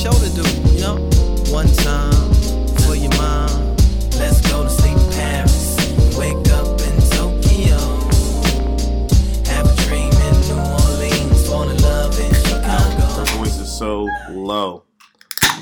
show 0.00 0.10
to 0.12 0.30
do, 0.30 0.42
you 0.72 0.80
know? 0.80 0.96
One 1.52 1.66
time 1.84 2.32
for 2.86 2.94
your 2.96 3.10
mom. 3.18 3.76
Let's 4.16 4.40
go 4.50 4.62
to 4.62 4.70
sleep 4.70 4.96
in 4.96 5.12
Paris. 5.12 5.76
Wake 6.16 6.48
up 6.52 6.80
in 6.80 6.96
Tokyo. 7.10 7.76
Have 9.52 9.66
a 9.68 9.76
dream 9.84 10.10
in 10.12 10.40
New 10.48 10.58
Orleans. 10.58 11.46
Fall 11.46 11.68
in 11.68 11.76
love 11.82 12.18
in 12.18 12.32
Chicago. 12.34 13.02
Her 13.02 13.24
voice 13.36 13.58
is 13.58 13.70
so 13.70 14.06
low. 14.30 14.84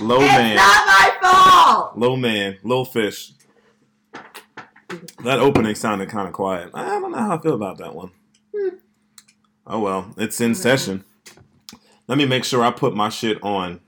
Low 0.00 0.20
It's 0.20 0.32
man. 0.32 0.56
not 0.56 0.86
my 0.86 1.10
fault. 1.20 1.98
Low 1.98 2.14
man. 2.16 2.58
Low 2.62 2.84
fish. 2.84 3.32
That 5.24 5.40
opening 5.40 5.74
sounded 5.74 6.08
kind 6.10 6.28
of 6.28 6.32
quiet. 6.32 6.70
I 6.74 6.84
don't 7.00 7.10
know 7.10 7.18
how 7.18 7.36
I 7.36 7.42
feel 7.42 7.54
about 7.54 7.78
that 7.78 7.94
one. 7.94 8.12
Hmm. 8.56 8.76
Oh 9.66 9.80
well, 9.80 10.14
it's 10.16 10.40
in 10.40 10.54
session. 10.54 11.04
Let 12.06 12.16
me 12.18 12.24
make 12.24 12.44
sure 12.44 12.62
I 12.62 12.70
put 12.70 12.94
my 12.94 13.08
shit 13.08 13.42
on. 13.42 13.80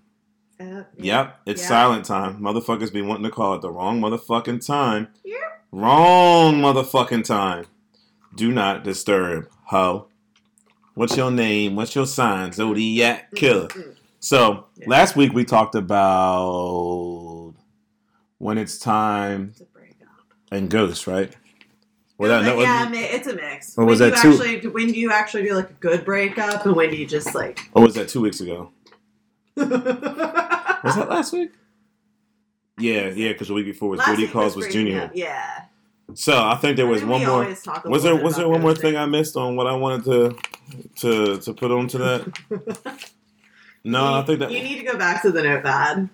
Yep, 0.99 1.41
it's 1.47 1.63
Yeah. 1.63 1.69
silent 1.69 2.05
time. 2.05 2.41
Motherfuckers 2.41 2.93
be 2.93 3.03
wanting 3.03 3.25
to 3.25 3.31
call 3.31 3.55
it 3.55 3.63
the 3.63 3.71
wrong 3.71 4.01
motherfucking 4.01 4.65
time. 4.67 5.09
Yep. 5.25 5.39
Wrong 5.73 6.55
motherfucking 6.61 7.25
time. 7.25 7.65
Do 8.35 8.53
not 8.53 8.85
disturb, 8.85 9.49
ho. 9.67 10.07
What's 10.95 11.17
your 11.17 11.31
name? 11.31 11.77
What's 11.77 11.95
your 11.95 12.07
sign? 12.07 12.53
Zodiac 12.53 13.35
killer. 13.35 13.69
So 14.19 14.67
Yeah. 14.77 14.85
last 14.89 15.17
week 15.17 15.33
we 15.33 15.45
talked 15.45 15.75
about 15.75 17.55
when 18.39 18.59
it's 18.59 18.79
time 18.79 19.53
to 19.57 19.63
a 19.63 19.67
breakup. 19.67 20.09
and 20.53 20.69
ghosts, 20.69 21.07
right? 21.07 21.35
No, 22.19 22.29
that- 22.29 22.45
yeah, 22.45 22.55
was- 22.55 22.67
I 22.67 22.89
mean, 22.91 23.03
it's 23.05 23.27
a 23.27 23.35
mix. 23.35 23.79
Or 23.79 23.87
was 23.87 23.99
do 24.01 24.11
that 24.11 24.21
too- 24.21 24.33
actually 24.33 24.69
when 24.69 24.89
do 24.89 24.99
you 25.01 25.11
actually 25.11 25.45
do 25.45 25.55
like 25.55 25.71
a 25.71 25.75
good 25.81 26.05
breakup 26.05 26.67
and 26.67 26.77
when 26.77 26.91
do 26.91 26.97
you 26.97 27.07
just 27.07 27.35
like 27.35 27.71
or 27.73 27.83
was 27.83 27.95
that 27.95 28.09
two 28.09 28.21
weeks 28.21 28.41
ago? 28.43 28.71
Was 30.85 30.97
Was 30.97 30.97
that 30.97 31.09
last 31.09 31.33
week? 31.33 31.53
Yeah, 32.79 33.09
yeah, 33.09 33.33
because 33.33 33.49
the 33.49 33.55
week 33.55 33.67
before 33.67 33.91
was 33.91 34.01
Booty 34.05 34.27
Calls 34.27 34.57
was 34.57 34.69
Junior. 34.69 35.11
Yeah. 35.15 35.65
So 36.15 36.43
I 36.43 36.57
think 36.57 36.77
there 36.77 36.87
was 36.87 37.05
one 37.05 37.25
more. 37.25 37.55
talk 37.55 37.85
Was 37.85 38.03
there 38.03 38.17
was 38.17 38.37
there 38.37 38.49
one 38.49 38.61
more 38.63 38.75
thing 38.75 38.97
I 38.97 39.07
missed 39.07 39.37
on 39.37 39.57
what 39.57 39.67
I 39.67 39.75
wanted 39.75 40.05
to 40.05 40.37
to 40.97 41.39
to 41.39 41.55
put 41.55 41.71
onto 41.71 41.99
that? 41.99 43.11
No, 43.83 44.13
I 44.13 44.23
think 44.23 44.41
that 44.41 44.51
you 44.51 44.63
need 44.63 44.77
to 44.77 44.85
go 44.85 44.99
back 44.99 45.23
to 45.23 45.33
the 45.33 45.43
notepad. 45.43 46.11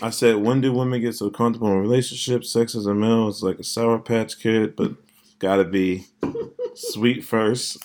I 0.00 0.10
said 0.10 0.36
when 0.36 0.60
do 0.60 0.72
women 0.72 1.00
get 1.00 1.16
so 1.16 1.28
comfortable 1.28 1.72
in 1.72 1.80
relationships? 1.80 2.52
Sex 2.52 2.76
as 2.76 2.86
a 2.86 2.94
male 2.94 3.26
is 3.26 3.42
like 3.42 3.58
a 3.58 3.64
sour 3.64 3.98
patch 3.98 4.38
kid, 4.38 4.76
but 4.76 4.92
gotta 5.40 5.64
be 5.64 6.06
sweet 6.74 7.24
first. 7.24 7.78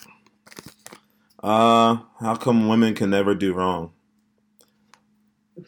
Uh, 1.42 1.98
how 2.20 2.36
come 2.36 2.68
women 2.68 2.94
can 2.94 3.10
never 3.10 3.34
do 3.34 3.54
wrong? 3.54 3.92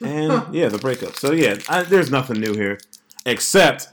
And 0.01 0.53
yeah, 0.53 0.69
the 0.69 0.77
breakup. 0.77 1.15
So 1.15 1.31
yeah, 1.31 1.57
I, 1.69 1.83
there's 1.83 2.11
nothing 2.11 2.39
new 2.39 2.53
here, 2.53 2.79
except 3.25 3.89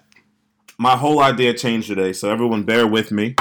my 0.79 0.97
whole 0.97 1.21
idea 1.21 1.55
changed 1.55 1.89
today. 1.89 2.13
So 2.13 2.31
everyone, 2.31 2.65
bear 2.65 2.87
with 2.87 3.13
me. 3.13 3.37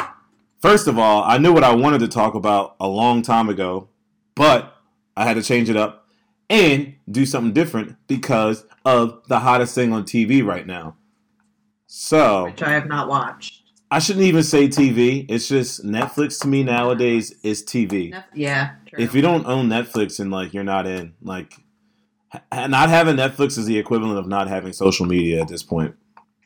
First 0.62 0.88
of 0.88 0.98
all, 0.98 1.24
I 1.24 1.38
knew 1.38 1.52
what 1.52 1.64
I 1.64 1.76
wanted 1.76 2.00
to 2.00 2.08
talk 2.08 2.36
about 2.36 2.76
a 2.80 2.88
long 2.88 3.22
time 3.22 3.50
ago, 3.50 3.90
but 4.36 4.78
I 5.18 5.26
had 5.26 5.34
to 5.34 5.44
change 5.44 5.70
it 5.70 5.76
up 5.76 6.08
and 6.50 6.96
do 7.10 7.26
something 7.26 7.54
different 7.54 7.98
because 8.08 8.66
of 8.86 9.22
the 9.28 9.40
hottest 9.40 9.76
thing 9.76 9.92
on 9.92 10.04
TV 10.04 10.46
right 10.46 10.66
now. 10.66 10.96
So 11.88 12.46
which 12.46 12.64
I 12.64 12.72
have 12.72 12.88
not 12.88 13.08
watched. 13.08 13.62
I 13.92 14.00
shouldn't 14.00 14.26
even 14.26 14.42
say 14.42 14.68
TV. 14.68 15.26
It's 15.30 15.48
just 15.48 15.86
Netflix 15.86 16.42
to 16.42 16.48
me 16.48 16.64
nowadays 16.64 17.36
is 17.44 17.64
TV. 17.64 18.20
Yeah. 18.34 18.72
True. 18.88 19.04
If 19.04 19.14
you 19.14 19.22
don't 19.22 19.46
own 19.46 19.68
Netflix 19.68 20.20
and 20.20 20.32
like 20.32 20.54
you're 20.54 20.64
not 20.64 20.88
in, 20.88 21.14
like 21.22 21.54
not 22.52 22.90
having 22.90 23.16
Netflix 23.16 23.58
is 23.58 23.66
the 23.66 23.78
equivalent 23.78 24.18
of 24.18 24.28
not 24.28 24.48
having 24.48 24.74
social 24.74 25.06
media 25.06 25.42
at 25.42 25.48
this 25.48 25.64
point. 25.64 25.96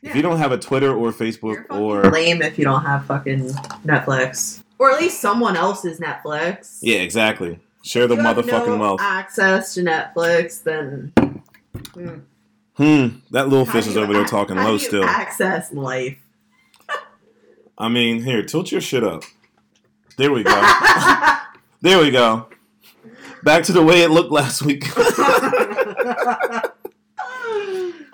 If 0.02 0.14
you 0.14 0.22
don't 0.22 0.38
have 0.38 0.52
a 0.52 0.58
Twitter 0.58 0.90
or 0.94 1.10
You're 1.10 1.12
Facebook 1.12 1.64
or 1.70 2.04
lame 2.10 2.40
if 2.42 2.58
you 2.58 2.64
don't 2.64 2.84
have 2.84 3.04
fucking 3.06 3.48
Netflix, 3.84 4.62
or 4.78 4.90
at 4.92 5.00
least 5.00 5.20
someone 5.20 5.56
else's 5.56 5.98
Netflix. 5.98 6.78
yeah, 6.82 6.98
exactly. 6.98 7.58
Share 7.82 8.06
the 8.06 8.14
If 8.14 8.20
you 8.20 8.26
have 8.26 8.36
motherfucking 8.36 8.66
no 8.68 8.76
wealth. 8.78 9.00
Access 9.00 9.74
to 9.74 9.82
Netflix, 9.82 10.62
then 10.62 11.12
hmm, 11.94 12.18
Hmm. 12.76 13.18
That 13.32 13.48
little 13.48 13.64
how 13.64 13.72
fish 13.72 13.88
is 13.88 13.96
you 13.96 14.02
over 14.02 14.12
there 14.12 14.22
ac- 14.22 14.30
talking 14.30 14.56
how 14.56 14.62
low 14.66 14.76
do 14.76 14.82
you 14.82 14.88
still. 14.88 15.04
Access 15.04 15.72
life. 15.72 16.16
I 17.76 17.88
mean, 17.88 18.22
here, 18.22 18.42
tilt 18.44 18.70
your 18.70 18.80
shit 18.80 19.02
up. 19.02 19.24
There 20.16 20.30
we 20.32 20.44
go. 20.44 20.50
there 21.80 22.00
we 22.00 22.10
go. 22.12 22.48
Back 23.42 23.64
to 23.64 23.72
the 23.72 23.82
way 23.82 24.02
it 24.02 24.10
looked 24.10 24.30
last 24.32 24.62
week. 24.62 24.84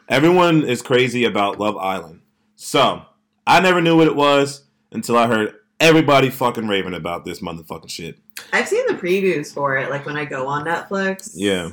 Everyone 0.09 0.65
is 0.65 0.83
crazy 0.83 1.25
about 1.25 1.59
Love 1.59 1.77
Island. 1.77 2.21
So, 2.57 3.03
I 3.47 3.61
never 3.61 3.81
knew 3.81 3.97
what 3.97 4.07
it 4.07 4.17
was 4.17 4.65
until 4.93 5.17
I 5.17 5.27
heard 5.27 5.55
everybody 5.81 6.31
fucking 6.31 6.69
raving 6.69 6.95
about 6.95 7.25
this 7.25 7.41
motherfucking 7.41 7.91
shit. 7.91 8.19
I've 8.53 8.69
seen 8.69 8.87
the 8.87 8.95
previews 8.95 9.53
for 9.53 9.77
it, 9.77 9.91
like 9.91 10.07
when 10.07 10.17
I 10.17 10.25
go 10.25 10.47
on 10.47 10.65
Netflix. 10.65 11.33
Yeah. 11.35 11.71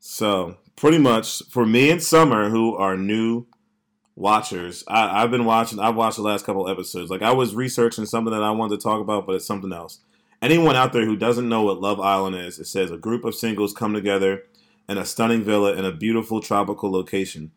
So, 0.00 0.56
pretty 0.76 0.98
much 0.98 1.42
for 1.50 1.64
me 1.64 1.90
and 1.90 2.02
Summer, 2.02 2.50
who 2.50 2.76
are 2.76 2.96
new 2.96 3.46
watchers, 4.16 4.84
I, 4.88 5.22
I've 5.22 5.30
been 5.30 5.44
watching, 5.44 5.78
I've 5.78 5.96
watched 5.96 6.16
the 6.16 6.22
last 6.22 6.44
couple 6.44 6.68
episodes. 6.68 7.10
Like, 7.10 7.22
I 7.22 7.32
was 7.32 7.54
researching 7.54 8.06
something 8.06 8.32
that 8.32 8.42
I 8.42 8.50
wanted 8.50 8.80
to 8.80 8.82
talk 8.82 9.00
about, 9.00 9.26
but 9.26 9.36
it's 9.36 9.46
something 9.46 9.72
else. 9.72 10.00
Anyone 10.40 10.74
out 10.74 10.92
there 10.92 11.06
who 11.06 11.16
doesn't 11.16 11.48
know 11.48 11.62
what 11.62 11.80
Love 11.80 12.00
Island 12.00 12.34
is, 12.34 12.58
it 12.58 12.66
says 12.66 12.90
a 12.90 12.96
group 12.96 13.24
of 13.24 13.36
singles 13.36 13.72
come 13.72 13.94
together 13.94 14.42
in 14.88 14.98
a 14.98 15.04
stunning 15.04 15.42
villa 15.42 15.74
in 15.74 15.84
a 15.84 15.92
beautiful 15.92 16.40
tropical 16.40 16.90
location. 16.90 17.52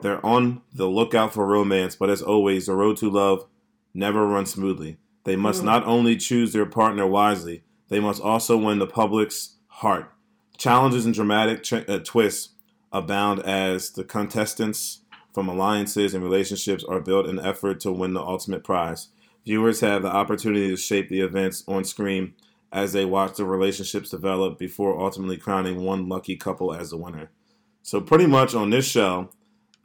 They're 0.00 0.24
on 0.24 0.62
the 0.72 0.86
lookout 0.88 1.32
for 1.34 1.46
romance, 1.46 1.94
but 1.96 2.10
as 2.10 2.22
always, 2.22 2.66
the 2.66 2.74
road 2.74 2.96
to 2.98 3.10
love 3.10 3.46
never 3.94 4.26
runs 4.26 4.50
smoothly. 4.52 4.96
They 5.24 5.36
must 5.36 5.62
Mm. 5.62 5.66
not 5.66 5.86
only 5.86 6.16
choose 6.16 6.52
their 6.52 6.66
partner 6.66 7.06
wisely, 7.06 7.62
they 7.88 8.00
must 8.00 8.20
also 8.22 8.56
win 8.56 8.78
the 8.78 8.86
public's 8.86 9.56
heart. 9.68 10.10
Challenges 10.56 11.04
and 11.06 11.14
dramatic 11.14 11.62
ch- 11.62 11.72
uh, 11.88 11.98
twists 12.02 12.50
abound 12.92 13.40
as 13.40 13.90
the 13.90 14.04
contestants 14.04 15.00
from 15.32 15.48
alliances 15.48 16.14
and 16.14 16.24
relationships 16.24 16.84
are 16.84 17.00
built 17.00 17.26
in 17.26 17.38
effort 17.38 17.80
to 17.80 17.92
win 17.92 18.12
the 18.14 18.20
ultimate 18.22 18.64
prize. 18.64 19.08
Viewers 19.44 19.80
have 19.80 20.02
the 20.02 20.12
opportunity 20.14 20.68
to 20.68 20.76
shape 20.76 21.08
the 21.08 21.20
events 21.20 21.64
on 21.66 21.84
screen 21.84 22.34
as 22.72 22.92
they 22.92 23.04
watch 23.04 23.36
the 23.36 23.44
relationships 23.44 24.10
develop 24.10 24.58
before 24.58 24.98
ultimately 25.00 25.36
crowning 25.36 25.82
one 25.82 26.08
lucky 26.08 26.36
couple 26.36 26.72
as 26.74 26.90
the 26.90 26.96
winner. 26.96 27.30
So, 27.82 28.00
pretty 28.00 28.26
much 28.26 28.54
on 28.54 28.70
this 28.70 28.86
show, 28.86 29.28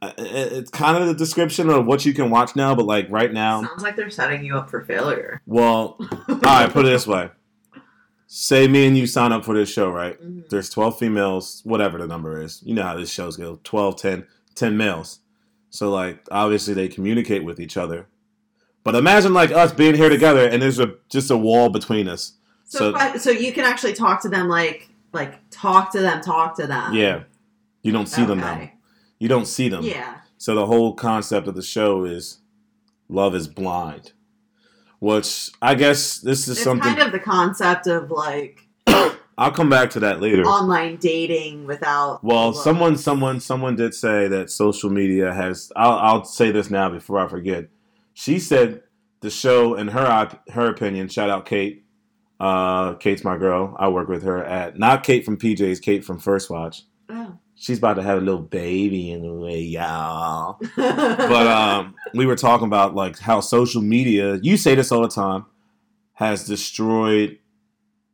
uh, 0.00 0.12
it's 0.16 0.70
kind 0.70 0.96
of 0.96 1.06
the 1.08 1.14
description 1.14 1.68
of 1.68 1.84
what 1.86 2.06
you 2.06 2.14
can 2.14 2.30
watch 2.30 2.54
now, 2.56 2.74
but 2.74 2.86
like 2.86 3.06
right 3.10 3.32
now, 3.32 3.62
Sounds 3.62 3.82
like 3.82 3.96
they're 3.96 4.08
setting 4.10 4.44
you 4.44 4.56
up 4.56 4.70
for 4.70 4.82
failure. 4.84 5.42
well, 5.46 5.96
all 6.28 6.36
right, 6.42 6.70
put 6.72 6.86
it 6.86 6.90
this 6.90 7.06
way. 7.06 7.30
Say 8.26 8.68
me 8.68 8.86
and 8.86 8.96
you 8.96 9.06
sign 9.06 9.32
up 9.32 9.44
for 9.44 9.54
this 9.54 9.70
show, 9.72 9.90
right? 9.90 10.20
Mhm. 10.22 10.48
There's 10.50 10.68
12 10.70 10.98
females, 10.98 11.62
whatever 11.64 11.98
the 11.98 12.06
number 12.06 12.40
is. 12.42 12.62
You 12.64 12.74
know 12.74 12.82
how 12.82 12.96
this 12.96 13.10
shows 13.10 13.36
go 13.36 13.58
12, 13.64 13.96
10, 13.96 14.26
10 14.54 14.76
males. 14.76 15.20
So, 15.70 15.90
like, 15.90 16.26
obviously 16.30 16.74
they 16.74 16.88
communicate 16.88 17.42
with 17.44 17.58
each 17.58 17.76
other. 17.76 18.06
But 18.84 18.94
imagine, 18.94 19.32
like, 19.34 19.50
us 19.50 19.72
being 19.72 19.94
here 19.94 20.08
together 20.10 20.46
and 20.46 20.62
there's 20.62 20.78
a 20.78 20.94
just 21.10 21.30
a 21.30 21.36
wall 21.36 21.68
between 21.70 22.06
us. 22.06 22.34
So, 22.68 22.94
So- 23.16 23.30
you 23.30 23.52
can 23.52 23.64
actually 23.64 23.94
talk 23.94 24.22
to 24.22 24.28
them, 24.28 24.48
like, 24.48 24.88
like 25.12 25.40
talk 25.50 25.90
to 25.92 26.00
them, 26.00 26.20
talk 26.20 26.56
to 26.56 26.66
them. 26.66 26.94
Yeah. 26.94 27.22
You 27.82 27.92
don't 27.92 28.06
see 28.06 28.24
them 28.24 28.40
now. 28.40 28.70
You 29.18 29.28
don't 29.28 29.46
see 29.46 29.68
them. 29.68 29.82
Yeah. 29.82 30.16
So 30.36 30.54
the 30.54 30.66
whole 30.66 30.94
concept 30.94 31.48
of 31.48 31.54
the 31.54 31.62
show 31.62 32.04
is 32.04 32.38
love 33.08 33.34
is 33.34 33.48
blind. 33.48 34.12
Which 35.00 35.50
I 35.62 35.74
guess 35.74 36.18
this 36.18 36.42
is 36.48 36.56
It's 36.58 36.62
something 36.62 36.94
kind 36.94 37.02
of 37.02 37.12
the 37.12 37.20
concept 37.20 37.86
of 37.86 38.10
like 38.10 38.68
I'll 39.38 39.52
come 39.52 39.70
back 39.70 39.90
to 39.90 40.00
that 40.00 40.20
later. 40.20 40.42
online 40.42 40.96
dating 40.96 41.66
without. 41.66 42.22
Well, 42.24 42.52
someone, 42.52 42.96
someone, 42.96 43.38
someone 43.38 43.76
did 43.76 43.94
say 43.94 44.26
that 44.26 44.50
social 44.50 44.90
media 44.90 45.32
has. 45.32 45.70
I'll, 45.76 45.98
I'll 45.98 46.24
say 46.24 46.50
this 46.50 46.70
now 46.70 46.88
before 46.88 47.20
I 47.20 47.28
forget. 47.28 47.68
She 48.14 48.40
said 48.40 48.82
the 49.20 49.30
show, 49.30 49.76
in 49.76 49.88
her 49.88 50.28
her 50.50 50.68
opinion, 50.68 51.08
shout 51.08 51.30
out 51.30 51.46
Kate. 51.46 51.84
Uh, 52.40 52.94
Kate's 52.94 53.24
my 53.24 53.36
girl. 53.36 53.74
I 53.78 53.88
work 53.88 54.08
with 54.08 54.22
her 54.22 54.44
at 54.44 54.78
not 54.78 55.02
Kate 55.02 55.24
from 55.24 55.36
PJ's, 55.36 55.80
Kate 55.80 56.04
from 56.04 56.18
First 56.18 56.50
Watch. 56.50 56.82
Oh. 57.08 57.36
She's 57.56 57.78
about 57.78 57.94
to 57.94 58.02
have 58.02 58.18
a 58.18 58.20
little 58.20 58.42
baby 58.42 59.10
in 59.10 59.22
the 59.22 59.32
way, 59.32 59.60
y'all. 59.60 60.60
but 60.76 61.46
um, 61.48 61.96
we 62.14 62.24
were 62.26 62.36
talking 62.36 62.68
about 62.68 62.94
like 62.94 63.18
how 63.18 63.40
social 63.40 63.82
media. 63.82 64.38
You 64.42 64.56
say 64.56 64.76
this 64.76 64.92
all 64.92 65.02
the 65.02 65.08
time, 65.08 65.46
has 66.14 66.46
destroyed 66.46 67.38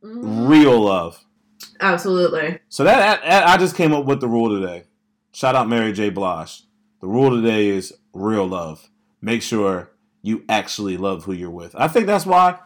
real 0.02 0.80
love. 0.80 1.16
Mm-hmm. 1.16 1.76
absolutely. 1.80 2.58
So 2.68 2.84
that, 2.84 2.98
that, 2.98 3.28
that- 3.28 3.48
I 3.48 3.56
just 3.58 3.76
came 3.76 3.92
up 3.92 4.06
with 4.06 4.20
the 4.20 4.28
rule 4.28 4.60
today. 4.60 4.84
Shout 5.32 5.54
out 5.54 5.68
Mary 5.68 5.92
J. 5.92 6.10
Blige. 6.10 6.62
The 7.00 7.06
rule 7.08 7.30
today 7.30 7.68
is 7.68 7.92
real 8.12 8.46
love. 8.46 8.88
Make 9.20 9.42
sure 9.42 9.90
you 10.22 10.44
actually 10.48 10.96
love 10.96 11.24
who 11.24 11.32
you're 11.32 11.50
with. 11.50 11.74
I 11.74 11.88
think 11.88 12.06
that's 12.06 12.24
why 12.24 12.58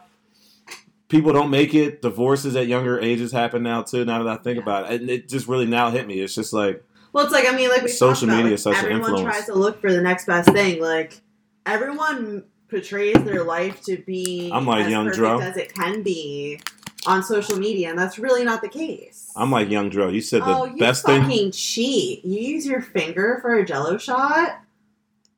people 1.09 1.33
don't 1.33 1.49
make 1.49 1.73
it. 1.75 2.01
Divorces 2.01 2.55
at 2.55 2.67
younger 2.67 2.99
ages 2.99 3.31
happen 3.33 3.61
now 3.63 3.81
too. 3.81 4.05
Now 4.05 4.23
that 4.23 4.39
I 4.39 4.41
think 4.41 4.57
Yeah. 4.57 4.63
about 4.63 4.91
it, 4.91 5.01
and 5.01 5.09
it 5.09 5.27
just 5.27 5.47
really 5.47 5.65
now 5.65 5.89
hit 5.91 6.07
me. 6.07 6.21
It's 6.21 6.33
just 6.33 6.53
like 6.53 6.83
Well, 7.11 7.25
it's 7.25 7.33
like 7.33 7.47
I 7.47 7.55
mean, 7.55 7.69
like 7.69 7.81
we 7.81 7.89
Social 7.89 8.29
about, 8.29 8.37
media 8.37 8.51
like, 8.51 8.59
such 8.59 8.77
an 8.77 8.85
everyone 8.85 9.11
influence. 9.11 9.35
tries 9.35 9.45
to 9.47 9.53
look 9.55 9.81
for 9.81 9.91
the 9.91 10.01
next 10.01 10.25
best 10.25 10.49
thing. 10.51 10.81
Like 10.81 11.19
everyone 11.65 12.43
portrays 12.69 13.15
their 13.23 13.43
life 13.43 13.81
to 13.83 13.97
be 13.97 14.49
I'm 14.53 14.65
like 14.65 14.85
as 14.85 14.91
Young 14.91 15.09
Dro. 15.09 15.39
as 15.39 15.57
it 15.57 15.73
can 15.73 16.03
be 16.03 16.59
on 17.07 17.23
social 17.23 17.57
media, 17.57 17.89
and 17.89 17.97
that's 17.97 18.19
really 18.19 18.43
not 18.43 18.61
the 18.61 18.69
case. 18.69 19.31
I'm 19.35 19.49
like 19.51 19.69
Young 19.69 19.89
Dro. 19.89 20.09
You 20.09 20.21
said 20.21 20.41
the 20.43 20.47
oh, 20.55 20.65
you 20.65 20.77
best 20.77 21.05
fucking 21.05 21.27
thing. 21.29 21.51
cheat! 21.51 22.23
You 22.25 22.39
use 22.39 22.65
your 22.67 22.81
finger 22.81 23.39
for 23.41 23.55
a 23.55 23.65
Jello 23.65 23.97
shot? 23.97 24.59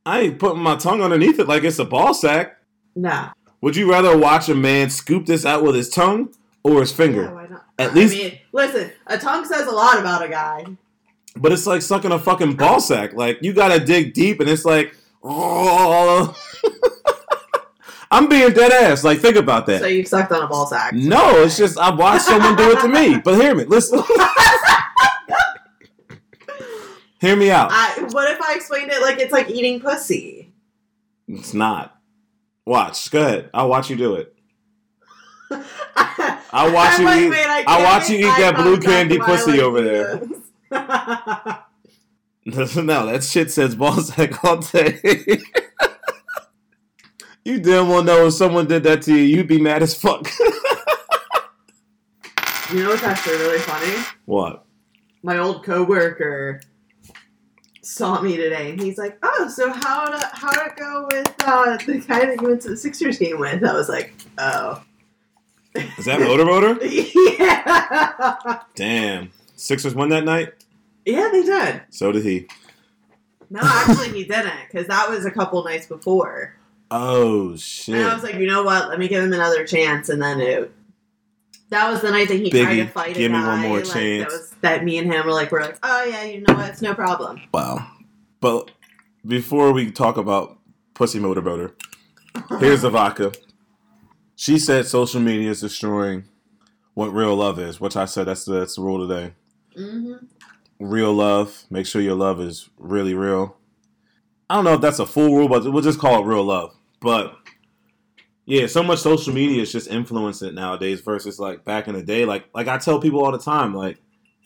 I 0.05 0.21
ain't 0.21 0.39
putting 0.39 0.61
my 0.63 0.75
tongue 0.75 1.01
underneath 1.01 1.39
it 1.39 1.47
like 1.47 1.63
it's 1.63 1.77
a 1.79 1.85
ball 1.85 2.13
sack. 2.15 2.57
No. 2.95 3.27
Would 3.61 3.75
you 3.75 3.89
rather 3.89 4.17
watch 4.17 4.49
a 4.49 4.55
man 4.55 4.89
scoop 4.89 5.25
this 5.27 5.45
out 5.45 5.63
with 5.63 5.75
his 5.75 5.89
tongue 5.89 6.33
or 6.63 6.81
his 6.81 6.91
Yeah, 6.91 6.97
finger? 6.97 7.47
not? 7.49 7.65
At 7.79 7.91
I 7.91 7.93
least- 7.93 8.15
mean, 8.15 8.37
listen, 8.51 8.91
a 9.07 9.17
tongue 9.17 9.45
says 9.45 9.67
a 9.67 9.71
lot 9.71 9.99
about 9.99 10.23
a 10.23 10.27
guy. 10.29 10.65
But 11.35 11.51
it's 11.53 11.65
like 11.65 11.81
sucking 11.81 12.11
a 12.11 12.19
fucking 12.19 12.55
ball 12.55 12.79
sack. 12.81 13.13
Like 13.13 13.39
you 13.41 13.53
gotta 13.53 13.79
dig 13.79 14.13
deep, 14.13 14.39
and 14.41 14.49
it's 14.49 14.65
like, 14.65 14.93
oh. 15.23 16.35
I'm 18.13 18.27
being 18.27 18.51
dead 18.51 18.73
ass. 18.73 19.05
Like 19.05 19.19
think 19.19 19.37
about 19.37 19.65
that. 19.67 19.79
So 19.79 19.87
you've 19.87 20.07
sucked 20.09 20.33
on 20.33 20.43
a 20.43 20.47
ball 20.47 20.67
sack. 20.67 20.93
No, 20.93 21.43
it's 21.43 21.55
just 21.57 21.79
I've 21.79 21.97
watched 21.97 22.25
someone 22.25 22.57
do 22.57 22.71
it 22.71 22.81
to 22.81 22.89
me. 22.89 23.17
But 23.23 23.35
hear 23.39 23.55
me, 23.55 23.63
listen. 23.63 24.03
hear 27.21 27.35
me 27.37 27.49
out. 27.51 27.69
I, 27.71 28.07
what 28.11 28.29
if 28.29 28.41
I 28.41 28.55
explained 28.55 28.91
it 28.91 29.01
like 29.01 29.19
it's 29.19 29.31
like 29.31 29.49
eating 29.49 29.79
pussy? 29.79 30.51
It's 31.29 31.53
not. 31.53 31.97
Watch. 32.65 33.09
Go 33.11 33.25
ahead. 33.25 33.49
I'll 33.53 33.69
watch 33.69 33.89
you 33.89 33.95
do 33.95 34.15
it. 34.15 34.35
I'll 36.53 36.73
watch 36.73 36.99
I'm 36.99 37.01
you 37.01 37.05
like, 37.05 37.21
eat- 37.21 37.31
I 37.49 37.63
I'll 37.67 37.83
watch 37.83 38.09
you 38.09 38.17
eat 38.19 38.23
that 38.23 38.55
blue 38.55 38.79
candy 38.79 39.19
pussy 39.19 39.51
like, 39.51 39.59
over 39.59 39.81
do 39.81 39.81
there. 39.81 40.21
no, 42.83 43.05
that 43.07 43.23
shit 43.23 43.51
says 43.51 43.75
ball 43.75 43.99
sack 44.01 44.43
all 44.45 44.57
day. 44.57 44.99
you 47.43 47.59
damn 47.59 47.89
well 47.89 48.03
know 48.03 48.27
if 48.27 48.33
someone 48.33 48.67
did 48.67 48.83
that 48.83 49.01
to 49.03 49.11
you, 49.13 49.37
you'd 49.37 49.47
be 49.47 49.59
mad 49.59 49.83
as 49.83 49.93
fuck. 49.95 50.27
you 52.71 52.83
know 52.83 52.89
what's 52.89 53.03
actually 53.03 53.37
really 53.37 53.59
funny? 53.59 54.03
what? 54.25 54.65
My 55.23 55.37
old 55.37 55.63
coworker 55.65 56.61
saw 57.81 58.21
me 58.21 58.37
today, 58.37 58.69
and 58.71 58.81
he's 58.81 58.97
like, 58.97 59.17
"Oh, 59.23 59.47
so 59.47 59.71
how 59.71 60.11
would 60.11 60.21
how 60.33 60.51
it 60.51 60.75
go 60.75 61.07
with 61.11 61.33
uh, 61.45 61.77
the 61.85 61.99
guy 61.99 62.25
that 62.25 62.41
you 62.41 62.47
went 62.47 62.61
to 62.63 62.69
the 62.69 62.77
Sixers 62.77 63.17
game 63.17 63.39
with?" 63.39 63.63
I 63.63 63.73
was 63.73 63.89
like, 63.89 64.13
"Oh, 64.37 64.83
Is 65.97 66.05
that 66.05 66.19
Motor 66.19 66.45
Motor? 66.45 66.85
yeah, 66.85 68.61
Damn. 68.75 69.31
Sixers 69.55 69.95
won 69.95 70.09
that 70.09 70.23
night? 70.23 70.53
yeah, 71.05 71.29
they 71.31 71.43
did." 71.43 71.81
So 71.89 72.11
did 72.11 72.23
he. 72.23 72.47
No, 73.49 73.59
actually, 73.63 74.09
he 74.13 74.23
didn't, 74.23 74.53
because 74.71 74.87
that 74.87 75.09
was 75.09 75.25
a 75.25 75.31
couple 75.31 75.61
nights 75.63 75.85
before. 75.85 76.55
Oh 76.89 77.55
shit. 77.57 77.95
And 77.95 78.05
I 78.05 78.13
was 78.13 78.23
like, 78.23 78.35
you 78.35 78.47
know 78.47 78.63
what? 78.63 78.89
Let 78.89 78.99
me 78.99 79.07
give 79.07 79.23
him 79.23 79.33
another 79.33 79.65
chance. 79.65 80.09
And 80.09 80.21
then 80.21 80.39
it, 80.41 80.71
that 81.71 81.89
was 81.89 82.01
the 82.01 82.11
night 82.11 82.27
that 82.27 82.35
he 82.35 82.49
tried 82.49 82.75
to 82.75 82.87
fight 82.87 83.15
give 83.15 83.31
me 83.31 83.39
one 83.39 83.59
more 83.61 83.77
like, 83.77 83.85
chance. 83.85 84.31
That, 84.31 84.39
was, 84.39 84.55
that 84.61 84.83
me 84.83 84.97
and 84.97 85.11
him 85.11 85.25
were 85.25 85.31
like, 85.31 85.51
we're 85.51 85.61
like, 85.61 85.79
oh 85.81 86.03
yeah, 86.03 86.23
you 86.25 86.41
know 86.41 86.53
what? 86.53 86.69
It's 86.69 86.81
no 86.81 86.93
problem. 86.93 87.41
Wow. 87.53 87.87
But 88.41 88.71
before 89.25 89.71
we 89.71 89.89
talk 89.91 90.17
about 90.17 90.57
Pussy 90.93 91.19
Motor 91.19 91.41
Motor, 91.41 91.75
here's 92.59 92.81
the 92.81 92.89
vodka. 92.89 93.31
She 94.35 94.59
said 94.59 94.85
social 94.85 95.21
media 95.21 95.49
is 95.49 95.61
destroying 95.61 96.25
what 96.93 97.13
real 97.13 97.35
love 97.35 97.57
is, 97.57 97.79
which 97.79 97.95
I 97.95 98.05
said 98.05 98.27
that's 98.27 98.43
the, 98.43 98.59
that's 98.59 98.75
the 98.75 98.81
rule 98.81 99.07
today. 99.07 99.33
hmm 99.75 100.15
Real 100.79 101.13
love, 101.13 101.65
make 101.69 101.85
sure 101.85 102.01
your 102.01 102.15
love 102.15 102.41
is 102.41 102.69
really 102.77 103.13
real. 103.13 103.55
I 104.49 104.55
don't 104.55 104.65
know 104.65 104.73
if 104.73 104.81
that's 104.81 104.99
a 104.99 105.05
full 105.05 105.35
rule, 105.35 105.47
but 105.47 105.63
we'll 105.71 105.83
just 105.83 105.99
call 105.99 106.21
it 106.21 106.25
real 106.25 106.43
love. 106.43 106.75
But 106.99 107.35
yeah, 108.45 108.67
so 108.67 108.83
much 108.83 108.99
social 108.99 109.33
media 109.33 109.61
is 109.61 109.71
just 109.71 109.89
influencing 109.89 110.49
it 110.49 110.53
nowadays 110.53 111.01
versus 111.01 111.39
like 111.39 111.63
back 111.63 111.87
in 111.87 111.93
the 111.95 112.03
day. 112.03 112.25
Like 112.25 112.45
like 112.53 112.67
I 112.67 112.77
tell 112.77 112.99
people 112.99 113.23
all 113.23 113.31
the 113.31 113.37
time, 113.39 113.73
like 113.73 113.97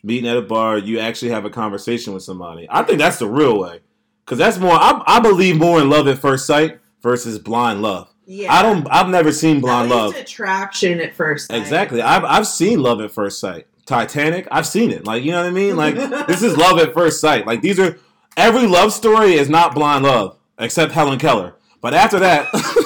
meeting 0.03 0.29
at 0.29 0.37
a 0.37 0.41
bar, 0.41 0.77
you 0.77 0.99
actually 0.99 1.31
have 1.31 1.45
a 1.45 1.49
conversation 1.49 2.13
with 2.13 2.23
somebody. 2.23 2.67
I 2.69 2.83
think 2.83 2.99
that's 2.99 3.17
the 3.19 3.27
real 3.27 3.59
way. 3.59 3.79
Cause 4.25 4.37
that's 4.39 4.57
more 4.57 4.73
I, 4.73 5.03
I 5.05 5.19
believe 5.19 5.57
more 5.57 5.79
in 5.79 5.89
love 5.89 6.07
at 6.07 6.17
first 6.17 6.47
sight 6.47 6.79
versus 7.01 7.37
blind 7.39 7.81
love. 7.81 8.11
Yeah. 8.25 8.51
I 8.51 8.63
don't 8.63 8.87
I've 8.89 9.07
never 9.09 9.31
seen 9.31 9.61
blind 9.61 9.89
love. 9.89 10.15
attraction 10.15 10.99
at 10.99 11.15
first. 11.15 11.47
sight. 11.47 11.61
Exactly. 11.61 12.01
I've 12.01 12.23
I've 12.25 12.47
seen 12.47 12.81
love 12.81 13.01
at 13.01 13.11
first 13.11 13.39
sight. 13.39 13.67
Titanic, 13.85 14.47
I've 14.49 14.65
seen 14.65 14.89
it. 14.89 15.05
Like, 15.05 15.23
you 15.23 15.31
know 15.31 15.41
what 15.41 15.47
I 15.47 15.51
mean? 15.51 15.75
Like 15.77 15.95
this 16.27 16.41
is 16.41 16.57
love 16.57 16.79
at 16.79 16.93
first 16.93 17.21
sight. 17.21 17.45
Like 17.45 17.61
these 17.61 17.79
are 17.79 17.97
every 18.35 18.65
love 18.67 18.91
story 18.93 19.33
is 19.33 19.47
not 19.47 19.73
blind 19.75 20.03
love 20.03 20.37
except 20.59 20.91
Helen 20.91 21.19
Keller. 21.19 21.55
But 21.81 21.93
after 21.93 22.17
that 22.19 22.47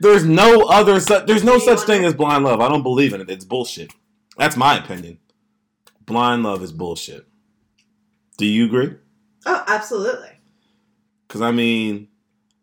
there's 0.00 0.24
no 0.24 0.62
other 0.62 1.00
su- 1.00 1.24
there's 1.26 1.44
no 1.44 1.58
such 1.58 1.80
thing 1.80 2.04
as 2.04 2.14
blind 2.14 2.44
love. 2.44 2.60
I 2.60 2.68
don't 2.68 2.82
believe 2.82 3.12
in 3.12 3.20
it. 3.20 3.30
It's 3.30 3.44
bullshit. 3.44 3.92
That's 4.36 4.56
my 4.56 4.78
opinion. 4.78 5.18
Blind 6.06 6.42
love 6.42 6.62
is 6.62 6.72
bullshit. 6.72 7.26
Do 8.36 8.46
you 8.46 8.66
agree? 8.66 8.94
Oh, 9.46 9.64
absolutely. 9.66 10.30
Cuz 11.28 11.40
I 11.40 11.50
mean 11.50 12.08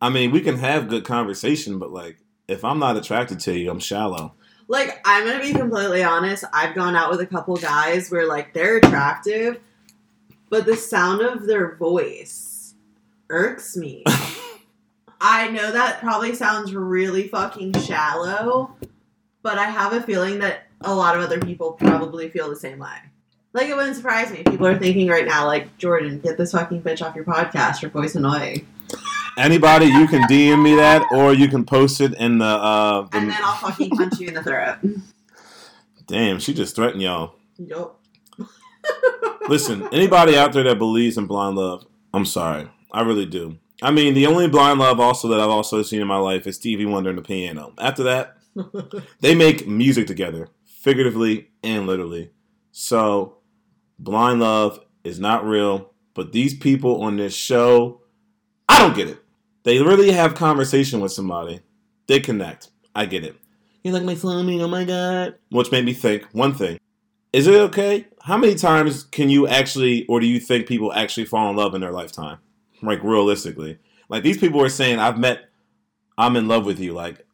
I 0.01 0.09
mean, 0.09 0.31
we 0.31 0.41
can 0.41 0.57
have 0.57 0.89
good 0.89 1.05
conversation, 1.05 1.79
but 1.79 1.91
like 1.91 2.17
if 2.47 2.63
I'm 2.63 2.79
not 2.79 2.97
attracted 2.97 3.39
to 3.41 3.57
you, 3.57 3.71
I'm 3.71 3.79
shallow. 3.79 4.33
Like, 4.67 4.99
I'm 5.05 5.25
gonna 5.25 5.41
be 5.43 5.53
completely 5.53 6.03
honest. 6.03 6.43
I've 6.51 6.75
gone 6.75 6.95
out 6.95 7.11
with 7.11 7.21
a 7.21 7.25
couple 7.25 7.55
guys 7.55 8.09
where 8.09 8.27
like 8.27 8.53
they're 8.53 8.77
attractive, 8.77 9.59
but 10.49 10.65
the 10.65 10.75
sound 10.75 11.21
of 11.21 11.45
their 11.45 11.75
voice 11.75 12.73
irks 13.29 13.75
me. 13.77 14.03
I 15.21 15.49
know 15.49 15.71
that 15.71 15.99
probably 15.99 16.35
sounds 16.35 16.73
really 16.73 17.27
fucking 17.27 17.73
shallow, 17.79 18.75
but 19.41 19.57
I 19.57 19.65
have 19.65 19.93
a 19.93 20.01
feeling 20.01 20.39
that 20.39 20.67
a 20.81 20.93
lot 20.93 21.17
of 21.17 21.23
other 21.23 21.39
people 21.39 21.73
probably 21.73 22.29
feel 22.29 22.49
the 22.49 22.55
same 22.55 22.79
way. 22.79 22.97
Like 23.53 23.67
it 23.67 23.75
wouldn't 23.75 23.95
surprise 23.95 24.31
me. 24.31 24.43
People 24.43 24.67
are 24.67 24.77
thinking 24.77 25.07
right 25.07 25.25
now, 25.25 25.45
like 25.45 25.77
Jordan, 25.77 26.19
get 26.19 26.37
this 26.37 26.51
fucking 26.51 26.81
bitch 26.81 27.01
off 27.01 27.15
your 27.15 27.23
podcast. 27.23 27.81
Your 27.81 27.91
voice 27.91 28.15
annoying. 28.15 28.67
Anybody, 29.37 29.85
you 29.87 30.07
can 30.07 30.23
DM 30.23 30.61
me 30.61 30.75
that, 30.75 31.01
or 31.11 31.33
you 31.33 31.47
can 31.47 31.65
post 31.65 32.01
it 32.01 32.13
in 32.15 32.37
the. 32.37 32.45
Uh, 32.45 33.01
the 33.03 33.17
And 33.17 33.29
then 33.29 33.37
I'll 33.41 33.55
fucking 33.55 33.91
punch 33.91 34.19
you 34.19 34.27
in 34.27 34.33
the 34.33 34.43
throat. 34.43 34.77
damn, 36.07 36.39
she 36.39 36.53
just 36.53 36.75
threatened 36.75 37.01
y'all. 37.01 37.35
Yup. 37.57 37.99
Listen, 39.47 39.87
anybody 39.93 40.35
out 40.37 40.53
there 40.53 40.63
that 40.63 40.77
believes 40.77 41.17
in 41.17 41.25
blind 41.27 41.55
love, 41.55 41.85
I'm 42.13 42.25
sorry, 42.25 42.69
I 42.91 43.01
really 43.01 43.25
do. 43.25 43.57
I 43.81 43.91
mean, 43.91 44.13
the 44.13 44.27
only 44.27 44.47
blind 44.47 44.79
love 44.79 44.99
also 44.99 45.27
that 45.29 45.39
I've 45.39 45.49
also 45.49 45.81
seen 45.81 46.01
in 46.01 46.07
my 46.07 46.17
life 46.17 46.47
is 46.47 46.55
Stevie 46.55 46.85
Wonder 46.85 47.09
and 47.09 47.19
the 47.19 47.23
piano. 47.23 47.73
After 47.77 48.03
that, 48.03 48.37
they 49.19 49.35
make 49.35 49.67
music 49.67 50.07
together, 50.07 50.49
figuratively 50.65 51.49
and 51.63 51.85
literally. 51.85 52.31
So, 52.71 53.37
blind 53.99 54.39
love 54.39 54.79
is 55.03 55.19
not 55.19 55.45
real. 55.45 55.91
But 56.13 56.31
these 56.31 56.53
people 56.53 57.01
on 57.03 57.17
this 57.17 57.35
show, 57.35 58.01
I 58.69 58.79
don't 58.79 58.95
get 58.95 59.09
it. 59.09 59.19
They 59.63 59.81
really 59.81 60.11
have 60.11 60.35
conversation 60.35 61.01
with 61.01 61.11
somebody. 61.11 61.59
They 62.07 62.19
connect. 62.19 62.69
I 62.95 63.05
get 63.05 63.25
it. 63.25 63.35
You're 63.83 63.93
like 63.93 64.03
my 64.03 64.15
soulmate. 64.15 64.61
Oh 64.61 64.67
my 64.67 64.85
god. 64.85 65.35
Which 65.49 65.71
made 65.71 65.85
me 65.85 65.93
think 65.93 66.23
one 66.31 66.53
thing: 66.53 66.79
Is 67.33 67.47
it 67.47 67.55
okay? 67.55 68.07
How 68.21 68.37
many 68.37 68.55
times 68.55 69.03
can 69.03 69.29
you 69.29 69.47
actually, 69.47 70.05
or 70.07 70.19
do 70.19 70.25
you 70.25 70.39
think 70.39 70.67
people 70.67 70.93
actually 70.93 71.25
fall 71.25 71.49
in 71.49 71.55
love 71.55 71.75
in 71.75 71.81
their 71.81 71.91
lifetime? 71.91 72.37
Like 72.81 73.03
realistically, 73.03 73.79
like 74.09 74.23
these 74.23 74.37
people 74.37 74.61
are 74.61 74.69
saying, 74.69 74.99
"I've 74.99 75.17
met, 75.17 75.49
I'm 76.17 76.35
in 76.35 76.47
love 76.47 76.65
with 76.65 76.79
you." 76.79 76.93
Like 76.93 77.25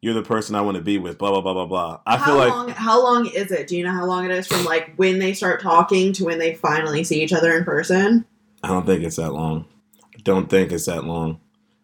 you're 0.00 0.14
the 0.14 0.22
person 0.22 0.54
I 0.54 0.60
want 0.60 0.76
to 0.76 0.82
be 0.82 0.98
with. 0.98 1.18
Blah 1.18 1.30
blah 1.30 1.40
blah 1.40 1.54
blah 1.54 1.66
blah. 1.66 2.00
I 2.06 2.16
how 2.16 2.24
feel 2.24 2.36
like 2.36 2.50
long? 2.50 2.68
How 2.70 3.02
long 3.02 3.26
is 3.26 3.50
it? 3.50 3.66
Do 3.66 3.76
you 3.76 3.84
know 3.84 3.92
how 3.92 4.06
long 4.06 4.24
it 4.24 4.30
is 4.30 4.46
from 4.46 4.64
like 4.64 4.94
when 4.96 5.18
they 5.18 5.32
start 5.32 5.60
talking 5.60 6.12
to 6.14 6.24
when 6.24 6.38
they 6.38 6.54
finally 6.54 7.04
see 7.04 7.22
each 7.22 7.32
other 7.32 7.56
in 7.56 7.64
person? 7.64 8.24
I 8.62 8.68
don't 8.68 8.86
think 8.86 9.02
it's 9.02 9.16
that 9.16 9.32
long. 9.32 9.66
I 10.14 10.20
don't 10.22 10.50
think 10.50 10.72
it's 10.72 10.86
that 10.86 11.04
long. 11.04 11.40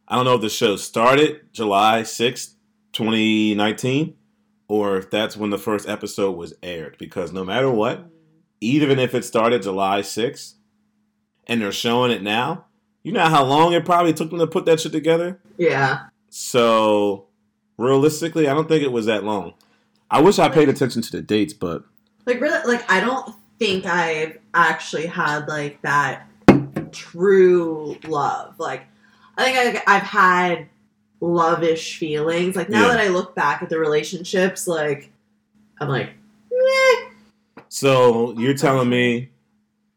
I 0.07 0.17
don't 0.17 0.25
know 0.25 0.35
if 0.35 0.43
the 0.43 0.51
show 0.51 0.77
started 0.77 1.53
July 1.53 2.03
6th, 2.03 2.55
2019, 2.93 4.15
or 4.69 4.99
if 4.99 5.11
that's 5.11 5.37
when 5.37 5.51
the 5.51 5.59
first 5.59 5.89
episode 5.89 6.33
was 6.33 6.55
aired. 6.63 6.97
Because 6.99 7.33
no 7.33 7.45
matter 7.45 7.71
what, 7.71 8.05
even 8.61 8.99
if 8.99 9.15
it 9.15 9.25
started 9.25 9.63
July 9.63 10.01
6th 10.03 10.55
and 11.47 11.63
they're 11.63 11.73
showing 11.73 12.11
it 12.11 12.23
now, 12.23 12.67
you 13.05 13.13
know 13.13 13.27
how 13.27 13.45
long 13.45 13.73
it 13.73 13.85
probably 13.85 14.13
took 14.13 14.31
them 14.31 14.41
to 14.41 14.47
put 14.49 14.65
that 14.65 14.81
shit 14.81 14.91
together? 14.93 15.39
Yeah. 15.57 16.07
So 16.31 17.27
realistically, 17.79 18.49
I 18.49 18.55
don't 18.55 18.67
think 18.67 18.83
it 18.83 18.91
was 18.91 19.07
that 19.07 19.23
long. 19.23 19.55
I 20.11 20.21
wish 20.21 20.39
I 20.41 20.49
paid 20.49 20.69
attention 20.69 21.03
to 21.03 21.11
the 21.13 21.23
dates, 21.23 21.53
but 21.53 21.85
Like 22.27 22.41
really, 22.41 22.67
like 22.67 22.91
I 22.91 23.01
don't 23.01 23.33
think 23.59 23.87
I've 23.87 24.39
actually 24.53 25.07
had 25.07 25.47
like 25.47 25.81
that 25.83 26.27
true 26.93 27.97
love. 28.07 28.59
Like 28.59 28.83
I 29.37 29.45
think 29.45 29.83
I, 29.87 29.97
I've 29.97 30.03
had 30.03 30.69
love-ish 31.21 31.99
feelings. 31.99 32.57
Like 32.57 32.69
now 32.69 32.83
Yeah. 32.83 32.89
that 32.95 33.01
I 33.01 33.09
look 33.09 33.35
back 33.35 33.63
at 33.63 33.69
the 33.69 33.79
relationships, 33.79 34.67
like 34.67 35.11
I'm 35.79 35.89
like, 35.89 36.11
meh. 36.51 37.11
So 37.69 38.39
you're 38.39 38.55
telling 38.55 38.89
me 38.89 39.31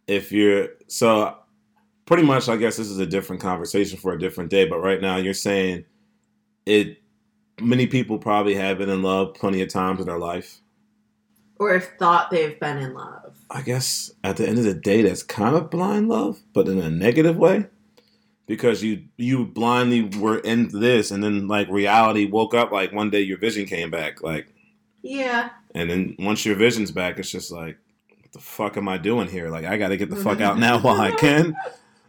if 0.08 0.32
you're 0.32 0.70
so 0.88 1.37
pretty 2.08 2.24
much 2.24 2.50
I 2.50 2.56
guess 2.58 2.76
this 2.78 2.90
is 2.90 2.98
a 2.98 3.06
different 3.06 3.42
conversation 3.42 4.00
for 4.00 4.14
a 4.14 4.20
different 4.20 4.50
day, 4.50 4.66
but 4.68 4.80
right 4.80 5.00
now 5.00 5.18
you're 5.18 5.36
saying 5.36 5.86
it 6.66 6.98
many 7.62 7.86
people 7.88 8.18
probably 8.18 8.56
have 8.56 8.80
been 8.80 8.90
in 8.90 9.02
love 9.04 9.34
plenty 9.36 9.62
of 9.62 9.70
times 9.70 10.00
in 10.00 10.08
their 10.08 10.18
life. 10.20 10.60
or 11.60 11.74
if 11.76 11.90
thought 12.00 12.30
they've 12.32 12.60
been 12.60 12.78
in 12.78 12.94
love. 12.94 13.36
I 13.50 13.62
guess 13.62 14.12
at 14.24 14.38
the 14.38 14.48
end 14.48 14.58
of 14.58 14.64
the 14.66 14.74
day 14.74 15.02
that's 15.04 15.24
kind 15.24 15.56
of 15.56 15.70
blind 15.70 16.10
love, 16.10 16.40
but 16.54 16.68
in 16.68 16.80
a 16.80 16.90
negative 16.90 17.38
way. 17.38 17.68
Because 18.46 18.82
you 18.84 19.04
you 19.18 19.46
blindly 19.46 20.04
were 20.20 20.40
in 20.40 20.70
this 20.70 21.12
and 21.12 21.22
then 21.24 21.48
like 21.50 21.68
reality 21.70 22.26
woke 22.26 22.54
up 22.54 22.72
like 22.72 22.94
one 22.94 23.10
day 23.10 23.20
your 23.22 23.38
vision 23.38 23.66
came 23.66 23.92
back 23.92 24.22
like 24.24 24.48
Yeah. 25.02 25.50
and 25.76 25.90
then 25.90 26.16
once 26.20 26.46
your 26.46 26.56
vision's 26.56 26.92
back 26.92 27.20
it's 27.20 27.30
just 27.30 27.52
like 27.52 27.78
what 28.22 28.32
the 28.32 28.40
fuck 28.40 28.78
am 28.78 28.88
I 28.88 28.98
doing 29.00 29.28
here? 29.28 29.50
Like 29.50 29.66
I 29.66 29.76
got 29.78 29.90
to 29.90 29.98
get 29.98 30.10
the 30.10 30.16
fuck 30.16 30.40
out 30.40 30.58
now 30.68 30.80
while 30.80 31.02
I 31.02 31.12
can. 31.12 31.58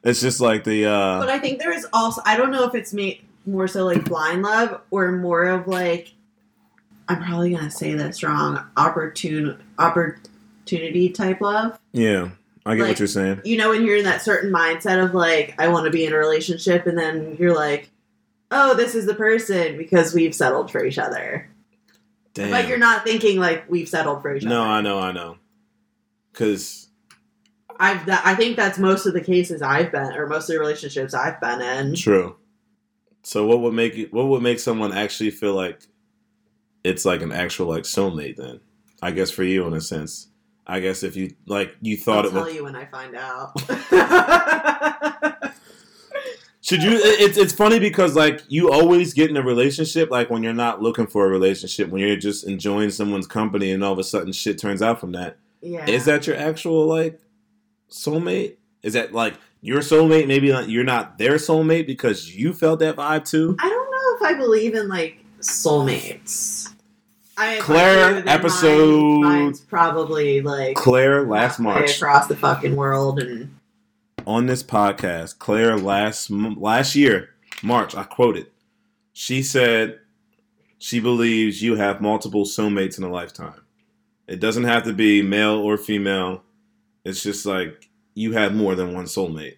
It's 0.05 0.21
just 0.21 0.41
like 0.41 0.65
the 0.65 0.87
uh 0.87 1.19
But 1.21 1.29
I 1.29 1.39
think 1.39 1.59
there 1.59 1.73
is 1.73 1.87
also 1.93 2.23
I 2.25 2.37
don't 2.37 2.51
know 2.51 2.65
if 2.65 2.75
it's 2.75 2.93
me 2.95 3.23
more 3.47 3.67
so 3.69 3.85
like 3.85 4.05
blind 4.05 4.43
love 4.43 4.81
or 4.91 5.11
more 5.13 5.45
of 5.47 5.67
like 5.67 6.13
I'm 7.09 7.23
probably 7.23 7.51
gonna 7.55 7.71
say 7.71 7.95
this 7.95 8.23
wrong 8.23 8.65
opportune 8.77 9.59
opportunity 9.79 11.09
type 11.11 11.41
love. 11.41 11.79
yeah, 11.93 12.31
I 12.67 12.75
get 12.75 12.83
like- 12.83 12.91
what 12.91 12.99
you're 12.99 13.09
saying. 13.09 13.41
You 13.45 13.57
know 13.57 13.71
when 13.71 13.85
you're 13.85 13.97
in 13.97 14.05
that 14.05 14.23
certain 14.23 14.53
mindset 14.53 15.03
of 15.03 15.15
like 15.15 15.55
I 15.59 15.69
want 15.69 15.85
to 15.87 15.91
be 15.91 16.05
in 16.05 16.13
a 16.13 16.17
relationship 16.17 16.87
and 16.87 16.97
then 16.99 17.37
you're 17.39 17.55
like 17.55 17.91
oh 18.51 18.75
this 18.75 18.95
is 18.95 19.07
the 19.07 19.15
person 19.15 19.77
because 19.77 20.15
we've 20.15 20.35
settled 20.35 20.71
for 20.71 20.85
each 20.85 20.99
other. 20.99 21.49
Damn. 22.35 22.51
But 22.51 22.69
you're 22.69 22.79
not 22.79 23.05
thinking 23.05 23.39
like 23.41 23.65
we've 23.71 23.89
settled 23.89 24.23
for 24.23 24.35
each 24.35 24.45
No, 24.45 24.61
other. 24.63 24.67
No, 24.69 24.71
I 24.71 24.81
know, 24.83 24.99
I 25.01 25.13
know. 25.13 25.37
Cuz 26.35 26.88
I've 27.79 28.07
that, 28.07 28.23
I 28.27 28.35
think 28.35 28.57
that's 28.57 28.79
most 28.79 29.07
of 29.07 29.13
the 29.15 29.21
cases 29.21 29.63
I've 29.63 29.93
been 29.93 30.13
or 30.15 30.27
most 30.27 30.49
of 30.49 30.55
the 30.55 30.61
relationships 30.61 31.15
I've 31.15 31.41
been 31.41 31.61
in. 31.61 31.95
True. 31.95 32.37
So 33.23 33.47
what 33.47 33.61
would 33.61 33.75
make 33.75 33.97
it? 33.97 34.13
What 34.13 34.27
would 34.29 34.43
make 34.43 34.59
someone 34.59 34.93
actually 34.93 35.31
feel 35.31 35.55
like 35.55 35.81
it's 36.85 37.05
like 37.05 37.23
an 37.23 37.33
actual 37.33 37.67
like 37.69 37.85
soulmate? 37.85 38.37
Then 38.37 38.61
I 39.03 39.11
guess 39.11 39.31
for 39.31 39.45
you 39.45 39.67
in 39.67 39.75
a 39.75 39.81
sense. 39.81 40.29
I 40.67 40.81
guess 40.81 41.03
if 41.03 41.17
you 41.17 41.35
like 41.47 41.77
you 41.81 41.97
thought 41.97 42.25
I'll 42.25 42.31
it 42.31 42.33
tell 42.33 42.45
was. 42.45 42.55
you 42.55 42.65
when 42.65 42.77
I 42.77 42.85
find 42.87 43.15
out. 43.17 43.53
Should 46.61 46.83
you? 46.83 46.91
It's 46.93 47.39
it's 47.39 47.53
funny 47.53 47.79
because 47.79 48.15
like 48.15 48.43
you 48.49 48.71
always 48.71 49.15
get 49.15 49.31
in 49.31 49.37
a 49.39 49.43
relationship 49.43 50.11
like 50.11 50.29
when 50.29 50.43
you're 50.43 50.53
not 50.53 50.83
looking 50.83 51.07
for 51.07 51.25
a 51.25 51.29
relationship 51.29 51.89
when 51.89 52.03
you're 52.03 52.17
just 52.17 52.47
enjoying 52.47 52.91
someone's 52.91 53.27
company 53.27 53.71
and 53.71 53.83
all 53.83 53.93
of 53.93 53.99
a 53.99 54.05
sudden 54.05 54.33
shit 54.33 54.59
turns 54.59 54.83
out 54.83 55.01
from 55.01 55.13
that. 55.13 55.39
yeah. 55.63 55.89
Is 55.89 56.05
that 56.05 56.27
your 56.27 56.37
actual 56.37 56.85
like 56.87 57.21
soulmate? 57.91 58.55
Is 58.83 58.93
that 58.95 59.13
like 59.13 59.35
your 59.61 59.81
soulmate? 59.81 60.27
Maybe 60.27 60.49
you're 60.49 60.85
not 60.85 61.19
their 61.19 61.35
soulmate 61.35 61.87
because 61.87 62.35
you 62.35 62.53
felt 62.53 62.81
that 62.81 62.97
vibe 62.97 63.29
too. 63.29 63.57
I 63.59 63.69
don't 63.69 63.91
know 63.91 64.17
if 64.17 64.35
I 64.35 64.39
believe 64.39 64.75
in 64.75 64.89
like 64.89 65.19
soulmates. 65.41 66.73
I, 67.37 67.59
Claire, 67.61 68.29
episode- 68.29 69.21
mine- 69.21 69.43
mine's 69.45 69.61
probably 69.61 70.41
like 70.41 70.77
Claire 70.77 71.23
last 71.25 71.61
March 71.61 71.97
across 71.97 72.27
the 72.27 72.35
fucking 72.37 72.75
world, 72.75 73.21
and 73.21 73.55
on 74.27 74.47
this 74.47 74.63
podcast, 74.65 75.39
Claire 75.39 75.77
last 75.77 76.31
last 76.31 76.97
year, 76.97 77.31
March, 77.63 77.95
I 77.95 78.03
quoted. 78.05 78.49
She 79.13 79.43
said 79.43 80.01
she 80.79 80.99
believes 81.01 81.63
you 81.63 81.77
have 81.77 82.01
multiple 82.01 82.45
soulmates 82.45 82.99
in 82.99 83.05
a 83.05 83.11
lifetime. 83.11 83.61
It 84.27 84.41
doesn't 84.41 84.65
have 84.65 84.83
to 84.85 84.93
be 84.93 85.23
male 85.23 85.55
or 85.55 85.77
female. 85.77 86.43
It's 87.05 87.23
just 87.23 87.47
like 87.47 87.89
you 88.15 88.33
have 88.33 88.55
more 88.55 88.75
than 88.75 88.95
one 88.95 89.05
soulmate. 89.05 89.57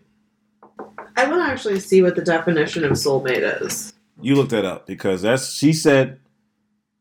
I 1.17 1.27
want 1.29 1.43
to 1.45 1.53
actually 1.53 1.81
see 1.81 2.03
what 2.03 2.17
the 2.17 2.23
definition 2.23 2.85
of 2.85 2.93
soulmate 2.93 3.63
is. 3.63 3.93
You 4.21 4.37
look 4.37 4.51
that 4.51 4.65
up 4.65 4.87
because 4.87 5.23
that's 5.23 5.53
she 5.53 5.73
said 5.73 6.21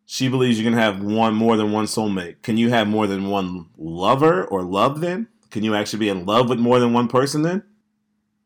she 0.05 0.27
believes 0.27 0.57
you 0.57 0.63
can 0.63 0.73
have 0.73 1.03
one 1.03 1.35
more 1.35 1.55
than 1.57 1.71
one 1.71 1.85
soulmate. 1.85 2.41
Can 2.41 2.57
you 2.57 2.69
have 2.69 2.87
more 2.87 3.07
than 3.07 3.27
one 3.27 3.67
lover 3.77 4.45
or 4.45 4.63
love 4.63 5.01
then? 5.01 5.27
Can 5.51 5.63
you 5.63 5.75
actually 5.75 5.99
be 5.99 6.09
in 6.09 6.25
love 6.25 6.49
with 6.49 6.59
more 6.59 6.79
than 6.79 6.93
one 6.93 7.07
person 7.07 7.41
then? 7.41 7.63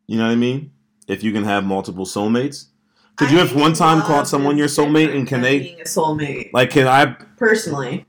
You 0.08 0.18
know 0.18 0.26
what 0.26 0.32
I 0.32 0.36
mean? 0.36 0.72
If 1.08 1.24
you 1.24 1.32
can 1.32 1.44
have 1.44 1.64
multiple 1.64 2.06
soulmates. 2.06 2.68
Could 3.16 3.32
you 3.32 3.38
have 3.38 3.56
one 3.56 3.74
time 3.74 4.02
called 4.02 4.28
someone 4.28 4.58
your 4.58 4.68
soulmate 4.68 5.16
and 5.16 5.28
can 5.28 5.42
they 5.42 5.60
being 5.60 5.82
a 5.82 5.84
soulmate? 5.84 6.50
like 6.52 6.72
can 6.72 6.88
I 6.88 7.16
Personally, 7.38 8.06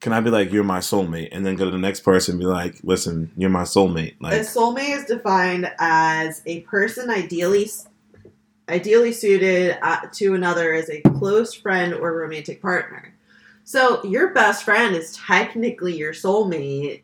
can 0.00 0.12
I 0.12 0.20
be 0.20 0.30
like 0.30 0.52
you're 0.52 0.64
my 0.64 0.78
soulmate 0.78 1.28
and 1.32 1.44
then 1.44 1.56
go 1.56 1.64
to 1.64 1.70
the 1.70 1.78
next 1.78 2.00
person 2.00 2.32
and 2.32 2.40
be 2.40 2.46
like, 2.46 2.76
listen, 2.82 3.32
you're 3.36 3.50
my 3.50 3.62
soulmate. 3.62 4.14
Like 4.20 4.34
a 4.34 4.40
soulmate 4.40 4.96
is 4.96 5.04
defined 5.04 5.70
as 5.78 6.42
a 6.46 6.60
person 6.60 7.10
ideally 7.10 7.68
ideally 8.68 9.12
suited 9.12 9.78
uh, 9.82 10.00
to 10.12 10.34
another 10.34 10.72
as 10.74 10.90
a 10.90 11.00
close 11.00 11.54
friend 11.54 11.94
or 11.94 12.16
romantic 12.16 12.60
partner. 12.60 13.14
So 13.64 14.04
your 14.04 14.32
best 14.34 14.64
friend 14.64 14.94
is 14.94 15.16
technically 15.16 15.96
your 15.96 16.12
soulmate. 16.12 17.02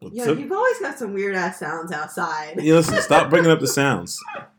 what's 0.00 0.14
Yeah, 0.16 0.30
up? 0.30 0.38
you've 0.38 0.52
always 0.52 0.78
got 0.80 0.98
some 0.98 1.12
weird 1.14 1.34
ass 1.34 1.58
sounds 1.58 1.92
outside. 1.92 2.60
Yeah, 2.62 2.74
listen, 2.74 3.00
stop 3.00 3.30
bringing 3.30 3.50
up 3.50 3.60
the 3.60 3.66
sounds. 3.68 4.22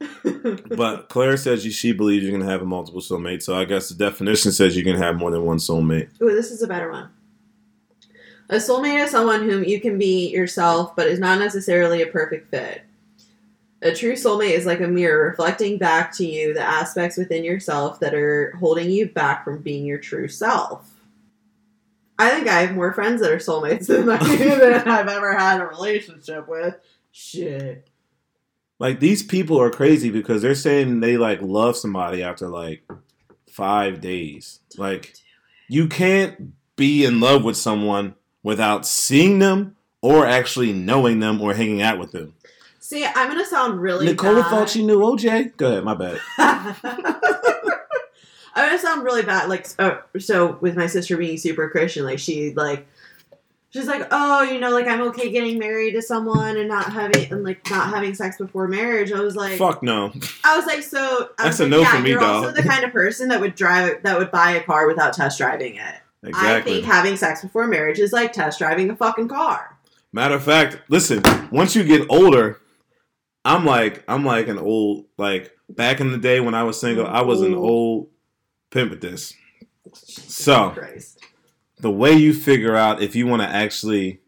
But 0.00 1.08
Claire 1.08 1.36
says 1.36 1.62
she 1.62 1.92
believes 1.92 2.24
you 2.24 2.32
can 2.32 2.40
have 2.40 2.62
a 2.62 2.66
multiple 2.66 3.00
soulmate. 3.00 3.42
So 3.42 3.58
I 3.58 3.64
guess 3.64 3.88
the 3.88 3.94
definition 3.94 4.52
says 4.52 4.76
you 4.76 4.84
can 4.84 4.96
have 4.96 5.16
more 5.16 5.30
than 5.30 5.44
one 5.44 5.58
soulmate. 5.58 6.08
Ooh, 6.22 6.34
this 6.34 6.50
is 6.50 6.62
a 6.62 6.66
better 6.66 6.90
one. 6.90 7.10
A 8.48 8.56
soulmate 8.56 9.04
is 9.04 9.10
someone 9.10 9.48
whom 9.48 9.62
you 9.62 9.80
can 9.80 9.98
be 9.98 10.28
yourself, 10.30 10.96
but 10.96 11.06
is 11.06 11.20
not 11.20 11.38
necessarily 11.38 12.02
a 12.02 12.06
perfect 12.06 12.50
fit. 12.50 12.82
A 13.82 13.94
true 13.94 14.14
soulmate 14.14 14.52
is 14.52 14.66
like 14.66 14.80
a 14.80 14.88
mirror 14.88 15.28
reflecting 15.28 15.78
back 15.78 16.12
to 16.16 16.26
you 16.26 16.52
the 16.52 16.60
aspects 16.60 17.16
within 17.16 17.44
yourself 17.44 18.00
that 18.00 18.14
are 18.14 18.54
holding 18.58 18.90
you 18.90 19.08
back 19.08 19.44
from 19.44 19.62
being 19.62 19.86
your 19.86 19.98
true 19.98 20.28
self. 20.28 21.00
I 22.18 22.30
think 22.30 22.48
I 22.48 22.60
have 22.60 22.74
more 22.74 22.92
friends 22.92 23.22
that 23.22 23.30
are 23.30 23.38
soulmates 23.38 23.86
than, 23.86 24.08
I, 24.08 24.18
than 24.36 24.88
I've 24.88 25.08
ever 25.08 25.32
had 25.32 25.60
a 25.60 25.66
relationship 25.66 26.46
with. 26.48 26.74
Shit. 27.12 27.89
Like 28.80 28.98
these 28.98 29.22
people 29.22 29.60
are 29.60 29.70
crazy 29.70 30.10
because 30.10 30.42
they're 30.42 30.54
saying 30.54 31.00
they 31.00 31.18
like 31.18 31.40
love 31.42 31.76
somebody 31.76 32.22
after 32.22 32.48
like 32.48 32.82
five 33.48 34.00
days. 34.00 34.60
Like 34.76 35.14
you 35.68 35.86
can't 35.86 36.54
be 36.76 37.04
in 37.04 37.20
love 37.20 37.44
with 37.44 37.58
someone 37.58 38.14
without 38.42 38.86
seeing 38.86 39.38
them 39.38 39.76
or 40.00 40.26
actually 40.26 40.72
knowing 40.72 41.20
them 41.20 41.42
or 41.42 41.52
hanging 41.52 41.82
out 41.82 41.98
with 41.98 42.12
them. 42.12 42.34
See, 42.78 43.04
I'm 43.04 43.28
gonna 43.28 43.44
sound 43.44 43.82
really 43.82 44.06
Nicola 44.06 44.40
bad. 44.40 44.50
thought 44.50 44.70
she 44.70 44.84
knew 44.84 44.98
OJ. 45.00 45.58
Go 45.58 45.68
ahead, 45.70 45.84
my 45.84 45.94
bad. 45.94 46.18
I'm 48.54 48.66
gonna 48.66 48.78
sound 48.78 49.04
really 49.04 49.22
bad. 49.22 49.50
Like, 49.50 49.66
so 50.18 50.58
with 50.62 50.74
my 50.74 50.86
sister 50.86 51.18
being 51.18 51.36
super 51.36 51.68
Christian, 51.68 52.04
like 52.04 52.18
she 52.18 52.54
like, 52.54 52.88
she's 53.70 53.86
like, 53.86 54.06
oh, 54.10 54.42
you 54.42 54.60
know, 54.60 54.70
like 54.70 54.86
I'm 54.86 55.00
okay 55.08 55.30
getting 55.30 55.58
married 55.58 55.92
to 55.92 56.02
someone 56.02 56.56
and 56.56 56.68
not 56.68 56.92
having 56.92 57.32
and 57.32 57.42
like 57.42 57.68
not 57.70 57.88
having 57.90 58.14
sex 58.14 58.36
before 58.38 58.68
marriage. 58.68 59.12
I 59.12 59.20
was 59.20 59.36
like, 59.36 59.58
Fuck 59.58 59.82
no. 59.82 60.12
I 60.44 60.56
was 60.56 60.66
like, 60.66 60.82
so 60.82 61.30
I 61.38 61.44
That's 61.44 61.58
was 61.58 61.66
a 61.66 61.68
no 61.68 61.80
yeah, 61.80 61.96
for 61.96 62.02
me, 62.02 62.10
you're 62.10 62.22
also 62.22 62.52
the 62.52 62.62
kind 62.62 62.84
of 62.84 62.92
person 62.92 63.28
that 63.28 63.40
would 63.40 63.54
drive 63.54 64.02
that 64.02 64.18
would 64.18 64.30
buy 64.30 64.52
a 64.52 64.62
car 64.62 64.86
without 64.86 65.12
test 65.14 65.38
driving 65.38 65.76
it. 65.76 65.94
Exactly. 66.22 66.72
I 66.72 66.74
think 66.74 66.84
having 66.84 67.16
sex 67.16 67.40
before 67.42 67.66
marriage 67.66 67.98
is 67.98 68.12
like 68.12 68.32
test 68.32 68.58
driving 68.58 68.90
a 68.90 68.96
fucking 68.96 69.28
car. 69.28 69.78
Matter 70.12 70.34
of 70.34 70.42
fact, 70.42 70.78
listen, 70.88 71.22
once 71.50 71.74
you 71.74 71.84
get 71.84 72.06
older, 72.10 72.60
I'm 73.44 73.64
like 73.64 74.04
I'm 74.08 74.24
like 74.24 74.48
an 74.48 74.58
old 74.58 75.06
like 75.16 75.56
back 75.68 76.00
in 76.00 76.10
the 76.10 76.18
day 76.18 76.40
when 76.40 76.54
I 76.54 76.64
was 76.64 76.80
single, 76.80 77.06
I 77.06 77.22
was 77.22 77.40
an 77.40 77.54
old 77.54 78.08
pimp 78.70 78.92
at 78.92 79.00
this. 79.00 79.34
So- 79.92 80.70
Christ. 80.70 81.20
The 81.80 81.90
way 81.90 82.12
you 82.12 82.34
figure 82.34 82.76
out 82.76 83.02
if 83.02 83.16
you 83.16 83.26
want 83.26 83.42
to 83.42 83.48
actually 83.48 84.20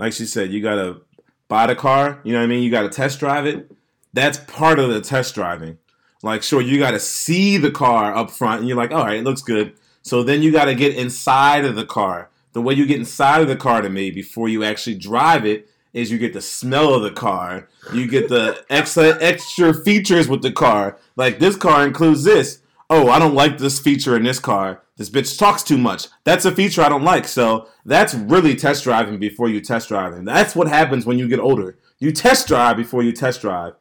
like 0.00 0.14
she 0.14 0.24
said, 0.24 0.50
you 0.50 0.62
gotta 0.62 1.02
buy 1.46 1.66
the 1.66 1.76
car, 1.76 2.20
you 2.24 2.32
know 2.32 2.38
what 2.38 2.44
I 2.44 2.48
mean? 2.48 2.62
You 2.62 2.70
gotta 2.70 2.88
test 2.88 3.20
drive 3.20 3.44
it. 3.44 3.70
That's 4.14 4.38
part 4.38 4.78
of 4.78 4.88
the 4.88 5.02
test 5.02 5.34
driving. 5.34 5.76
Like 6.22 6.42
sure, 6.42 6.62
you 6.62 6.78
gotta 6.78 6.98
see 6.98 7.58
the 7.58 7.70
car 7.70 8.14
up 8.14 8.30
front 8.30 8.60
and 8.60 8.68
you're 8.68 8.78
like, 8.78 8.92
all 8.92 9.04
right, 9.04 9.18
it 9.18 9.24
looks 9.24 9.42
good. 9.42 9.74
So 10.00 10.22
then 10.22 10.42
you 10.42 10.52
gotta 10.52 10.74
get 10.74 10.96
inside 10.96 11.66
of 11.66 11.76
the 11.76 11.84
car. 11.84 12.30
The 12.54 12.62
way 12.62 12.74
you 12.74 12.86
get 12.86 12.98
inside 12.98 13.42
of 13.42 13.48
the 13.48 13.56
car 13.56 13.82
to 13.82 13.90
me 13.90 14.10
before 14.10 14.48
you 14.48 14.64
actually 14.64 14.96
drive 14.96 15.44
it 15.44 15.68
is 15.92 16.10
you 16.10 16.16
get 16.16 16.32
the 16.32 16.40
smell 16.40 16.94
of 16.94 17.02
the 17.02 17.10
car. 17.10 17.68
You 17.92 18.08
get 18.08 18.30
the 18.30 18.64
extra 18.70 19.22
extra 19.22 19.74
features 19.74 20.28
with 20.28 20.40
the 20.40 20.50
car. 20.50 20.96
Like 21.14 21.40
this 21.40 21.56
car 21.56 21.86
includes 21.86 22.24
this. 22.24 22.59
Oh, 22.92 23.08
I 23.08 23.20
don't 23.20 23.36
like 23.36 23.58
this 23.58 23.78
feature 23.78 24.16
in 24.16 24.24
this 24.24 24.40
car. 24.40 24.82
This 24.96 25.08
bitch 25.08 25.38
talks 25.38 25.62
too 25.62 25.78
much. 25.78 26.08
That's 26.24 26.44
a 26.44 26.50
feature 26.50 26.82
I 26.82 26.88
don't 26.88 27.04
like. 27.04 27.28
So 27.28 27.68
that's 27.84 28.14
really 28.14 28.56
test 28.56 28.82
driving 28.82 29.20
before 29.20 29.48
you 29.48 29.60
test 29.60 29.88
driving. 29.88 30.24
That's 30.24 30.56
what 30.56 30.66
happens 30.66 31.06
when 31.06 31.16
you 31.16 31.28
get 31.28 31.38
older. 31.38 31.78
You 32.00 32.10
test 32.10 32.48
drive 32.48 32.76
before 32.76 33.04
you 33.04 33.12
test 33.12 33.42
drive. 33.42 33.74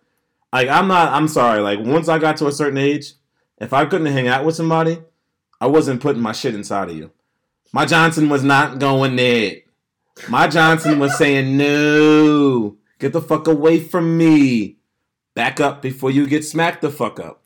Like 0.53 0.69
I'm 0.69 0.87
not. 0.87 1.11
I'm 1.11 1.27
sorry. 1.27 1.59
Like 1.59 1.79
once 1.79 2.07
I 2.07 2.19
got 2.19 2.37
to 2.37 2.47
a 2.47 2.51
certain 2.51 2.77
age, 2.77 3.13
if 3.57 3.73
I 3.73 3.85
couldn't 3.85 4.13
hang 4.13 4.27
out 4.27 4.45
with 4.45 4.55
somebody, 4.55 4.99
I 5.59 5.65
wasn't 5.65 6.01
putting 6.01 6.21
my 6.21 6.31
shit 6.31 6.53
inside 6.53 6.89
of 6.89 6.95
you. 6.95 7.11
My 7.73 7.85
Johnson 7.85 8.29
was 8.29 8.43
not 8.43 8.77
going 8.77 9.15
there. 9.15 9.57
My 10.27 10.47
Johnson 10.47 10.99
was 10.99 11.17
saying, 11.17 11.57
no, 11.57 12.77
get 12.99 13.13
the 13.13 13.21
fuck 13.21 13.47
away 13.47 13.79
from 13.79 14.17
me. 14.17 14.77
Back 15.33 15.59
up 15.59 15.81
before 15.81 16.11
you 16.11 16.27
get 16.27 16.45
smacked 16.45 16.81
the 16.81 16.91
fuck 16.91 17.19
up. 17.19 17.43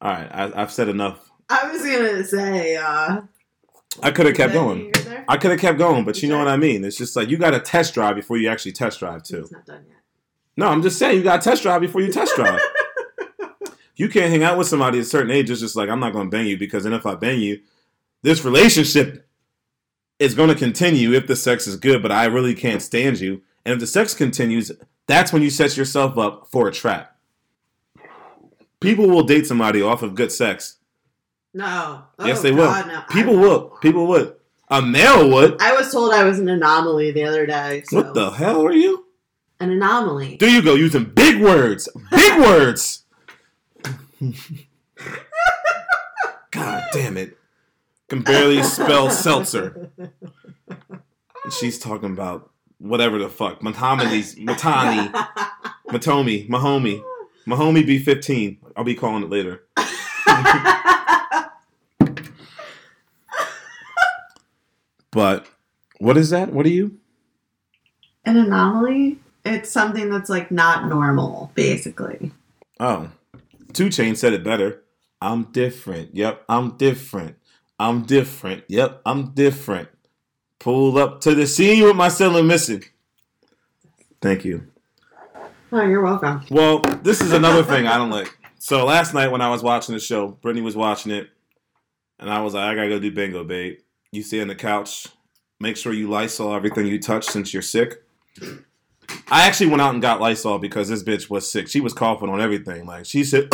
All 0.00 0.10
right, 0.10 0.28
I, 0.32 0.62
I've 0.62 0.72
said 0.72 0.88
enough. 0.88 1.30
I 1.48 1.70
was 1.70 1.82
gonna 1.82 2.24
say, 2.24 2.76
uh, 2.76 3.22
I 4.02 4.10
could 4.10 4.26
have 4.26 4.36
kept 4.36 4.52
going. 4.52 4.80
you 4.80 4.86
were 4.86 5.02
there? 5.02 5.24
I 5.28 5.36
could 5.36 5.50
have 5.50 5.60
kept 5.60 5.78
going, 5.78 6.04
but 6.04 6.22
you 6.22 6.28
know 6.28 6.38
what 6.38 6.48
I 6.48 6.56
mean. 6.56 6.84
It's 6.84 6.96
just 6.96 7.16
like 7.16 7.28
you 7.28 7.36
got 7.36 7.50
to 7.50 7.60
test 7.60 7.94
drive 7.94 8.16
before 8.16 8.36
you 8.36 8.48
actually 8.48 8.72
test 8.72 9.00
drive 9.00 9.22
too. 9.22 9.40
It's 9.40 9.52
not 9.52 9.66
done 9.66 9.84
yet. 9.86 9.96
No, 10.56 10.68
I'm 10.68 10.82
just 10.82 10.98
saying 10.98 11.18
you 11.18 11.24
got 11.24 11.42
to 11.42 11.50
test 11.50 11.62
drive 11.62 11.80
before 11.80 12.00
you 12.00 12.12
test 12.12 12.34
drive. 12.36 12.60
you 13.96 14.08
can't 14.08 14.30
hang 14.30 14.42
out 14.42 14.58
with 14.58 14.68
somebody 14.68 14.98
at 14.98 15.02
a 15.04 15.08
certain 15.08 15.30
age. 15.30 15.50
It's 15.50 15.60
just 15.60 15.76
like 15.76 15.88
I'm 15.88 16.00
not 16.00 16.12
going 16.12 16.30
to 16.30 16.36
bang 16.36 16.46
you 16.46 16.56
because 16.56 16.84
then 16.84 16.92
if 16.92 17.04
I 17.04 17.14
bang 17.14 17.40
you, 17.40 17.60
this 18.22 18.44
relationship 18.44 19.26
is 20.18 20.34
going 20.34 20.50
to 20.50 20.54
continue 20.54 21.12
if 21.12 21.26
the 21.26 21.36
sex 21.36 21.66
is 21.66 21.76
good. 21.76 22.02
But 22.02 22.12
I 22.12 22.26
really 22.26 22.54
can't 22.54 22.82
stand 22.82 23.20
you, 23.20 23.42
and 23.64 23.74
if 23.74 23.80
the 23.80 23.86
sex 23.86 24.14
continues, 24.14 24.70
that's 25.06 25.32
when 25.32 25.42
you 25.42 25.50
set 25.50 25.76
yourself 25.76 26.16
up 26.16 26.46
for 26.50 26.68
a 26.68 26.72
trap. 26.72 27.16
People 28.80 29.08
will 29.08 29.22
date 29.24 29.46
somebody 29.46 29.82
off 29.82 30.02
of 30.02 30.14
good 30.14 30.32
sex. 30.32 30.76
No. 31.52 32.04
Oh, 32.18 32.26
yes, 32.26 32.38
Oh, 32.38 32.42
they 32.42 32.50
God, 32.54 32.86
will. 32.86 32.92
no. 32.94 33.02
People 33.10 33.36
will. 33.36 33.60
People 33.82 34.06
would. 34.08 34.34
A 34.68 34.80
male 34.80 35.28
would. 35.30 35.60
I 35.60 35.72
was 35.74 35.90
told 35.92 36.12
I 36.14 36.24
was 36.24 36.38
an 36.38 36.48
anomaly 36.48 37.10
the 37.10 37.24
other 37.24 37.44
day. 37.46 37.82
So. 37.86 37.96
What 37.98 38.14
the 38.14 38.30
hell 38.30 38.64
are 38.64 38.72
you? 38.72 39.06
An 39.58 39.70
anomaly. 39.70 40.36
There 40.40 40.48
you 40.48 40.62
go, 40.62 40.74
using 40.74 41.04
big 41.04 41.42
words. 41.42 41.88
Big 42.10 42.38
words. 42.40 43.04
God 46.50 46.84
damn 46.92 47.16
it. 47.16 47.36
Can 48.08 48.22
barely 48.22 48.62
spell 48.62 49.10
seltzer. 49.10 49.90
She's 51.58 51.78
talking 51.78 52.12
about 52.12 52.50
whatever 52.78 53.18
the 53.18 53.28
fuck. 53.28 53.60
Matami's 53.60 54.34
Matani. 54.36 55.10
Matomi. 55.88 56.48
Mahomie. 56.48 57.02
Mahomie 57.46 57.86
B15. 57.86 58.58
I'll 58.76 58.84
be 58.84 58.94
calling 58.94 59.22
it 59.22 59.30
later. 59.30 59.64
But 65.10 65.46
what 65.98 66.16
is 66.16 66.30
that? 66.30 66.52
What 66.52 66.66
are 66.66 66.70
you? 66.70 66.98
An 68.24 68.36
anomaly? 68.36 69.18
It's 69.44 69.70
something 69.70 70.10
that's 70.10 70.30
like 70.30 70.50
not 70.50 70.88
normal, 70.88 71.50
basically. 71.54 72.32
Oh. 72.78 73.10
Two 73.72 73.88
Chain 73.88 74.14
said 74.16 74.32
it 74.32 74.44
better. 74.44 74.82
I'm 75.20 75.44
different. 75.44 76.14
Yep, 76.14 76.44
I'm 76.48 76.76
different. 76.76 77.36
I'm 77.78 78.02
different. 78.02 78.64
Yep, 78.68 79.02
I'm 79.04 79.30
different. 79.32 79.88
Pull 80.58 80.98
up 80.98 81.20
to 81.22 81.34
the 81.34 81.46
scene 81.46 81.82
with 81.84 81.96
my 81.96 82.08
cylinder 82.08 82.42
missing. 82.42 82.84
Thank 84.20 84.44
you. 84.44 84.66
Oh, 85.72 85.86
you're 85.86 86.02
welcome. 86.02 86.44
Well, 86.50 86.80
this 86.80 87.20
is 87.20 87.32
another 87.32 87.62
thing 87.62 87.86
I 87.86 87.96
don't 87.96 88.10
like. 88.10 88.36
So 88.58 88.84
last 88.84 89.14
night 89.14 89.30
when 89.30 89.40
I 89.40 89.50
was 89.50 89.62
watching 89.62 89.94
the 89.94 90.00
show, 90.00 90.28
Brittany 90.28 90.62
was 90.62 90.74
watching 90.74 91.12
it, 91.12 91.30
and 92.18 92.28
I 92.28 92.40
was 92.40 92.54
like, 92.54 92.64
I 92.64 92.74
gotta 92.74 92.88
go 92.88 92.98
do 92.98 93.12
bingo, 93.12 93.44
babe. 93.44 93.78
You 94.10 94.22
stay 94.22 94.40
on 94.40 94.48
the 94.48 94.56
couch. 94.56 95.06
Make 95.60 95.76
sure 95.76 95.92
you 95.92 96.08
Lysol 96.08 96.54
everything 96.54 96.86
you 96.86 96.98
touch 96.98 97.24
since 97.24 97.52
you're 97.52 97.62
sick. 97.62 98.02
I 99.30 99.46
actually 99.46 99.68
went 99.68 99.80
out 99.80 99.92
and 99.92 100.02
got 100.02 100.20
Lysol 100.20 100.58
because 100.58 100.88
this 100.88 101.04
bitch 101.04 101.30
was 101.30 101.50
sick. 101.50 101.68
She 101.68 101.80
was 101.80 101.92
coughing 101.92 102.28
on 102.28 102.40
everything. 102.40 102.86
Like 102.86 103.06
she 103.06 103.22
said, 103.22 103.44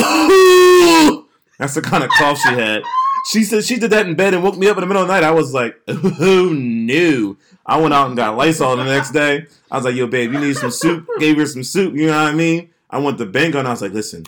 that's 1.58 1.74
the 1.74 1.82
kind 1.82 2.02
of 2.02 2.10
cough 2.10 2.38
she 2.38 2.48
had. 2.48 2.82
She 3.30 3.42
said 3.42 3.64
she 3.64 3.78
did 3.78 3.90
that 3.90 4.06
in 4.06 4.14
bed 4.14 4.34
and 4.34 4.42
woke 4.42 4.56
me 4.56 4.68
up 4.68 4.76
in 4.76 4.82
the 4.82 4.86
middle 4.86 5.02
of 5.02 5.08
the 5.08 5.14
night. 5.14 5.24
I 5.24 5.32
was 5.32 5.52
like, 5.52 5.76
oh 5.88 6.50
no. 6.54 7.36
I 7.66 7.80
went 7.80 7.92
out 7.92 8.06
and 8.06 8.16
got 8.16 8.36
Lysol 8.36 8.76
the 8.76 8.84
next 8.84 9.10
day. 9.10 9.46
I 9.70 9.76
was 9.76 9.84
like, 9.84 9.96
yo, 9.96 10.06
babe, 10.06 10.32
you 10.32 10.38
need 10.38 10.56
some 10.56 10.70
soup? 10.70 11.08
Gave 11.18 11.36
her 11.36 11.46
some 11.46 11.64
soup, 11.64 11.94
you 11.94 12.06
know 12.06 12.16
what 12.16 12.32
I 12.32 12.34
mean? 12.34 12.70
I 12.88 12.98
went 12.98 13.18
to 13.18 13.26
bingo 13.26 13.58
and 13.58 13.66
I 13.66 13.72
was 13.72 13.82
like, 13.82 13.92
listen, 13.92 14.24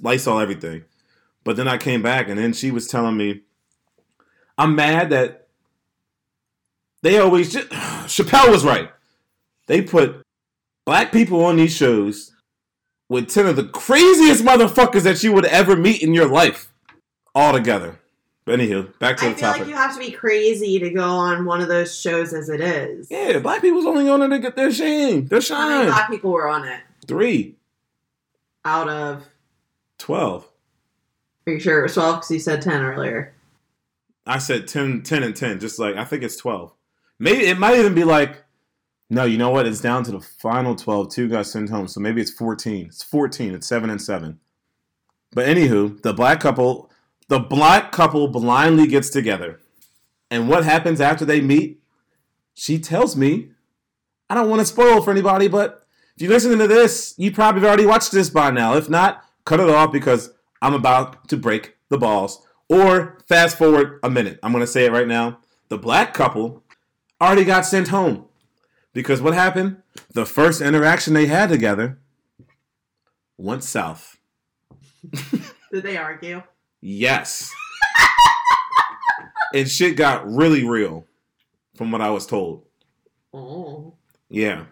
Lysol 0.00 0.40
everything. 0.40 0.84
But 1.44 1.56
then 1.56 1.68
I 1.68 1.76
came 1.76 2.02
back 2.02 2.28
and 2.28 2.38
then 2.38 2.54
she 2.54 2.70
was 2.70 2.88
telling 2.88 3.16
me, 3.16 3.42
I'm 4.56 4.74
mad 4.74 5.10
that 5.10 5.48
they 7.02 7.18
always 7.18 7.52
just, 7.52 7.68
Chappelle 8.06 8.50
was 8.50 8.64
right. 8.64 8.90
They 9.66 9.82
put 9.82 10.22
black 10.86 11.12
people 11.12 11.44
on 11.44 11.56
these 11.56 11.76
shows 11.76 12.32
with 13.10 13.28
10 13.28 13.46
of 13.46 13.56
the 13.56 13.64
craziest 13.64 14.42
motherfuckers 14.42 15.02
that 15.02 15.22
you 15.22 15.32
would 15.32 15.44
ever 15.44 15.76
meet 15.76 16.02
in 16.02 16.14
your 16.14 16.28
life 16.28 16.72
all 17.34 17.52
together. 17.52 17.98
But 18.48 18.60
anywho, 18.60 18.98
back 18.98 19.18
to 19.18 19.26
I 19.26 19.28
the 19.28 19.34
feel 19.34 19.40
topic. 19.48 19.60
like 19.60 19.68
you 19.68 19.76
have 19.76 19.92
to 19.92 20.00
be 20.00 20.10
crazy 20.10 20.78
to 20.78 20.88
go 20.88 21.04
on 21.04 21.44
one 21.44 21.60
of 21.60 21.68
those 21.68 21.94
shows 22.00 22.32
as 22.32 22.48
it 22.48 22.62
is. 22.62 23.06
yeah, 23.10 23.38
black 23.40 23.60
people's 23.60 23.84
only 23.84 24.08
on 24.08 24.22
it 24.22 24.28
to 24.30 24.38
get 24.38 24.56
their 24.56 24.72
shame, 24.72 25.26
their 25.26 25.42
How 25.42 25.68
many 25.68 25.90
black 25.90 26.08
people 26.08 26.32
were 26.32 26.48
on 26.48 26.66
it? 26.66 26.80
Three, 27.06 27.56
Out 28.64 28.88
of, 28.88 29.26
12. 29.98 30.48
are 31.46 31.52
you 31.52 31.60
sure 31.60 31.80
it 31.80 31.82
was 31.82 31.92
12? 31.92 32.14
Because 32.16 32.30
you 32.30 32.38
said 32.40 32.62
10 32.62 32.80
earlier. 32.80 33.34
I 34.26 34.38
said 34.38 34.66
10, 34.66 35.02
10 35.02 35.22
and 35.24 35.36
10, 35.36 35.60
just 35.60 35.78
like, 35.78 35.96
I 35.96 36.06
think 36.06 36.22
it's 36.22 36.38
12. 36.38 36.72
Maybe 37.18 37.44
it 37.48 37.58
might 37.58 37.78
even 37.78 37.94
be 37.94 38.04
like, 38.04 38.44
no, 39.10 39.24
you 39.24 39.36
know 39.36 39.50
what? 39.50 39.66
It's 39.66 39.82
down 39.82 40.04
to 40.04 40.10
the 40.12 40.20
final 40.20 40.74
12. 40.74 41.12
Two 41.12 41.28
got 41.28 41.44
sent 41.44 41.68
home. 41.68 41.86
So 41.86 42.00
maybe 42.00 42.22
it's 42.22 42.30
14. 42.30 42.86
It's 42.86 43.02
14. 43.02 43.54
It's 43.54 43.66
7 43.66 43.90
and 43.90 44.00
7. 44.00 44.40
But 45.32 45.46
anywho, 45.46 46.00
the 46.00 46.14
black 46.14 46.40
couple, 46.40 46.90
the 47.28 47.38
black 47.38 47.92
couple 47.92 48.28
blindly 48.28 48.86
gets 48.86 49.10
together. 49.10 49.60
And 50.30 50.48
what 50.48 50.64
happens 50.64 51.00
after 51.00 51.24
they 51.24 51.40
meet? 51.40 51.80
She 52.54 52.78
tells 52.78 53.16
me, 53.16 53.50
I 54.28 54.34
don't 54.34 54.50
want 54.50 54.60
to 54.60 54.66
spoil 54.66 55.02
for 55.02 55.10
anybody, 55.10 55.48
but 55.48 55.86
if 56.16 56.22
you're 56.22 56.30
listening 56.30 56.58
to 56.58 56.66
this, 56.66 57.14
you 57.16 57.30
probably 57.30 57.66
already 57.66 57.86
watched 57.86 58.12
this 58.12 58.28
by 58.30 58.50
now. 58.50 58.74
If 58.74 58.90
not, 58.90 59.24
cut 59.44 59.60
it 59.60 59.70
off 59.70 59.92
because 59.92 60.32
I'm 60.60 60.74
about 60.74 61.28
to 61.28 61.36
break 61.36 61.76
the 61.88 61.98
balls. 61.98 62.44
Or 62.68 63.18
fast 63.26 63.56
forward 63.56 64.00
a 64.02 64.10
minute. 64.10 64.38
I'm 64.42 64.52
going 64.52 64.64
to 64.64 64.66
say 64.66 64.84
it 64.84 64.92
right 64.92 65.06
now. 65.08 65.38
The 65.68 65.78
black 65.78 66.12
couple 66.12 66.64
already 67.20 67.44
got 67.44 67.64
sent 67.64 67.88
home. 67.88 68.26
Because 68.92 69.22
what 69.22 69.34
happened? 69.34 69.82
The 70.12 70.26
first 70.26 70.60
interaction 70.60 71.14
they 71.14 71.26
had 71.26 71.48
together 71.48 71.98
went 73.36 73.64
south. 73.64 74.16
Did 75.72 75.82
they 75.84 75.96
argue? 75.96 76.42
Yes. 76.80 77.52
and 79.54 79.68
shit 79.68 79.96
got 79.96 80.30
really 80.30 80.64
real 80.66 81.06
from 81.76 81.90
what 81.90 82.00
I 82.00 82.10
was 82.10 82.26
told. 82.26 82.64
Oh. 83.34 83.94
Yeah. 84.28 84.64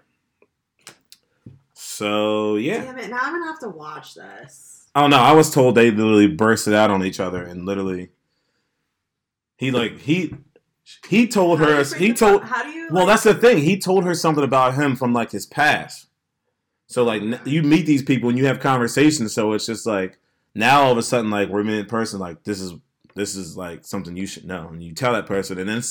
So, 1.75 2.57
yeah. 2.57 2.85
Damn 2.85 2.99
it. 2.99 3.11
Now 3.11 3.19
I'm 3.23 3.33
going 3.33 3.43
to 3.43 3.47
have 3.49 3.61
to 3.61 3.69
watch 3.71 4.15
this. 4.15 4.89
Oh 4.95 5.07
no, 5.09 5.19
I 5.19 5.33
was 5.33 5.51
told 5.51 5.75
they 5.75 5.91
literally 5.91 6.27
bursted 6.27 6.73
out 6.73 6.91
on 6.91 7.05
each 7.05 7.21
other 7.21 7.43
and 7.43 7.67
literally 7.67 8.09
he 9.59 9.71
like 9.71 9.99
he 9.99 10.35
he 11.07 11.29
told 11.29 11.59
How 11.59 11.67
her 11.67 11.85
he 11.99 12.15
told 12.15 12.45
How 12.45 12.63
do 12.63 12.71
you. 12.71 12.89
Well, 12.91 13.05
like- 13.05 13.13
that's 13.13 13.25
the 13.25 13.35
thing. 13.35 13.59
He 13.59 13.79
told 13.79 14.05
her 14.05 14.15
something 14.15 14.43
about 14.45 14.75
him 14.75 14.97
from 14.97 15.13
like 15.13 15.33
his 15.33 15.45
past. 15.45 16.07
So 16.87 17.05
like 17.05 17.21
n- 17.21 17.41
you 17.45 17.63
meet 17.63 17.85
these 17.85 18.03
people 18.03 18.31
and 18.31 18.39
you 18.39 18.47
have 18.47 18.59
conversations. 18.59 19.35
So 19.35 19.53
it's 19.53 19.67
just 19.67 19.85
like 19.87 20.19
now 20.57 20.83
all 20.83 20.93
of 20.93 20.99
a 20.99 21.03
sudden 21.03 21.31
like 21.31 21.49
we're 21.49 21.61
in 21.69 21.87
person. 21.87 22.19
Like 22.19 22.43
this 22.45 22.61
is 22.61 22.73
this 23.15 23.37
is 23.37 23.57
like 23.57 23.85
something 23.85 24.17
you 24.17 24.27
should 24.27 24.45
know, 24.45 24.69
and 24.69 24.83
you 24.83 24.93
tell 24.93 25.13
that 25.13 25.27
person, 25.27 25.59
and 25.59 25.69
then 25.69 25.83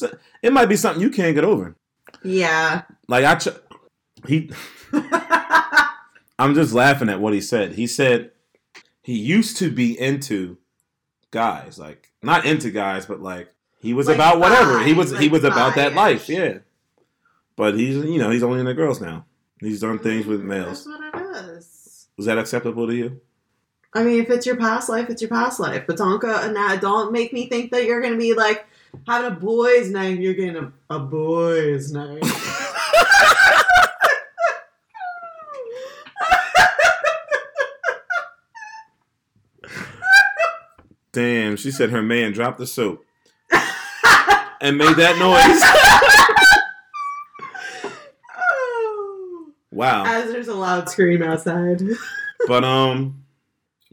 it 0.42 0.54
might 0.54 0.68
be 0.68 0.76
something 0.76 1.02
you 1.02 1.10
can't 1.10 1.36
get 1.36 1.44
over. 1.44 1.76
Yeah. 2.24 2.84
Like 3.08 3.26
I, 3.26 3.36
ch- 3.36 4.28
he, 4.28 4.52
I'm 6.40 6.54
just 6.56 6.74
laughing 6.74 7.10
at 7.10 7.20
what 7.20 7.34
he 7.34 7.42
said. 7.42 7.74
He 7.74 7.88
said 7.88 8.32
he 9.02 9.18
used 9.18 9.58
to 9.58 9.72
be 9.72 10.00
into 10.00 10.58
guys, 11.32 11.80
like 11.80 12.12
not 12.22 12.46
into 12.46 12.72
guys, 12.72 13.06
but 13.06 13.22
like 13.22 13.54
he 13.80 13.94
was 13.94 14.08
Like 14.08 14.16
about 14.16 14.40
whatever. 14.40 14.84
he 14.84 14.94
bi, 14.94 14.98
was 15.00 15.12
he 15.12 15.18
like 15.18 15.32
was 15.32 15.44
about 15.44 15.76
that 15.76 15.94
life, 15.94 16.28
yeah. 16.30 16.60
But 17.56 17.76
he's 17.76 17.96
you 18.04 18.18
know 18.20 18.30
he's 18.30 18.44
only 18.44 18.60
into 18.60 18.74
girls 18.74 19.00
now. 19.02 19.26
He's 19.62 19.80
done 19.82 20.00
things 20.00 20.26
with 20.26 20.42
mm, 20.42 20.46
males. 20.46 20.86
That's 20.86 20.88
what 20.88 21.24
it 21.48 21.56
is. 21.58 22.08
Was 22.18 22.26
that 22.26 22.38
acceptable 22.38 22.88
to 22.88 22.96
you? 22.96 23.22
I 23.96 24.04
mean, 24.04 24.22
if 24.22 24.30
it's 24.30 24.46
your 24.46 24.58
past 24.58 24.90
life, 24.90 25.10
it's 25.10 25.22
your 25.22 25.30
past 25.30 25.58
life. 25.58 25.86
But 25.88 25.96
don't 25.96 26.22
go 26.22 26.36
and 26.36 26.54
now 26.54 26.76
don't 26.76 27.14
make 27.14 27.32
me 27.32 27.48
think 27.48 27.72
that 27.72 27.86
you're 27.86 28.02
gonna 28.02 28.18
be 28.18 28.34
like 28.34 28.68
having 29.08 29.32
a 29.32 29.36
boys' 29.36 29.90
night. 29.90 30.20
You're 30.20 30.34
getting 30.34 30.58
a, 30.58 30.74
a 30.90 31.00
boys' 31.00 31.94
night. 31.94 32.22
Damn, 41.14 41.56
she 41.56 41.72
said 41.72 41.92
her 41.92 42.02
man 42.02 42.34
dropped 42.34 42.58
the 42.58 42.68
soap 42.68 43.06
and 44.60 44.78
made 44.78 44.98
that 44.98 45.18
noise. 45.18 45.62
wow. 49.72 50.04
As 50.06 50.30
there's 50.30 50.50
a 50.50 50.54
loud 50.54 50.90
scream 50.90 51.24
outside. 51.24 51.82
But 52.50 52.66
um, 52.66 53.25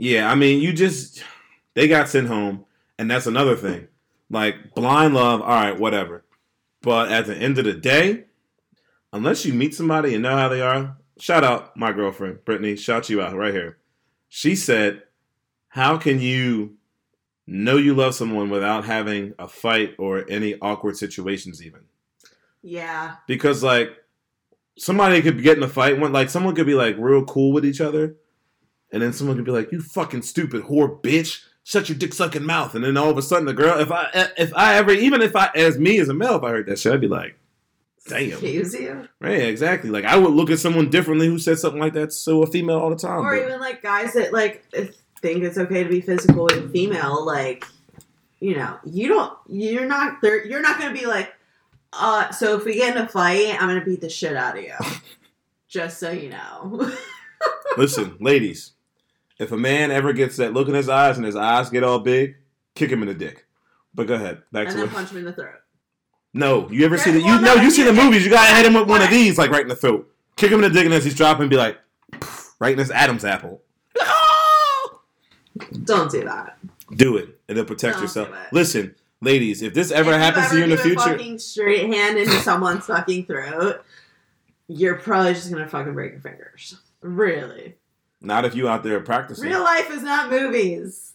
yeah, 0.03 0.29
I 0.29 0.35
mean, 0.35 0.61
you 0.61 0.73
just 0.73 1.23
they 1.75 1.87
got 1.87 2.09
sent 2.09 2.27
home, 2.27 2.65
and 2.99 3.09
that's 3.09 3.29
another 3.29 3.55
thing. 3.55 3.87
Like 4.29 4.75
blind 4.75 5.15
love, 5.15 5.41
all 5.41 5.47
right, 5.47 5.79
whatever. 5.79 6.25
But 6.81 7.13
at 7.13 7.27
the 7.27 7.37
end 7.37 7.57
of 7.59 7.67
the 7.67 7.75
day, 7.75 8.25
unless 9.13 9.47
you 9.47 9.55
meet 9.55 9.77
somebody 9.77 10.15
and 10.15 10.25
know 10.25 10.37
how 10.37 10.49
they 10.49 10.61
are, 10.61 10.97
shout 11.21 11.45
out 11.45 11.77
my 11.77 11.93
girlfriend, 11.93 12.45
Brittany, 12.45 12.75
shout 12.75 13.11
you 13.11 13.23
out 13.23 13.37
right 13.37 13.55
here. 13.55 13.79
She 14.29 14.57
said, 14.57 15.03
How 15.69 15.99
can 15.99 16.21
you 16.21 16.79
know 17.47 17.77
you 17.77 17.95
love 17.95 18.17
someone 18.17 18.51
without 18.51 18.85
having 18.85 19.35
a 19.39 19.47
fight 19.47 19.95
or 20.01 20.29
any 20.29 20.59
awkward 20.61 20.97
situations, 20.97 21.65
even? 21.65 21.83
Yeah. 22.61 23.19
Because, 23.29 23.63
like, 23.63 23.91
somebody 24.77 25.23
could 25.23 25.45
get 25.45 25.59
in 25.59 25.63
a 25.63 25.69
fight, 25.69 26.01
when, 26.01 26.13
like, 26.13 26.29
someone 26.29 26.57
could 26.57 26.67
be, 26.67 26.75
like, 26.75 26.97
real 26.99 27.25
cool 27.25 27.53
with 27.53 27.65
each 27.65 27.81
other, 27.81 28.17
and 28.93 29.03
then 29.03 29.13
someone 29.13 29.37
could 29.37 29.45
be 29.45 29.51
like, 29.51 29.73
You 29.73 29.81
fucking 29.81 30.23
stupid 30.23 30.65
whore 30.65 31.01
bitch. 31.03 31.45
Shut 31.65 31.89
your 31.89 31.97
dick 31.97 32.13
sucking 32.13 32.45
mouth, 32.45 32.75
and 32.75 32.85
then 32.85 32.97
all 32.97 33.09
of 33.09 33.17
a 33.17 33.23
sudden 33.23 33.47
the 33.47 33.53
girl, 33.53 33.79
if 33.79 33.93
I, 33.93 34.09
if 34.37 34.53
I 34.53 34.75
ever, 34.75 34.91
even 34.91 35.23
if 35.23 35.37
I, 35.37 35.49
as 35.55 35.79
me 35.79 36.01
as 36.01 36.09
a 36.09 36.15
male, 36.15 36.35
if 36.35 36.43
I 36.43 36.51
heard 36.51 36.67
that 36.67 36.81
shit, 36.81 36.93
I'd 36.93 37.01
be 37.01 37.07
like, 37.07 37.37
Damn. 38.09 38.33
Excuse 38.33 38.75
you? 38.75 39.09
Right, 39.21 39.43
exactly. 39.43 39.91
Like 39.91 40.05
I 40.05 40.17
would 40.17 40.33
look 40.33 40.51
at 40.51 40.59
someone 40.59 40.91
differently 40.91 41.29
who 41.29 41.39
said 41.39 41.59
something 41.59 41.81
like 41.81 41.93
that 41.93 42.11
to 42.25 42.43
a 42.43 42.47
female 42.47 42.79
all 42.79 42.91
the 42.91 42.97
time. 42.97 43.21
Or 43.21 43.37
but- 43.37 43.47
even 43.47 43.61
like 43.61 43.83
guys 43.83 44.15
that 44.15 44.33
like 44.33 44.65
think 45.21 45.45
it's 45.45 45.59
okay 45.59 45.85
to 45.85 45.89
be 45.89 46.01
physical 46.01 46.45
with 46.45 46.57
a 46.65 46.69
female, 46.71 47.25
like 47.25 47.65
you 48.41 48.57
know, 48.57 48.77
you 48.85 49.07
don't 49.09 49.33
you're 49.49 49.87
not 49.87 50.21
there 50.21 50.45
you're 50.45 50.63
not 50.63 50.81
gonna 50.81 50.95
be 50.95 51.07
like, 51.07 51.33
uh 51.93 52.31
so 52.33 52.57
if 52.57 52.65
we 52.65 52.75
get 52.75 52.97
in 52.97 53.03
a 53.05 53.09
fight, 53.09 53.55
I'm 53.61 53.69
gonna 53.69 53.85
beat 53.85 54.01
the 54.01 54.11
shit 54.11 54.37
out 54.37 54.59
of 54.59 54.65
you. 54.65 54.75
Just 55.69 56.01
so 56.01 56.11
you 56.11 56.31
know. 56.31 56.93
Listen, 57.79 58.17
ladies, 58.21 58.73
if 59.43 59.53
a 59.53 59.57
man 59.57 59.91
ever 59.91 60.13
gets 60.13 60.37
that 60.37 60.53
look 60.53 60.69
in 60.69 60.75
his 60.75 60.89
eyes 60.89 61.17
and 61.17 61.27
his 61.27 61.37
eyes 61.37 61.69
get 61.69 61.83
all 61.83 61.99
big, 61.99 62.37
kick 62.75 62.91
him 62.91 63.03
in 63.03 63.09
the 63.09 63.15
dick. 63.15 63.47
But 63.95 64.07
go 64.07 64.15
ahead, 64.15 64.43
back 64.53 64.69
and 64.69 64.77
to 64.77 64.77
then 64.79 64.89
it. 64.89 64.93
punch 64.93 65.11
him 65.11 65.19
in 65.19 65.25
the 65.25 65.33
throat. 65.33 65.61
No, 66.33 66.71
you 66.71 66.85
ever 66.87 66.97
see 66.97 67.11
the 67.11 67.21
you 67.21 67.41
no 67.41 67.57
you 67.57 67.71
see 67.71 67.83
the 67.83 67.93
movies. 67.93 68.25
You 68.25 68.31
gotta 68.31 68.55
hit 68.55 68.65
him 68.65 68.75
with 68.75 68.89
one 68.89 69.03
of 69.03 69.11
these, 69.11 69.37
like 69.37 69.51
right 69.51 69.63
in 69.63 69.69
the 69.69 69.77
throat. 69.77 70.11
Kick 70.37 70.51
him 70.51 70.65
in 70.65 70.73
the 70.73 70.79
dick, 70.79 70.87
and 70.87 70.95
as 70.95 71.05
he's 71.05 71.15
dropping, 71.15 71.51
be 71.51 71.57
like, 71.57 71.79
right 72.59 72.73
in 72.73 72.79
his 72.79 72.91
Adam's 72.91 73.25
apple. 73.25 73.61
Don't 75.85 76.11
do 76.11 76.25
that. 76.25 76.57
Do 76.95 77.19
it, 77.19 77.39
and 77.49 77.59
then 77.59 77.67
protect 77.67 77.97
Don't 77.97 78.03
yourself. 78.05 78.29
Listen, 78.51 78.95
ladies, 79.21 79.61
if 79.61 79.75
this 79.75 79.91
ever 79.91 80.13
If 80.13 80.21
happens 80.21 80.49
to 80.51 80.57
you 80.57 80.65
in 80.65 80.71
the 80.71 80.77
ever 80.77 80.83
future, 80.83 81.01
fucking 81.01 81.39
straight 81.39 81.93
hand 81.93 82.17
into 82.17 82.33
someone's 82.41 82.87
fucking 82.87 83.27
throat, 83.27 83.85
you're 84.69 84.97
probably 84.97 85.35
just 85.35 85.51
gonna 85.53 85.69
fucking 85.69 85.93
break 85.93 86.13
your 86.13 86.21
fingers. 86.21 86.77
Really. 87.03 87.77
Not 88.23 88.45
if 88.45 88.55
you 88.55 88.69
out 88.69 88.83
there 88.83 89.01
practicing. 89.01 89.45
Real 89.45 89.63
life 89.63 89.91
is 89.91 90.03
not 90.03 90.31
movies. 90.31 91.13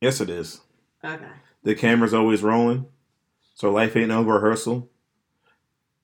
Yes, 0.00 0.20
it 0.20 0.28
is. 0.30 0.60
Okay. 1.04 1.24
The 1.62 1.74
camera's 1.74 2.14
always 2.14 2.42
rolling, 2.42 2.86
so 3.54 3.70
life 3.70 3.96
ain't 3.96 4.08
no 4.08 4.22
rehearsal. 4.22 4.88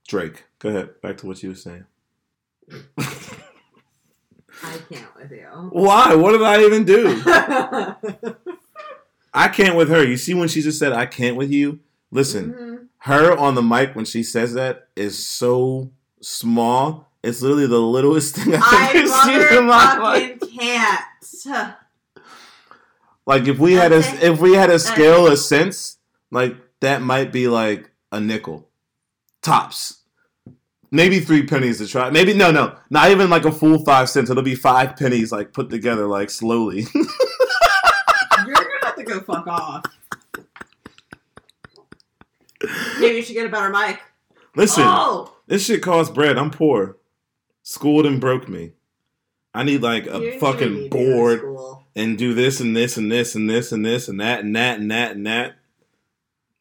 Drake, 0.08 0.44
go 0.58 0.68
ahead. 0.70 1.00
Back 1.00 1.18
to 1.18 1.26
what 1.26 1.42
you 1.42 1.50
were 1.50 1.54
saying. 1.54 1.84
I 4.64 4.78
can't 4.88 5.14
with 5.16 5.30
you. 5.30 5.46
Why? 5.70 6.14
What 6.14 6.32
did 6.32 6.42
I 6.42 6.62
even 6.62 6.84
do? 6.84 7.22
I 9.34 9.48
can't 9.48 9.76
with 9.76 9.88
her. 9.88 10.04
You 10.04 10.16
see 10.16 10.34
when 10.34 10.48
she 10.48 10.60
just 10.62 10.78
said 10.78 10.92
I 10.92 11.06
can't 11.06 11.36
with 11.36 11.50
you? 11.50 11.80
Listen, 12.10 12.52
Mhm. 12.52 12.86
her 12.98 13.36
on 13.36 13.54
the 13.54 13.62
mic 13.62 13.94
when 13.96 14.04
she 14.04 14.22
says 14.22 14.52
that 14.54 14.88
is 14.94 15.24
so 15.26 15.90
small. 16.20 17.10
It's 17.22 17.40
literally 17.40 17.66
the 17.68 17.78
littlest 17.80 18.36
thing 18.36 18.54
I've 18.54 18.62
I 18.64 18.92
ever 18.94 19.06
seen 19.50 19.58
in 19.58 19.66
my 19.66 19.96
life. 19.98 20.40
fucking 20.40 20.58
can't. 20.58 21.04
Like 23.26 23.46
if 23.46 23.58
we 23.58 23.74
had 23.74 23.92
a 23.92 23.98
if 24.26 24.40
we 24.40 24.54
had 24.54 24.70
a 24.70 24.78
scale 24.78 25.26
of 25.28 25.38
cents, 25.38 25.98
like 26.30 26.56
that 26.80 27.02
might 27.02 27.30
be 27.32 27.46
like 27.48 27.90
a 28.10 28.20
nickel, 28.20 28.68
tops. 29.42 29.98
Maybe 30.90 31.20
three 31.20 31.46
pennies 31.46 31.78
to 31.78 31.86
try. 31.86 32.10
Maybe 32.10 32.34
no, 32.34 32.50
no, 32.50 32.76
not 32.90 33.10
even 33.12 33.30
like 33.30 33.44
a 33.46 33.52
full 33.52 33.82
five 33.84 34.10
cents. 34.10 34.28
It'll 34.28 34.42
be 34.42 34.54
five 34.56 34.96
pennies, 34.96 35.30
like 35.32 35.52
put 35.52 35.70
together, 35.70 36.06
like 36.06 36.28
slowly. 36.28 36.86
You're 36.94 38.54
gonna 38.54 38.68
have 38.82 38.96
to 38.96 39.04
go 39.04 39.20
fuck 39.20 39.46
off. 39.46 39.84
Maybe 43.00 43.16
you 43.16 43.22
should 43.22 43.34
get 43.34 43.46
a 43.46 43.48
better 43.48 43.70
mic. 43.70 44.00
Listen, 44.54 44.84
Oh, 44.86 45.34
this 45.46 45.64
shit 45.64 45.82
costs 45.82 46.12
bread. 46.12 46.36
I'm 46.36 46.50
poor. 46.50 46.96
Schooled 47.72 48.04
and 48.04 48.20
broke 48.20 48.50
me. 48.50 48.72
I 49.54 49.62
need 49.62 49.80
like 49.80 50.04
a 50.04 50.20
didn't 50.20 50.40
fucking 50.40 50.60
even 50.60 50.74
need 50.74 50.92
to 50.92 50.98
go 50.98 51.36
to 51.36 51.42
board 51.42 51.78
and 51.96 52.18
do 52.18 52.34
this 52.34 52.60
and 52.60 52.76
this 52.76 52.98
and 52.98 53.10
this 53.10 53.34
and 53.34 53.48
this 53.48 53.72
and 53.72 53.82
this 53.82 54.08
and 54.08 54.20
that 54.20 54.40
and 54.40 54.54
that 54.54 54.78
and 54.78 54.90
that 54.90 55.12
and 55.12 55.26
that. 55.26 55.54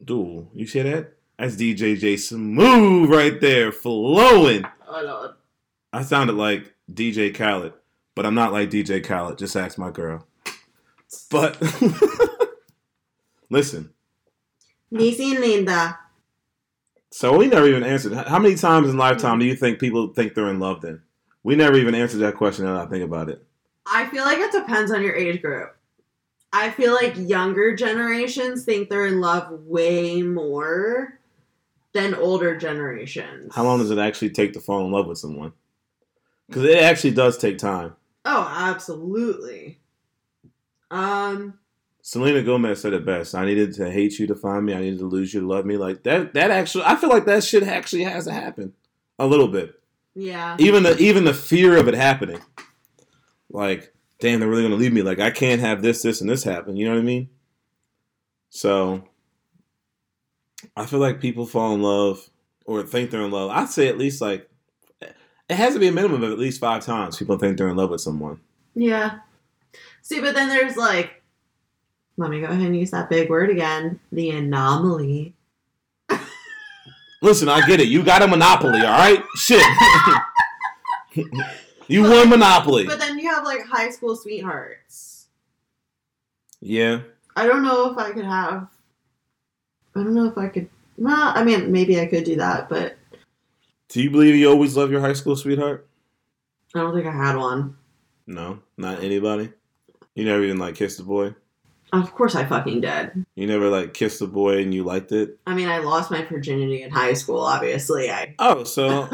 Dude, 0.02 0.46
you 0.54 0.66
see 0.66 0.80
that? 0.80 1.12
That's 1.38 1.56
DJ 1.56 1.98
J 1.98 2.16
Smooth 2.16 3.10
right 3.10 3.38
there, 3.42 3.70
flowing. 3.72 4.64
Oh 4.88 5.02
lord. 5.04 5.32
I 5.92 6.02
sounded 6.02 6.36
like 6.36 6.72
DJ 6.90 7.34
Khaled, 7.34 7.74
but 8.14 8.24
I'm 8.24 8.34
not 8.34 8.54
like 8.54 8.70
DJ 8.70 9.04
Khaled. 9.04 9.36
Just 9.36 9.54
ask 9.54 9.76
my 9.76 9.90
girl. 9.90 10.26
But 11.30 11.60
listen, 13.50 13.90
Nisi 14.90 15.36
Linda. 15.36 15.98
So 17.12 17.36
we 17.36 17.46
never 17.46 17.68
even 17.68 17.84
answered. 17.84 18.14
How 18.14 18.38
many 18.38 18.54
times 18.54 18.88
in 18.88 18.96
lifetime 18.96 19.38
do 19.38 19.44
you 19.44 19.54
think 19.54 19.78
people 19.78 20.08
think 20.08 20.34
they're 20.34 20.48
in 20.48 20.58
love? 20.58 20.80
Then 20.80 21.02
we 21.42 21.54
never 21.56 21.76
even 21.76 21.94
answered 21.94 22.18
that 22.18 22.36
question. 22.36 22.64
Now 22.64 22.74
that 22.74 22.86
I 22.86 22.90
think 22.90 23.04
about 23.04 23.28
it. 23.28 23.44
I 23.86 24.06
feel 24.06 24.24
like 24.24 24.38
it 24.38 24.52
depends 24.52 24.90
on 24.90 25.02
your 25.02 25.14
age 25.14 25.42
group. 25.42 25.76
I 26.54 26.70
feel 26.70 26.94
like 26.94 27.14
younger 27.16 27.76
generations 27.76 28.64
think 28.64 28.88
they're 28.88 29.06
in 29.06 29.20
love 29.20 29.50
way 29.50 30.22
more 30.22 31.18
than 31.92 32.14
older 32.14 32.56
generations. 32.56 33.54
How 33.54 33.64
long 33.64 33.78
does 33.78 33.90
it 33.90 33.98
actually 33.98 34.30
take 34.30 34.54
to 34.54 34.60
fall 34.60 34.84
in 34.84 34.92
love 34.92 35.06
with 35.06 35.18
someone? 35.18 35.52
Because 36.48 36.64
it 36.64 36.82
actually 36.82 37.12
does 37.12 37.36
take 37.36 37.58
time. 37.58 37.94
Oh, 38.24 38.50
absolutely. 38.50 39.80
Um, 40.90 41.58
Selena 42.04 42.42
Gomez 42.42 42.80
said 42.80 42.92
it 42.92 43.06
best. 43.06 43.34
I 43.34 43.44
needed 43.44 43.72
to 43.74 43.90
hate 43.90 44.18
you 44.18 44.26
to 44.26 44.34
find 44.34 44.66
me. 44.66 44.74
I 44.74 44.80
needed 44.80 44.98
to 44.98 45.06
lose 45.06 45.32
you 45.32 45.40
to 45.40 45.46
love 45.46 45.64
me. 45.64 45.76
Like 45.76 46.02
that. 46.02 46.34
That 46.34 46.50
actually, 46.50 46.84
I 46.84 46.96
feel 46.96 47.08
like 47.10 47.26
that 47.26 47.44
shit 47.44 47.62
actually 47.62 48.02
has 48.02 48.24
to 48.24 48.32
happen 48.32 48.72
a 49.18 49.26
little 49.26 49.48
bit. 49.48 49.80
yeah. 50.14 50.56
Even 50.58 50.82
the 50.82 50.98
even 50.98 51.24
the 51.24 51.32
fear 51.34 51.76
of 51.76 51.86
it 51.88 51.94
happening. 51.94 52.40
Like, 53.48 53.94
damn, 54.18 54.40
they're 54.40 54.48
really 54.48 54.62
gonna 54.62 54.74
leave 54.74 54.92
me. 54.92 55.02
Like, 55.02 55.20
I 55.20 55.30
can't 55.30 55.60
have 55.60 55.80
this, 55.80 56.02
this, 56.02 56.20
and 56.20 56.28
this 56.28 56.42
happen. 56.42 56.76
You 56.76 56.86
know 56.86 56.92
what 56.92 57.00
I 57.00 57.04
mean? 57.04 57.28
So, 58.50 59.04
I 60.76 60.86
feel 60.86 60.98
like 60.98 61.20
people 61.20 61.46
fall 61.46 61.74
in 61.74 61.82
love 61.82 62.28
or 62.66 62.82
think 62.82 63.10
they're 63.10 63.22
in 63.22 63.30
love. 63.30 63.50
I'd 63.50 63.68
say 63.68 63.88
at 63.88 63.98
least 63.98 64.20
like 64.20 64.48
it 65.00 65.54
has 65.54 65.74
to 65.74 65.80
be 65.80 65.88
a 65.88 65.92
minimum 65.92 66.22
of 66.22 66.32
at 66.32 66.38
least 66.38 66.60
five 66.60 66.84
times 66.84 67.16
people 67.16 67.38
think 67.38 67.58
they're 67.58 67.68
in 67.68 67.76
love 67.76 67.90
with 67.90 68.00
someone. 68.00 68.40
Yeah. 68.74 69.20
See, 70.02 70.20
but 70.20 70.34
then 70.34 70.48
there's 70.48 70.76
like, 70.76 71.21
let 72.16 72.30
me 72.30 72.40
go 72.40 72.46
ahead 72.46 72.66
and 72.66 72.76
use 72.78 72.90
that 72.90 73.08
big 73.08 73.30
word 73.30 73.50
again 73.50 73.98
the 74.10 74.30
anomaly. 74.30 75.34
Listen, 77.22 77.48
I 77.48 77.66
get 77.66 77.80
it. 77.80 77.88
You 77.88 78.02
got 78.02 78.22
a 78.22 78.26
monopoly, 78.26 78.80
all 78.80 78.98
right? 78.98 79.22
Shit. 79.36 79.64
you 81.88 82.02
won 82.02 82.28
Monopoly. 82.28 82.84
But 82.84 82.98
then 82.98 83.18
you 83.18 83.28
have 83.30 83.44
like 83.44 83.64
high 83.66 83.90
school 83.90 84.16
sweethearts. 84.16 85.26
Yeah. 86.60 87.00
I 87.36 87.46
don't 87.46 87.62
know 87.62 87.90
if 87.90 87.98
I 87.98 88.10
could 88.12 88.24
have. 88.24 88.68
I 89.94 90.02
don't 90.02 90.14
know 90.14 90.26
if 90.26 90.36
I 90.38 90.48
could. 90.48 90.68
Well, 90.98 91.32
I 91.34 91.44
mean, 91.44 91.72
maybe 91.72 92.00
I 92.00 92.06
could 92.06 92.24
do 92.24 92.36
that, 92.36 92.68
but 92.68 92.96
Do 93.88 94.02
you 94.02 94.10
believe 94.10 94.34
you 94.34 94.50
always 94.50 94.76
love 94.76 94.90
your 94.90 95.00
high 95.00 95.12
school 95.12 95.36
sweetheart? 95.36 95.86
I 96.74 96.80
don't 96.80 96.94
think 96.94 97.06
I 97.06 97.12
had 97.12 97.36
one. 97.36 97.76
No, 98.26 98.60
not 98.76 99.02
anybody. 99.02 99.52
You 100.14 100.24
never 100.24 100.42
even 100.44 100.58
like 100.58 100.74
kissed 100.74 101.00
a 101.00 101.02
boy. 101.02 101.34
Of 101.92 102.14
course, 102.14 102.34
I 102.34 102.46
fucking 102.46 102.80
did. 102.80 103.26
You 103.34 103.46
never 103.46 103.68
like 103.68 103.92
kissed 103.92 104.22
a 104.22 104.26
boy 104.26 104.62
and 104.62 104.72
you 104.72 104.82
liked 104.82 105.12
it. 105.12 105.38
I 105.46 105.54
mean, 105.54 105.68
I 105.68 105.78
lost 105.78 106.10
my 106.10 106.22
virginity 106.24 106.82
in 106.82 106.90
high 106.90 107.12
school. 107.12 107.40
Obviously, 107.40 108.10
I. 108.10 108.34
Oh, 108.38 108.64
so 108.64 109.08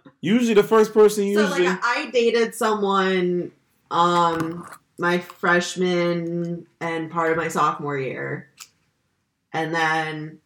usually 0.20 0.54
the 0.54 0.62
first 0.62 0.92
person 0.94 1.24
you 1.26 1.34
so 1.34 1.42
usually. 1.48 1.66
like, 1.66 1.80
I 1.82 2.08
dated 2.12 2.54
someone, 2.54 3.50
um, 3.90 4.64
my 4.98 5.18
freshman 5.18 6.66
and 6.80 7.10
part 7.10 7.32
of 7.32 7.36
my 7.36 7.48
sophomore 7.48 7.98
year, 7.98 8.48
and 9.52 9.74
then 9.74 10.38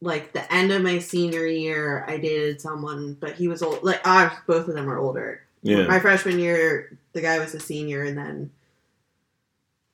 like 0.00 0.32
the 0.32 0.52
end 0.52 0.70
of 0.70 0.82
my 0.82 0.98
senior 0.98 1.46
year, 1.46 2.04
I 2.06 2.18
dated 2.18 2.60
someone, 2.60 3.14
but 3.18 3.32
he 3.34 3.48
was 3.48 3.62
old. 3.62 3.82
Like, 3.82 4.00
ah, 4.04 4.42
both 4.46 4.68
of 4.68 4.74
them 4.74 4.86
were 4.86 4.98
older. 4.98 5.42
yeah. 5.62 5.86
My 5.86 5.98
freshman 5.98 6.38
year, 6.38 6.98
the 7.14 7.22
guy 7.22 7.38
was 7.38 7.54
a 7.54 7.60
senior, 7.60 8.02
and 8.02 8.18
then 8.18 8.50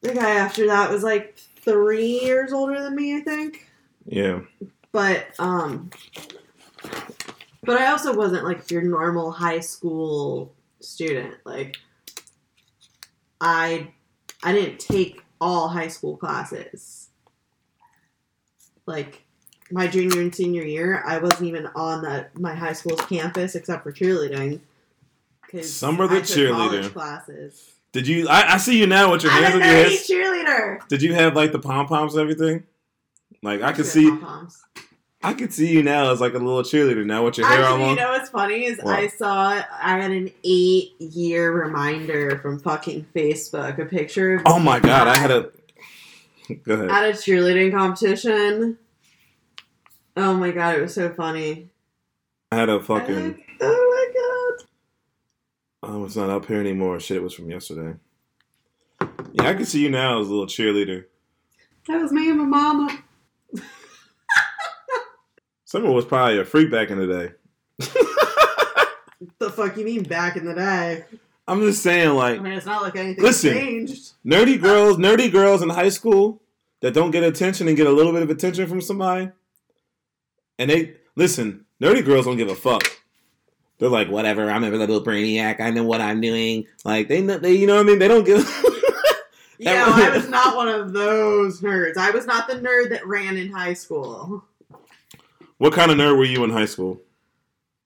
the 0.00 0.14
guy 0.14 0.30
after 0.30 0.66
that 0.66 0.90
was 0.90 1.04
like 1.04 1.38
three 1.56 2.20
years 2.20 2.52
older 2.52 2.82
than 2.82 2.96
me, 2.96 3.16
I 3.16 3.20
think. 3.20 3.68
Yeah. 4.06 4.40
But 4.92 5.26
um, 5.38 5.90
but 7.62 7.80
I 7.80 7.90
also 7.90 8.16
wasn't 8.16 8.44
like 8.44 8.70
your 8.70 8.82
normal 8.82 9.30
high 9.30 9.60
school 9.60 10.52
student. 10.80 11.34
Like, 11.44 11.76
I 13.40 13.92
I 14.42 14.52
didn't 14.52 14.80
take 14.80 15.22
all 15.40 15.68
high 15.68 15.88
school 15.88 16.16
classes. 16.16 17.08
Like 18.86 19.22
my 19.70 19.86
junior 19.86 20.20
and 20.20 20.34
senior 20.34 20.64
year, 20.64 21.02
I 21.06 21.18
wasn't 21.18 21.48
even 21.48 21.68
on 21.76 22.02
that 22.02 22.36
my 22.38 22.54
high 22.54 22.72
school's 22.72 23.00
campus 23.02 23.54
except 23.54 23.84
for 23.84 23.92
cheerleading. 23.92 24.60
'Cause 25.50 25.72
Summer 25.72 26.06
the 26.06 26.16
I 26.16 26.20
took 26.20 26.36
cheerleader. 26.36 26.92
classes. 26.92 27.72
Did 27.92 28.06
you? 28.06 28.28
I, 28.28 28.54
I 28.54 28.56
see 28.58 28.78
you 28.78 28.86
now 28.86 29.10
with 29.12 29.22
your 29.24 29.32
hands 29.32 29.54
I'm 29.56 29.62
on 29.62 29.62
a 29.62 29.66
your 29.66 29.84
nerdy 29.86 29.90
head. 29.90 30.06
cheerleader. 30.78 30.88
Did 30.88 31.02
you 31.02 31.14
have 31.14 31.34
like 31.34 31.52
the 31.52 31.58
pom 31.58 31.86
poms 31.86 32.14
and 32.14 32.22
everything? 32.22 32.64
Like 33.42 33.62
I 33.62 33.72
could 33.72 33.86
see, 33.86 34.08
pom-poms. 34.08 34.62
I 35.22 35.34
could 35.34 35.52
see 35.52 35.68
you 35.72 35.82
now 35.82 36.12
as 36.12 36.20
like 36.20 36.34
a 36.34 36.38
little 36.38 36.62
cheerleader 36.62 37.04
now 37.04 37.24
with 37.24 37.38
your 37.38 37.46
hair 37.48 37.64
all 37.64 37.74
Actually, 37.76 37.90
you 37.90 37.96
know 37.96 38.10
what's 38.10 38.28
funny 38.30 38.64
is 38.64 38.78
What? 38.80 38.98
I 38.98 39.08
saw 39.08 39.48
I 39.82 39.98
had 39.98 40.10
an 40.12 40.30
eight 40.44 40.92
year 41.00 41.50
reminder 41.52 42.38
from 42.38 42.58
fucking 42.58 43.06
Facebook, 43.14 43.78
a 43.78 43.84
picture 43.86 44.34
of 44.36 44.42
Oh 44.46 44.58
my 44.58 44.78
god, 44.78 45.08
I 45.08 45.18
had 45.18 45.30
a. 45.30 45.50
Go 46.64 46.74
ahead. 46.74 46.90
at 46.90 47.10
a 47.10 47.12
cheerleading 47.12 47.72
competition. 47.72 48.78
Oh 50.16 50.34
my 50.34 50.50
god, 50.50 50.76
it 50.76 50.82
was 50.82 50.94
so 50.94 51.10
funny. 51.10 51.70
I 52.52 52.56
had 52.56 52.68
a 52.68 52.80
fucking. 52.82 53.42
oh 53.60 53.89
Oh, 55.82 56.04
it's 56.04 56.16
not 56.16 56.30
up 56.30 56.46
here 56.46 56.60
anymore. 56.60 57.00
Shit, 57.00 57.16
it 57.18 57.22
was 57.22 57.34
from 57.34 57.50
yesterday. 57.50 57.96
Yeah, 59.32 59.48
I 59.48 59.54
can 59.54 59.64
see 59.64 59.82
you 59.82 59.90
now 59.90 60.20
as 60.20 60.26
a 60.28 60.30
little 60.30 60.46
cheerleader. 60.46 61.06
that 61.88 62.00
was 62.02 62.12
me 62.12 62.28
and 62.28 62.38
my 62.38 62.44
mama. 62.44 62.98
Someone 65.64 65.94
was 65.94 66.04
probably 66.04 66.38
a 66.38 66.44
freak 66.44 66.70
back 66.70 66.90
in 66.90 66.98
the 66.98 67.06
day. 67.06 67.32
The 69.38 69.50
fuck 69.50 69.76
you 69.76 69.84
mean 69.84 70.02
back 70.02 70.36
in 70.36 70.44
the 70.44 70.54
day? 70.54 71.04
I'm 71.46 71.60
just 71.60 71.82
saying, 71.82 72.08
I 72.08 72.12
like, 72.12 72.42
mean, 72.42 72.52
it's 72.54 72.66
not 72.66 72.82
like 72.82 72.96
anything 72.96 73.22
Listen. 73.24 73.52
changed. 73.52 74.12
nerdy 74.24 74.60
girls, 74.60 74.96
nerdy 74.98 75.30
girls 75.30 75.62
in 75.62 75.68
high 75.68 75.88
school 75.88 76.42
that 76.80 76.94
don't 76.94 77.10
get 77.10 77.22
attention 77.22 77.68
and 77.68 77.76
get 77.76 77.86
a 77.86 77.90
little 77.92 78.12
bit 78.12 78.22
of 78.22 78.30
attention 78.30 78.66
from 78.66 78.80
somebody. 78.80 79.30
And 80.58 80.70
they 80.70 80.94
listen, 81.16 81.64
nerdy 81.80 82.04
girls 82.04 82.26
don't 82.26 82.36
give 82.36 82.48
a 82.50 82.54
fuck. 82.54 82.82
They're 83.80 83.88
like, 83.88 84.08
whatever. 84.10 84.48
I'm 84.50 84.62
a 84.62 84.70
little 84.70 85.02
brainiac. 85.02 85.58
I 85.60 85.70
know 85.70 85.82
what 85.84 86.00
I'm 86.00 86.20
doing. 86.20 86.66
Like 86.84 87.08
they, 87.08 87.20
know, 87.22 87.38
they, 87.38 87.54
you 87.54 87.66
know 87.66 87.76
what 87.76 87.80
I 87.80 87.84
mean? 87.84 87.98
They 87.98 88.08
don't 88.08 88.24
give. 88.24 88.46
Yeah, 89.62 89.74
That- 89.90 90.12
I 90.12 90.16
was 90.16 90.26
not 90.30 90.56
one 90.56 90.68
of 90.68 90.94
those 90.94 91.60
nerds. 91.60 91.98
I 91.98 92.10
was 92.12 92.24
not 92.24 92.48
the 92.48 92.54
nerd 92.54 92.88
that 92.90 93.06
ran 93.06 93.36
in 93.36 93.52
high 93.52 93.74
school. 93.74 94.42
what 95.58 95.74
kind 95.74 95.90
of 95.90 95.98
nerd 95.98 96.16
were 96.16 96.24
you 96.24 96.42
in 96.44 96.50
high 96.50 96.64
school? 96.64 96.98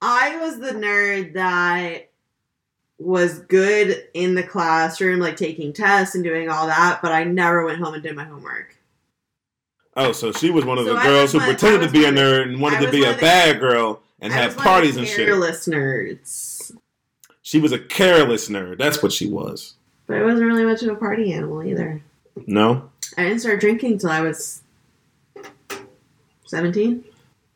I 0.01 0.37
was 0.37 0.61
the 0.61 0.71
nerd 0.71 1.33
that 1.35 2.11
was 3.01 3.41
good 3.41 4.05
in 4.15 4.37
the 4.37 4.43
classroom, 4.45 5.19
like 5.19 5.37
taking 5.37 5.73
tests 5.73 6.15
and 6.15 6.23
doing 6.23 6.49
all 6.49 6.69
that, 6.69 7.01
but 7.03 7.11
I 7.11 7.25
never 7.25 7.65
went 7.65 7.79
home 7.81 7.95
and 7.95 8.03
did 8.05 8.15
my 8.15 8.23
homework. 8.23 8.77
Oh, 9.97 10.13
so 10.13 10.31
she 10.31 10.51
was 10.51 10.65
one 10.65 10.79
of 10.79 10.87
So 10.87 10.95
the 10.95 11.01
I 11.01 11.05
girls 11.05 11.33
who 11.33 11.39
one- 11.39 11.49
I 11.49 11.53
pretended 11.55 11.87
to 11.89 11.93
be 11.93 12.03
a 12.05 12.05
one 12.05 12.09
of 12.11 12.15
the- 12.15 12.21
nerd 12.21 12.43
and 12.51 12.61
wanted 12.61 12.81
to 12.87 12.91
be 12.93 13.03
a 13.03 13.11
of 13.11 13.17
the- 13.17 13.21
bad 13.21 13.59
girl 13.59 14.01
and 14.25 14.33
I 14.33 14.37
have 14.37 14.57
was 14.57 14.57
one 14.57 14.61
of 14.61 14.65
the 14.65 14.71
parties 14.71 14.97
and 14.97 15.07
shit. 15.07 15.27
Careless 15.27 15.69
nerds. 15.69 16.77
She 17.43 17.61
was 17.61 17.73
a 17.73 17.79
careless 17.79 18.49
nerd. 18.49 18.79
That's 18.79 19.03
what 19.03 19.13
she 19.13 19.29
was. 19.29 19.75
But 20.07 20.17
I 20.17 20.23
wasn't 20.25 20.47
really 20.47 20.65
much 20.65 20.83
of 20.83 20.89
a 20.89 20.97
party 20.97 21.33
animal 21.33 21.63
either. 21.63 22.03
No, 22.47 22.91
I 23.17 23.25
didn't 23.25 23.41
start 23.41 23.61
drinking 23.61 23.99
till 23.99 24.11
I 24.11 24.21
was 24.21 24.63
17. 26.47 27.05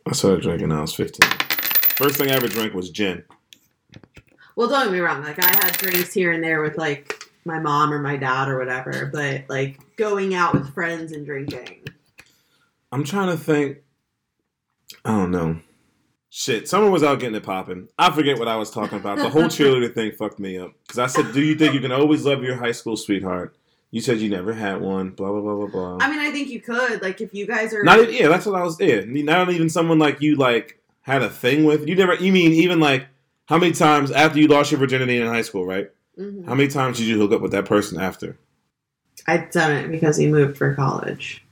I 0.06 0.12
started 0.12 0.42
drinking. 0.42 0.68
when 0.68 0.78
I 0.78 0.82
was 0.82 0.94
15. 0.94 1.28
First 1.30 2.16
thing 2.16 2.30
I 2.30 2.34
ever 2.34 2.48
drank 2.48 2.74
was 2.74 2.90
gin. 2.90 3.24
Well, 4.54 4.68
don't 4.68 4.84
get 4.84 4.92
me 4.92 5.00
wrong. 5.00 5.22
Like, 5.22 5.42
I 5.42 5.48
had 5.48 5.72
drinks 5.74 6.12
here 6.12 6.32
and 6.32 6.42
there 6.42 6.62
with, 6.62 6.76
like, 6.76 7.24
my 7.44 7.58
mom 7.58 7.92
or 7.92 7.98
my 7.98 8.16
dad 8.16 8.48
or 8.48 8.58
whatever, 8.58 9.06
but, 9.12 9.44
like, 9.48 9.78
going 9.96 10.34
out 10.34 10.54
with 10.54 10.72
friends 10.74 11.12
and 11.12 11.24
drinking. 11.24 11.86
I'm 12.92 13.04
trying 13.04 13.36
to 13.36 13.42
think. 13.42 13.78
I 15.04 15.10
don't 15.10 15.30
know. 15.30 15.60
Shit, 16.38 16.68
someone 16.68 16.92
was 16.92 17.02
out 17.02 17.18
getting 17.18 17.34
it 17.34 17.42
popping. 17.42 17.88
I 17.98 18.12
forget 18.12 18.38
what 18.38 18.46
I 18.46 18.54
was 18.54 18.70
talking 18.70 18.96
about. 18.96 19.18
The 19.18 19.28
whole 19.28 19.46
cheerleader 19.46 19.92
thing 19.92 20.12
fucked 20.12 20.38
me 20.38 20.56
up. 20.56 20.70
Because 20.86 21.00
I 21.00 21.08
said, 21.08 21.34
Do 21.34 21.42
you 21.42 21.56
think 21.56 21.74
you 21.74 21.80
can 21.80 21.90
always 21.90 22.24
love 22.24 22.44
your 22.44 22.54
high 22.54 22.70
school 22.70 22.96
sweetheart? 22.96 23.56
You 23.90 24.00
said 24.00 24.18
you 24.18 24.30
never 24.30 24.52
had 24.52 24.80
one, 24.80 25.10
blah, 25.10 25.32
blah, 25.32 25.40
blah, 25.40 25.56
blah, 25.56 25.66
blah. 25.66 25.98
I 26.00 26.08
mean, 26.08 26.20
I 26.20 26.30
think 26.30 26.50
you 26.50 26.60
could. 26.60 27.02
Like, 27.02 27.20
if 27.20 27.34
you 27.34 27.44
guys 27.44 27.74
are. 27.74 27.82
Not 27.82 27.98
even, 27.98 28.14
yeah, 28.14 28.28
that's 28.28 28.46
what 28.46 28.54
I 28.54 28.62
was. 28.62 28.78
Yeah, 28.78 29.00
not 29.04 29.50
even 29.50 29.68
someone 29.68 29.98
like 29.98 30.20
you 30.20 30.36
like 30.36 30.80
had 31.00 31.22
a 31.22 31.28
thing 31.28 31.64
with. 31.64 31.88
You 31.88 31.96
never. 31.96 32.14
You 32.14 32.30
mean 32.30 32.52
even 32.52 32.78
like 32.78 33.08
how 33.46 33.58
many 33.58 33.72
times 33.72 34.12
after 34.12 34.38
you 34.38 34.46
lost 34.46 34.70
your 34.70 34.78
virginity 34.78 35.20
in 35.20 35.26
high 35.26 35.42
school, 35.42 35.66
right? 35.66 35.90
Mhm. 36.16 36.46
How 36.46 36.54
many 36.54 36.68
times 36.68 36.98
did 36.98 37.08
you 37.08 37.18
hook 37.18 37.32
up 37.32 37.40
with 37.40 37.50
that 37.50 37.64
person 37.64 37.98
after? 38.00 38.38
I'd 39.26 39.50
done 39.50 39.72
it 39.72 39.90
because 39.90 40.16
he 40.16 40.28
moved 40.28 40.56
for 40.56 40.72
college. 40.76 41.44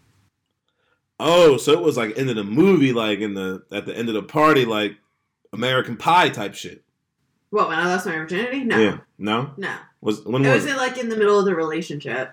Oh, 1.18 1.56
so 1.56 1.72
it 1.72 1.80
was 1.80 1.96
like 1.96 2.18
end 2.18 2.28
of 2.30 2.36
the 2.36 2.44
movie, 2.44 2.92
like 2.92 3.20
in 3.20 3.34
the 3.34 3.62
at 3.72 3.86
the 3.86 3.96
end 3.96 4.08
of 4.08 4.14
the 4.14 4.22
party, 4.22 4.64
like 4.64 4.96
American 5.52 5.96
Pie 5.96 6.28
type 6.28 6.54
shit. 6.54 6.82
What, 7.50 7.68
when 7.68 7.78
I 7.78 7.86
lost 7.86 8.06
my 8.06 8.16
virginity? 8.16 8.64
No. 8.64 8.78
Yeah, 8.78 8.98
no. 9.18 9.50
No. 9.56 9.74
Was 10.02 10.22
when 10.24 10.44
It 10.44 10.48
was, 10.52 10.64
was 10.64 10.72
in, 10.72 10.76
like 10.76 10.98
in 10.98 11.08
the 11.08 11.16
middle 11.16 11.38
of 11.38 11.44
the 11.46 11.54
relationship. 11.54 12.32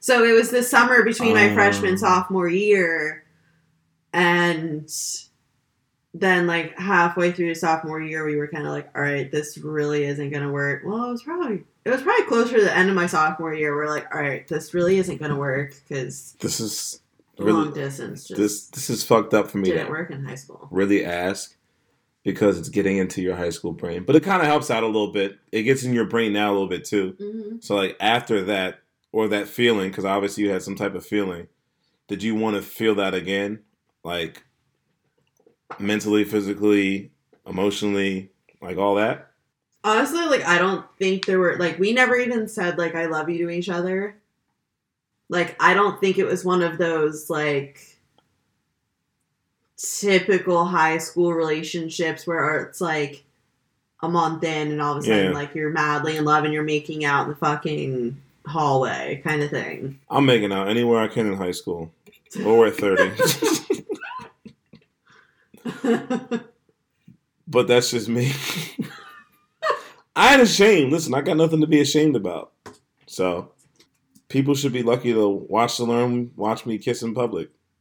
So 0.00 0.24
it 0.24 0.32
was 0.32 0.50
the 0.50 0.62
summer 0.62 1.02
between 1.02 1.34
my 1.34 1.50
Oh. 1.50 1.54
freshman 1.54 1.98
sophomore 1.98 2.48
year 2.48 3.24
and 4.12 4.88
then 6.14 6.46
like 6.46 6.78
halfway 6.78 7.32
through 7.32 7.54
sophomore 7.54 8.00
year 8.00 8.24
we 8.24 8.36
were 8.36 8.46
kind 8.46 8.66
of 8.66 8.72
like 8.72 8.88
all 8.94 9.02
right 9.02 9.30
this 9.32 9.58
really 9.58 10.04
isn't 10.04 10.30
going 10.30 10.42
to 10.44 10.52
work 10.52 10.82
well 10.84 11.06
it 11.06 11.10
was 11.10 11.22
probably 11.24 11.64
it 11.84 11.90
was 11.90 12.02
probably 12.02 12.24
closer 12.26 12.56
to 12.58 12.62
the 12.64 12.76
end 12.76 12.88
of 12.88 12.94
my 12.94 13.06
sophomore 13.06 13.52
year 13.52 13.74
we're 13.74 13.88
like 13.88 14.06
all 14.14 14.20
right 14.20 14.46
this 14.46 14.72
really 14.74 14.98
isn't 14.98 15.18
going 15.18 15.30
to 15.32 15.36
work 15.36 15.74
because 15.88 16.36
this 16.40 16.60
is 16.60 17.00
long 17.38 17.72
distance 17.72 18.28
just 18.28 18.38
this 18.38 18.66
this 18.68 18.90
is 18.90 19.04
fucked 19.04 19.34
up 19.34 19.50
for 19.50 19.58
me 19.58 19.70
didn't 19.70 19.88
work 19.90 20.10
in 20.10 20.24
high 20.24 20.34
school 20.34 20.68
really 20.70 21.04
ask 21.04 21.56
because 22.24 22.58
it's 22.58 22.70
getting 22.70 22.96
into 22.96 23.20
your 23.20 23.36
high 23.36 23.50
school 23.50 23.72
brain, 23.72 24.02
but 24.02 24.16
it 24.16 24.22
kind 24.22 24.40
of 24.40 24.48
helps 24.48 24.70
out 24.70 24.82
a 24.82 24.86
little 24.86 25.12
bit. 25.12 25.38
It 25.52 25.64
gets 25.64 25.84
in 25.84 25.92
your 25.92 26.06
brain 26.06 26.32
now 26.32 26.50
a 26.50 26.54
little 26.54 26.68
bit 26.68 26.84
too. 26.84 27.14
hmm 27.18 27.56
So 27.60 27.76
like 27.76 27.96
after 28.00 28.42
that 28.44 28.80
or 29.12 29.28
that 29.28 29.46
feeling, 29.46 29.90
because 29.90 30.06
obviously 30.06 30.42
you 30.42 30.50
had 30.50 30.62
some 30.62 30.74
type 30.74 30.94
of 30.94 31.06
feeling, 31.06 31.48
did 32.08 32.22
you 32.22 32.34
want 32.34 32.56
to 32.56 32.62
feel 32.62 32.94
that 32.96 33.14
again, 33.14 33.60
like 34.02 34.42
mentally, 35.78 36.24
physically, 36.24 37.12
emotionally, 37.46 38.30
like 38.60 38.78
all 38.78 38.96
that? 38.96 39.30
honestly 39.86 40.24
like 40.24 40.42
i 40.46 40.56
don't 40.56 40.86
think 40.98 41.26
there 41.26 41.38
were 41.38 41.58
like 41.58 41.78
we 41.78 41.92
never 41.92 42.16
even 42.16 42.48
said 42.48 42.78
like 42.78 42.94
i 42.94 43.04
love 43.04 43.28
you 43.28 43.46
to 43.46 43.50
each 43.50 43.68
other 43.68 44.16
like 45.28 45.56
i 45.60 45.74
don't 45.74 46.00
think 46.00 46.18
it 46.18 46.24
was 46.26 46.44
one 46.44 46.62
of 46.62 46.78
those 46.78 47.28
like 47.30 47.80
typical 49.76 50.64
high 50.64 50.98
school 50.98 51.32
relationships 51.32 52.26
where 52.26 52.62
it's 52.62 52.80
like 52.80 53.24
a 54.02 54.08
month 54.08 54.44
in 54.44 54.70
and 54.72 54.80
all 54.82 54.92
of 54.92 54.98
a 54.98 55.02
sudden 55.02 55.26
Yeah. 55.26 55.30
like 55.32 55.54
you're 55.54 55.70
madly 55.70 56.16
in 56.16 56.24
love 56.24 56.44
and 56.44 56.52
you're 56.52 56.62
making 56.62 57.04
out 57.04 57.24
in 57.24 57.30
the 57.30 57.36
fucking 57.36 58.16
hallway 58.46 59.20
kind 59.24 59.42
of 59.42 59.50
thing 59.50 59.98
I'm 60.10 60.26
making 60.26 60.52
out 60.52 60.68
anywhere 60.68 61.00
I 61.00 61.08
can 61.08 61.26
in 61.26 61.36
high 61.36 61.52
school 61.52 61.90
or 62.44 62.66
at 62.66 62.74
30. 62.76 63.10
but 67.48 67.66
that's 67.68 67.90
just 67.90 68.08
me. 68.08 68.32
I 70.16 70.32
ain't 70.34 70.42
ashamed. 70.42 70.92
Listen, 70.92 71.14
I 71.14 71.20
got 71.20 71.36
nothing 71.36 71.60
to 71.60 71.66
be 71.66 71.80
ashamed 71.80 72.16
about. 72.16 72.52
So 73.06 73.50
people 74.34 74.56
should 74.56 74.72
be 74.72 74.82
lucky 74.82 75.12
to 75.12 75.28
watch 75.28 75.76
to 75.76 75.84
learn, 75.84 76.28
watch 76.34 76.66
me 76.66 76.76
kiss 76.76 77.04
in 77.04 77.14
public. 77.14 77.50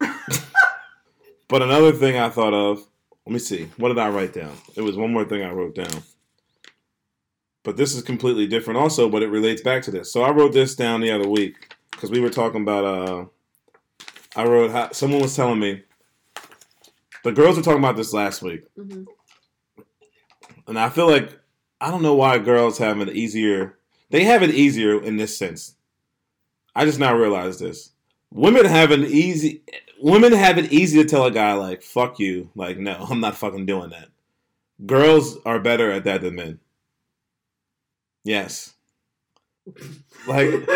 but 1.47 1.63
another 1.63 1.91
thing 1.91 2.15
I 2.15 2.29
thought 2.29 2.53
of, 2.53 2.77
let 3.25 3.33
me 3.33 3.39
see, 3.39 3.71
what 3.77 3.87
did 3.87 3.97
I 3.97 4.09
write 4.09 4.33
down? 4.33 4.55
It 4.75 4.81
was 4.81 4.95
one 4.95 5.11
more 5.11 5.25
thing 5.25 5.41
I 5.41 5.49
wrote 5.49 5.73
down. 5.73 6.03
But 7.63 7.75
this 7.75 7.95
is 7.95 8.03
completely 8.03 8.45
different 8.45 8.79
also, 8.79 9.09
but 9.09 9.23
it 9.23 9.29
relates 9.29 9.63
back 9.63 9.81
to 9.83 9.91
this. 9.91 10.13
So 10.13 10.21
I 10.21 10.29
wrote 10.29 10.53
this 10.53 10.75
down 10.75 11.01
the 11.01 11.09
other 11.09 11.27
week 11.27 11.75
because 11.89 12.11
we 12.11 12.19
were 12.19 12.29
talking 12.29 12.61
about 12.61 12.85
uh 12.85 13.25
I 14.35 14.45
wrote 14.45 14.69
how 14.69 14.91
someone 14.91 15.21
was 15.21 15.35
telling 15.35 15.59
me 15.59 15.81
the 17.23 17.31
girls 17.31 17.57
were 17.57 17.63
talking 17.63 17.79
about 17.79 17.95
this 17.95 18.13
last 18.13 18.43
week. 18.43 18.61
Mhm. 18.77 19.07
And 20.67 20.77
I 20.77 20.89
feel 20.89 21.07
like 21.09 21.31
I 21.81 21.89
don't 21.89 22.03
know 22.03 22.13
why 22.13 22.37
girls 22.37 22.77
have 22.77 22.99
it 22.99 23.09
easier. 23.15 23.79
They 24.11 24.23
have 24.25 24.43
it 24.43 24.51
easier 24.51 25.01
in 25.01 25.17
this 25.17 25.35
sense. 25.35 25.77
I 26.75 26.85
just 26.85 26.99
now 26.99 27.15
realized 27.15 27.59
this. 27.59 27.91
Women 28.31 28.65
have 28.65 28.91
an 28.91 29.03
easy 29.05 29.63
women 30.01 30.33
have 30.33 30.57
it 30.57 30.71
easy 30.71 31.01
to 31.01 31.07
tell 31.07 31.25
a 31.25 31.31
guy 31.31 31.53
like 31.53 31.81
fuck 31.81 32.19
you, 32.19 32.49
like 32.55 32.77
no, 32.77 33.07
I'm 33.09 33.19
not 33.19 33.37
fucking 33.37 33.65
doing 33.65 33.91
that. 33.91 34.09
Girls 34.85 35.37
are 35.45 35.59
better 35.59 35.91
at 35.91 36.03
that 36.03 36.21
than 36.21 36.35
men. 36.35 36.59
Yes. 38.23 38.73
Like 40.27 40.51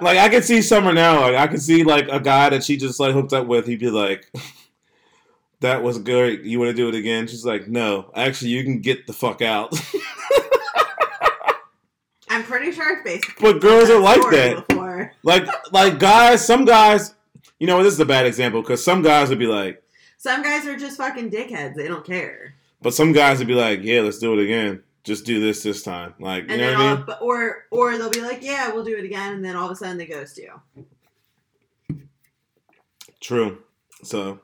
like 0.00 0.18
I 0.18 0.28
can 0.28 0.42
see 0.42 0.62
Summer 0.62 0.92
now. 0.92 1.20
Like 1.20 1.36
I 1.36 1.46
can 1.46 1.58
see 1.58 1.84
like 1.84 2.08
a 2.08 2.20
guy 2.20 2.50
that 2.50 2.64
she 2.64 2.76
just 2.76 3.00
like 3.00 3.14
hooked 3.14 3.32
up 3.32 3.46
with. 3.46 3.66
He'd 3.66 3.80
be 3.80 3.90
like, 3.90 4.30
"That 5.60 5.82
was 5.82 5.98
good. 5.98 6.44
You 6.44 6.58
want 6.58 6.70
to 6.70 6.76
do 6.76 6.88
it 6.88 6.94
again?" 6.94 7.26
She's 7.26 7.44
like, 7.44 7.68
"No, 7.68 8.10
actually, 8.14 8.50
you 8.50 8.64
can 8.64 8.80
get 8.80 9.06
the 9.06 9.12
fuck 9.12 9.40
out." 9.40 9.74
i'm 12.30 12.42
pretty 12.44 12.72
sure 12.72 12.98
i've 12.98 13.04
basically 13.04 13.52
But 13.52 13.60
girls 13.60 13.90
are 13.90 13.98
like 14.00 14.20
that. 14.30 14.66
before. 14.68 15.12
Like 15.22 15.46
like 15.72 15.98
guys, 15.98 16.44
some 16.46 16.64
guys, 16.64 17.14
you 17.58 17.66
know, 17.66 17.82
this 17.82 17.92
is 17.94 18.00
a 18.00 18.04
bad 18.06 18.26
example 18.26 18.60
because 18.62 18.82
some 18.84 19.02
guys 19.02 19.28
would 19.30 19.38
be 19.38 19.46
like, 19.46 19.82
Some 20.18 20.42
guys 20.42 20.66
are 20.66 20.76
just 20.76 20.96
fucking 20.96 21.30
dickheads. 21.30 21.74
They 21.74 21.88
don't 21.88 22.04
care. 22.04 22.54
but 22.82 22.94
some 22.94 23.12
guys 23.12 23.38
would 23.38 23.48
be 23.48 23.54
like, 23.54 23.80
yeah, 23.82 24.00
let's 24.00 24.18
do 24.18 24.38
it 24.38 24.42
again. 24.44 24.82
Just 25.04 25.24
do 25.26 25.40
this 25.40 25.62
this 25.62 25.82
time. 25.82 26.14
Like, 26.18 26.44
you 26.44 26.50
And 26.50 26.60
know 26.60 26.72
what 26.72 26.80
I 26.80 26.94
mean? 26.96 27.16
or 27.20 27.64
or 27.70 27.96
they'll 27.98 28.10
be 28.10 28.20
like, 28.22 28.42
yeah, 28.42 28.70
we'll 28.72 28.84
do 28.84 28.96
it 28.96 29.04
again, 29.04 29.34
and 29.34 29.44
then 29.44 29.56
all 29.56 29.66
of 29.66 29.70
a 29.72 29.76
sudden 29.76 29.98
they 29.98 30.06
ghost 30.06 30.38
you. 30.38 30.52
True. 33.20 33.58
So, 34.02 34.40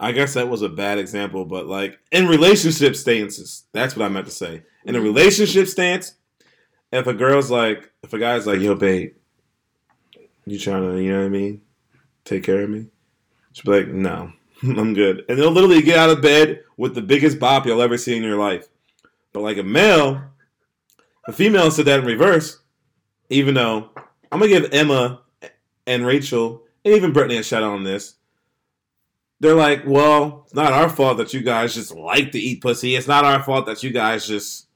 I 0.00 0.12
guess 0.12 0.34
that 0.34 0.48
was 0.48 0.62
a 0.62 0.68
bad 0.68 0.98
example, 0.98 1.44
but 1.44 1.66
like 1.66 1.98
in 2.10 2.26
relationship 2.26 2.96
stances, 2.96 3.64
that's 3.72 3.96
what 3.96 4.04
I 4.04 4.08
meant 4.08 4.26
to 4.26 4.32
say. 4.32 4.62
In 4.84 4.96
a 4.96 4.98
Mhm. 4.98 5.04
relationship 5.04 5.68
stance, 5.68 6.14
if 6.94 7.06
a 7.06 7.14
girl's 7.14 7.50
like, 7.50 7.90
if 8.02 8.12
a 8.12 8.18
guy's 8.18 8.46
like, 8.46 8.60
yo, 8.60 8.74
babe, 8.74 9.14
you 10.46 10.58
trying 10.58 10.82
to, 10.82 11.02
you 11.02 11.12
know 11.12 11.20
what 11.20 11.26
I 11.26 11.30
mean, 11.30 11.60
take 12.24 12.44
care 12.44 12.62
of 12.62 12.70
me? 12.70 12.86
She'll 13.52 13.72
be 13.72 13.80
like, 13.80 13.88
no, 13.92 14.32
I'm 14.62 14.94
good. 14.94 15.24
And 15.28 15.38
they'll 15.38 15.50
literally 15.50 15.82
get 15.82 15.98
out 15.98 16.10
of 16.10 16.22
bed 16.22 16.62
with 16.76 16.94
the 16.94 17.02
biggest 17.02 17.38
bop 17.38 17.66
you'll 17.66 17.82
ever 17.82 17.98
see 17.98 18.16
in 18.16 18.22
your 18.22 18.38
life. 18.38 18.68
But 19.32 19.40
like 19.40 19.58
a 19.58 19.62
male, 19.62 20.22
a 21.26 21.32
female 21.32 21.70
said 21.70 21.86
that 21.86 22.00
in 22.00 22.06
reverse, 22.06 22.60
even 23.30 23.54
though 23.54 23.90
I'm 24.30 24.38
going 24.38 24.52
to 24.52 24.60
give 24.60 24.72
Emma 24.72 25.22
and 25.86 26.06
Rachel 26.06 26.62
and 26.84 26.94
even 26.94 27.12
Brittany 27.12 27.38
a 27.38 27.42
shout 27.42 27.62
out 27.62 27.72
on 27.72 27.84
this. 27.84 28.14
They're 29.40 29.54
like, 29.54 29.82
well, 29.86 30.42
it's 30.44 30.54
not 30.54 30.72
our 30.72 30.88
fault 30.88 31.18
that 31.18 31.34
you 31.34 31.40
guys 31.40 31.74
just 31.74 31.94
like 31.94 32.32
to 32.32 32.38
eat 32.38 32.62
pussy. 32.62 32.94
It's 32.94 33.08
not 33.08 33.24
our 33.24 33.42
fault 33.42 33.66
that 33.66 33.82
you 33.82 33.90
guys 33.90 34.26
just 34.26 34.68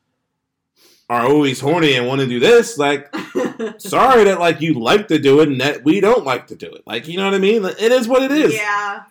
are 1.09 1.27
always 1.27 1.61
horny 1.61 1.94
and 1.94 2.07
want 2.07 2.21
to 2.21 2.27
do 2.27 2.38
this. 2.38 2.77
Like, 2.77 3.14
sorry 3.79 4.25
that 4.25 4.38
like 4.38 4.61
you 4.61 4.75
like 4.75 5.09
to 5.09 5.18
do 5.18 5.40
it 5.40 5.49
and 5.49 5.61
that 5.61 5.85
we 5.85 6.01
don't 6.01 6.25
like 6.25 6.47
to 6.49 6.57
do 6.57 6.71
it. 6.73 6.83
Like, 6.87 7.09
you 7.09 7.16
know 7.16 7.25
what 7.25 7.35
I 7.35 7.38
mean? 7.38 7.62
Like, 7.62 7.81
It 7.81 7.92
is 7.92 8.07
what 8.07 8.23
it 8.23 8.31
is. 8.31 8.55
Yeah. 8.55 9.05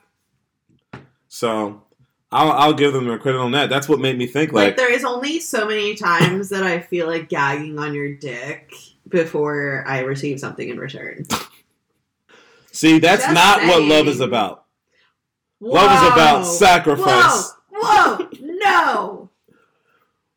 So 1.27 1.83
I'll 2.31 2.51
I'll 2.51 2.73
give 2.73 2.93
them 2.93 3.05
their 3.05 3.17
credit 3.17 3.39
on 3.39 3.51
that. 3.51 3.69
That's 3.69 3.89
what 3.89 3.99
made 3.99 4.17
me 4.17 4.27
think 4.27 4.51
Like, 4.51 4.67
like, 4.67 4.77
there 4.77 4.91
is 4.91 5.03
only 5.03 5.39
so 5.39 5.67
many 5.67 5.95
times 5.95 6.49
that 6.49 6.63
I 6.63 6.79
feel 6.79 7.07
like 7.07 7.29
gagging 7.29 7.79
on 7.79 7.93
your 7.93 8.13
dick 8.15 8.71
before 9.07 9.83
I 9.87 9.99
receive 9.99 10.39
something 10.39 10.67
in 10.67 10.77
return. 10.79 11.25
see, 12.71 12.99
that's 12.99 13.23
Just 13.23 13.33
not 13.33 13.61
what 13.63 13.83
love 13.83 14.07
is 14.07 14.19
about. 14.19 14.65
Love 15.59 15.91
is 15.91 16.13
about 16.13 16.43
sacrifice. 16.43 17.53
Whoa, 17.71 18.17
whoa, 18.17 18.29
no. 18.39 19.26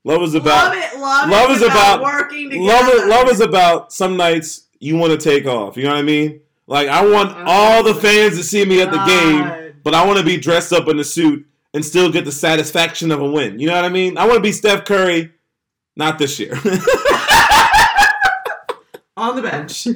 Love 0.05 0.23
is 0.23 0.35
about 0.35 0.75
love 0.75 0.83
it. 0.83 0.99
Love, 0.99 1.29
love 1.29 1.51
is, 1.51 1.63
about, 1.63 2.01
about- 2.01 2.03
working 2.03 2.51
together. 2.51 2.67
love 2.67 2.89
is, 2.89 3.05
love 3.07 3.29
is 3.29 3.41
about 3.41 3.93
some 3.93 4.17
nights 4.17 4.67
you 4.79 4.97
want 4.97 5.13
to 5.13 5.19
take 5.19 5.47
off. 5.47 5.77
You 5.77 5.85
know 5.85 5.91
what 5.91 5.99
I 5.99 6.03
mean? 6.03 6.41
Like 6.67 6.89
I 6.89 7.05
want 7.05 7.31
uh-huh. 7.31 7.45
all 7.47 7.83
the 7.83 7.95
fans 7.95 8.37
to 8.39 8.43
see 8.43 8.65
me 8.65 8.81
at 8.81 8.91
the 8.91 9.05
game, 9.05 9.75
but 9.83 9.95
I 9.95 10.07
want 10.07 10.19
to 10.19 10.25
be 10.25 10.37
dressed 10.37 10.73
up 10.73 10.89
in 10.89 10.99
a 10.99 11.05
suit 11.05 11.47
and 11.75 11.85
still 11.85 12.11
get 12.11 12.25
the 12.25 12.33
satisfaction 12.33 13.11
of 13.11 13.21
a 13.21 13.31
win. 13.31 13.59
You 13.59 13.67
know 13.67 13.75
what 13.75 13.85
I 13.85 13.91
mean? 13.91 14.17
I 14.17 14.25
want 14.25 14.37
to 14.37 14.43
be 14.43 14.53
Steph 14.53 14.85
Curry, 14.85 15.33
not 15.97 16.19
this 16.19 16.39
year. 16.39 16.53
on 19.17 19.37
the 19.37 19.43
bench. 19.43 19.87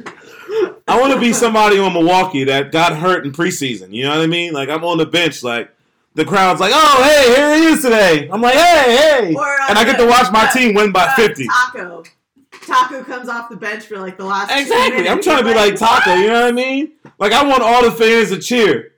I 0.86 1.00
want 1.00 1.14
to 1.14 1.20
be 1.20 1.32
somebody 1.32 1.78
on 1.78 1.94
Milwaukee 1.94 2.44
that 2.44 2.70
got 2.70 2.96
hurt 2.96 3.24
in 3.24 3.32
preseason. 3.32 3.92
You 3.92 4.04
know 4.04 4.10
what 4.10 4.20
I 4.20 4.26
mean? 4.26 4.52
Like 4.52 4.68
I'm 4.68 4.84
on 4.84 4.98
the 4.98 5.06
bench, 5.06 5.42
like 5.42 5.73
the 6.14 6.24
crowd's 6.24 6.60
like, 6.60 6.72
"Oh, 6.74 7.02
hey, 7.02 7.34
here 7.34 7.56
he 7.56 7.64
is 7.74 7.82
today." 7.82 8.28
I'm 8.32 8.40
like, 8.40 8.54
"Hey, 8.54 8.96
hey," 8.96 9.34
Or, 9.34 9.44
uh, 9.44 9.66
and 9.68 9.78
I 9.78 9.84
get 9.84 9.98
to 9.98 10.06
watch 10.06 10.32
my 10.32 10.44
uh, 10.46 10.52
team 10.52 10.74
win 10.74 10.92
by 10.92 11.04
uh, 11.04 11.16
50. 11.16 11.46
Tacko. 11.46 12.06
Tacko 12.52 13.04
comes 13.04 13.28
off 13.28 13.48
the 13.50 13.56
bench 13.56 13.84
for 13.84 13.98
like 13.98 14.16
the 14.16 14.24
last. 14.24 14.50
Exactly. 14.50 15.08
I'm 15.08 15.20
trying 15.20 15.38
to 15.38 15.44
be 15.44 15.50
You're 15.50 15.58
like 15.58 15.74
Tacko. 15.74 16.10
"What?" 16.10 16.18
You 16.20 16.26
know 16.28 16.40
what 16.42 16.48
I 16.48 16.52
mean? 16.52 16.92
Like 17.18 17.32
I 17.32 17.44
want 17.44 17.62
all 17.62 17.82
the 17.84 17.92
fans 17.92 18.30
to 18.30 18.38
cheer. 18.38 18.92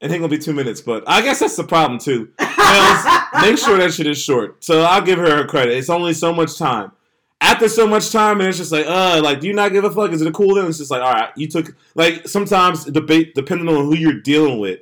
And 0.00 0.12
It 0.12 0.14
ain't 0.14 0.22
gonna 0.22 0.30
be 0.30 0.38
two 0.38 0.52
minutes, 0.52 0.80
but 0.80 1.02
I 1.08 1.22
guess 1.22 1.40
that's 1.40 1.56
the 1.56 1.64
problem 1.64 1.98
too. 1.98 2.28
Make 2.38 3.58
sure 3.58 3.76
that 3.78 3.92
shit 3.92 4.06
is 4.06 4.22
short. 4.22 4.62
So 4.62 4.82
I'll 4.82 5.02
give 5.02 5.18
her 5.18 5.28
her 5.38 5.44
credit. 5.46 5.76
It's 5.76 5.90
only 5.90 6.14
so 6.14 6.32
much 6.32 6.56
time. 6.56 6.92
After 7.40 7.68
so 7.68 7.86
much 7.86 8.10
time, 8.10 8.40
and 8.40 8.48
it's 8.48 8.58
just 8.58 8.72
like, 8.72 8.86
uh, 8.86 9.20
like, 9.22 9.40
do 9.40 9.46
you 9.46 9.52
not 9.54 9.72
give 9.72 9.84
a 9.84 9.90
fuck? 9.90 10.10
Is 10.12 10.20
it 10.22 10.26
a 10.28 10.32
cool? 10.32 10.54
Then 10.56 10.66
it's 10.66 10.78
just 10.78 10.90
like, 10.90 11.02
all 11.02 11.12
right, 11.12 11.30
you 11.36 11.48
took 11.48 11.74
like 11.94 12.28
sometimes 12.28 12.84
debate 12.84 13.34
depending 13.34 13.68
on 13.68 13.84
who 13.84 13.94
you're 13.96 14.20
dealing 14.20 14.58
with, 14.60 14.80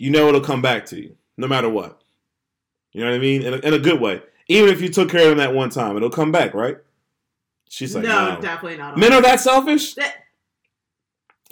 you 0.00 0.08
know 0.10 0.28
it'll 0.28 0.40
come 0.40 0.62
back 0.62 0.86
to 0.86 1.00
you 1.00 1.14
no 1.36 1.46
matter 1.46 1.68
what. 1.68 2.00
You 2.92 3.04
know 3.04 3.10
what 3.10 3.16
I 3.16 3.20
mean? 3.20 3.42
In 3.42 3.54
a, 3.54 3.56
in 3.58 3.74
a 3.74 3.78
good 3.78 4.00
way. 4.00 4.22
Even 4.48 4.70
if 4.70 4.80
you 4.80 4.88
took 4.88 5.10
care 5.10 5.24
of 5.24 5.28
them 5.28 5.38
that 5.38 5.54
one 5.54 5.68
time, 5.68 5.96
it'll 5.96 6.10
come 6.10 6.32
back, 6.32 6.54
right? 6.54 6.78
She's 7.68 7.94
like, 7.94 8.04
no, 8.04 8.34
no. 8.34 8.40
definitely 8.40 8.78
not. 8.78 8.96
Men 8.96 9.12
are 9.12 9.22
that 9.22 9.40
selfish? 9.40 9.94
That- 9.94 10.16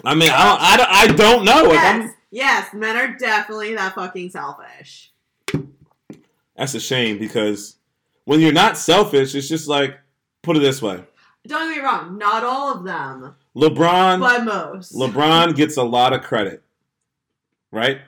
I 0.04 0.14
mean, 0.14 0.30
I 0.32 0.44
don't, 0.44 0.61
I 0.61 0.76
don't, 0.76 0.90
I 0.90 1.06
don't 1.16 1.44
know. 1.44 1.72
Yes, 1.72 1.84
I'm, 1.84 2.14
yes, 2.30 2.74
men 2.74 2.96
are 2.96 3.16
definitely 3.18 3.74
that 3.74 3.94
fucking 3.94 4.30
selfish. 4.30 5.12
that's 6.56 6.74
a 6.74 6.80
shame 6.80 7.18
because 7.18 7.76
when 8.24 8.40
you're 8.40 8.52
not 8.52 8.78
selfish, 8.78 9.34
it's 9.34 9.48
just 9.48 9.68
like, 9.68 9.98
put 10.42 10.56
it 10.56 10.61
this 10.61 10.80
way: 10.80 11.02
Don't 11.46 11.68
get 11.68 11.78
me 11.78 11.84
wrong, 11.84 12.16
not 12.16 12.44
all 12.44 12.76
of 12.76 12.84
them, 12.84 13.34
LeBron, 13.56 14.20
but 14.20 14.44
most. 14.44 14.94
LeBron 14.94 15.56
gets 15.56 15.76
a 15.76 15.82
lot 15.82 16.12
of 16.12 16.22
credit, 16.22 16.62
right? 17.72 18.00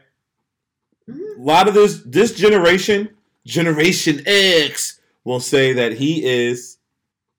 Mhm. 1.09 1.39
A 1.39 1.43
lot 1.43 1.69
of 1.69 1.75
this 1.75 2.03
this 2.05 2.35
generation, 2.35 3.11
Generation 3.47 4.23
X, 4.27 5.01
will 5.25 5.41
say 5.41 5.73
that 5.73 5.93
he 5.95 6.25
is 6.25 6.79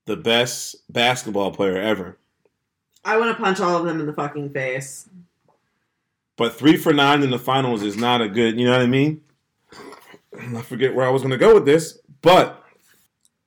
the 0.06 0.16
best 0.16 0.76
basketball 0.92 1.52
player 1.52 1.76
ever. 1.76 2.18
I 3.04 3.16
want 3.18 3.36
to 3.36 3.42
punch 3.42 3.60
all 3.60 3.76
of 3.76 3.84
them 3.84 4.00
in 4.00 4.06
the 4.06 4.12
fucking 4.12 4.50
face. 4.50 5.08
But 6.36 6.54
three 6.54 6.76
for 6.76 6.92
nine 6.92 7.22
in 7.22 7.30
the 7.30 7.38
finals 7.38 7.82
is 7.82 7.96
not 7.96 8.20
a 8.20 8.28
good. 8.28 8.58
You 8.58 8.66
know 8.66 8.72
what 8.72 8.80
I 8.82 8.86
mean? 8.86 9.22
I 10.56 10.62
forget 10.62 10.94
where 10.94 11.06
I 11.06 11.10
was 11.10 11.22
going 11.22 11.32
to 11.32 11.38
go 11.38 11.54
with 11.54 11.66
this, 11.66 11.98
but 12.22 12.64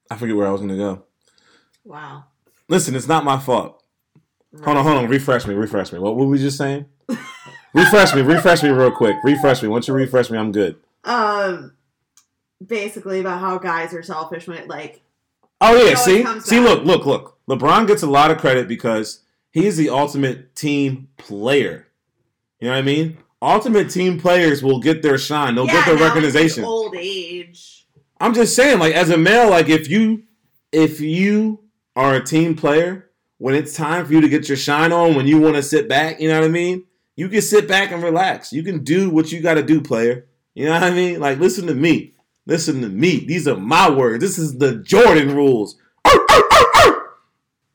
I 0.10 0.18
forget 0.18 0.36
where 0.36 0.48
I 0.48 0.52
was 0.52 0.62
going 0.62 0.70
to 0.70 0.78
go. 0.78 1.04
Wow. 1.84 2.26
Listen, 2.70 2.96
it's 2.96 3.08
not 3.08 3.24
my 3.24 3.40
fault. 3.40 3.84
Hold 4.64 4.78
on, 4.78 4.84
hold 4.86 4.98
on. 4.98 5.08
Refresh 5.08 5.46
me, 5.48 5.54
refresh 5.56 5.92
me. 5.92 6.00
What 6.00 6.16
were 6.16 6.28
we 6.28 6.38
just 6.38 6.58
saying? 6.58 6.86
refresh 7.76 8.16
me, 8.16 8.22
refresh 8.22 8.64
me 8.64 8.70
real 8.70 8.92
quick. 8.92 9.16
Refresh 9.24 9.62
me. 9.62 9.70
Once 9.70 9.88
you 9.88 9.94
refresh 9.94 10.30
me, 10.32 10.38
I'm 10.38 10.52
good. 10.52 10.78
Um, 11.04 11.74
basically 12.66 13.20
about 13.20 13.40
how 13.40 13.58
guys 13.58 13.94
are 13.94 14.04
selfish 14.04 14.48
when 14.48 14.58
it 14.58 14.68
like 14.68 15.02
Oh 15.62 15.76
yeah, 15.76 15.96
see, 15.96 16.24
see, 16.42 16.60
back. 16.60 16.86
look, 16.86 16.86
look, 16.86 17.06
look. 17.06 17.40
LeBron 17.48 17.88
gets 17.88 18.04
a 18.04 18.08
lot 18.08 18.30
of 18.30 18.38
credit 18.38 18.68
because 18.68 19.22
he's 19.52 19.78
the 19.78 19.90
ultimate 19.90 20.56
team 20.56 21.08
player. 21.18 21.88
You 22.60 22.68
know 22.68 22.74
what 22.74 22.80
I 22.80 22.84
mean? 22.84 23.18
Ultimate 23.42 23.90
team 23.90 24.20
players 24.20 24.62
will 24.62 24.80
get 24.80 25.02
their 25.02 25.18
shine. 25.18 25.56
They'll 25.56 25.66
get 25.66 25.86
their 25.86 25.96
now 25.96 26.02
it's, 26.08 26.16
like, 26.16 26.24
recognition. 26.24 26.64
old 26.66 26.96
age. 26.96 27.88
I'm 28.20 28.34
just 28.34 28.56
saying, 28.56 28.80
like 28.80 28.94
as 28.94 29.10
a 29.10 29.18
male, 29.18 29.50
like 29.50 29.70
if 29.70 29.90
you 29.90 30.24
if 30.72 31.00
you 31.00 31.64
are 31.96 32.16
a 32.16 32.24
team 32.24 32.56
player, 32.56 33.10
when 33.38 33.56
it's 33.56 33.76
time 33.76 34.06
for 34.06 34.14
you 34.14 34.22
to 34.22 34.30
get 34.30 34.48
your 34.50 34.58
shine 34.58 34.92
on, 34.92 35.16
when 35.16 35.28
you 35.28 35.40
want 35.40 35.56
to 35.56 35.64
sit 35.64 35.88
back, 35.88 36.20
you 36.20 36.28
know 36.28 36.40
what 36.40 36.46
I 36.46 36.50
mean? 36.50 36.84
You 37.16 37.30
can 37.30 37.42
sit 37.42 37.68
back 37.68 37.92
and 37.92 38.04
relax. 38.04 38.52
You 38.52 38.64
can 38.64 38.84
do 38.84 39.10
what 39.10 39.32
you 39.32 39.42
got 39.42 39.56
to 39.56 39.64
do, 39.64 39.82
player. 39.82 40.26
You 40.54 40.66
know 40.66 40.74
what 40.74 40.84
I 40.84 40.92
mean? 40.92 41.20
Like 41.20 41.40
listen 41.40 41.68
to 41.68 41.76
me. 41.76 42.14
Listen 42.46 42.82
to 42.82 42.90
me. 42.90 43.26
These 43.26 43.48
are 43.48 43.58
my 43.58 43.90
words. 43.90 44.22
This 44.22 44.38
is 44.38 44.58
the 44.58 44.76
Jordan 44.78 45.36
rules. 45.36 45.78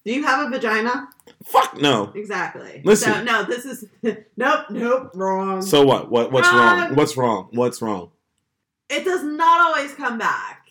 Do 0.03 0.15
you 0.15 0.25
have 0.25 0.47
a 0.47 0.51
vagina? 0.51 1.09
Fuck 1.45 1.81
no. 1.81 2.13
Exactly. 2.15 2.81
Listen. 2.85 3.13
So, 3.13 3.23
no, 3.23 3.45
this 3.45 3.65
is 3.65 3.85
nope, 4.37 4.67
nope, 4.71 5.11
wrong. 5.15 5.63
So 5.63 5.85
what? 5.85 6.11
What? 6.11 6.33
What's 6.33 6.49
wrong? 6.49 6.79
Wrong. 6.79 6.95
What's 6.95 7.17
wrong? 7.17 7.49
What's 7.53 7.83
wrong? 7.83 8.11
it 8.91 9.05
does 9.05 9.23
not 9.23 9.61
always 9.61 9.95
come 9.95 10.19
back. 10.19 10.67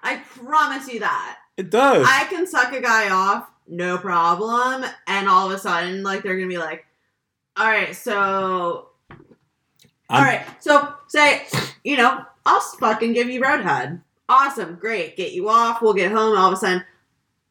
I 0.00 0.16
promise 0.16 0.88
you 0.92 1.00
that. 1.00 1.38
It 1.56 1.70
does. 1.70 2.06
I 2.08 2.24
can 2.24 2.46
suck 2.46 2.72
a 2.72 2.80
guy 2.80 3.10
off, 3.10 3.50
no 3.66 3.98
problem, 3.98 4.84
and 5.06 5.28
all 5.28 5.50
of 5.50 5.52
a 5.52 5.58
sudden, 5.58 6.02
like 6.02 6.22
they're 6.22 6.36
gonna 6.36 6.48
be 6.48 6.58
like, 6.58 6.84
"All 7.56 7.66
right, 7.66 7.94
so, 7.94 8.88
all 9.10 9.16
I'm- 10.08 10.24
right, 10.24 10.42
so 10.60 10.94
say, 11.08 11.46
you 11.84 11.96
know, 11.96 12.24
I'll 12.46 12.60
fucking 12.60 13.12
give 13.12 13.28
you 13.28 13.40
roadhead. 13.40 14.00
Awesome, 14.28 14.76
great, 14.76 15.16
get 15.16 15.32
you 15.32 15.48
off. 15.48 15.82
We'll 15.82 15.94
get 15.94 16.12
home. 16.12 16.36
All 16.36 16.48
of 16.48 16.52
a 16.52 16.56
sudden, 16.56 16.84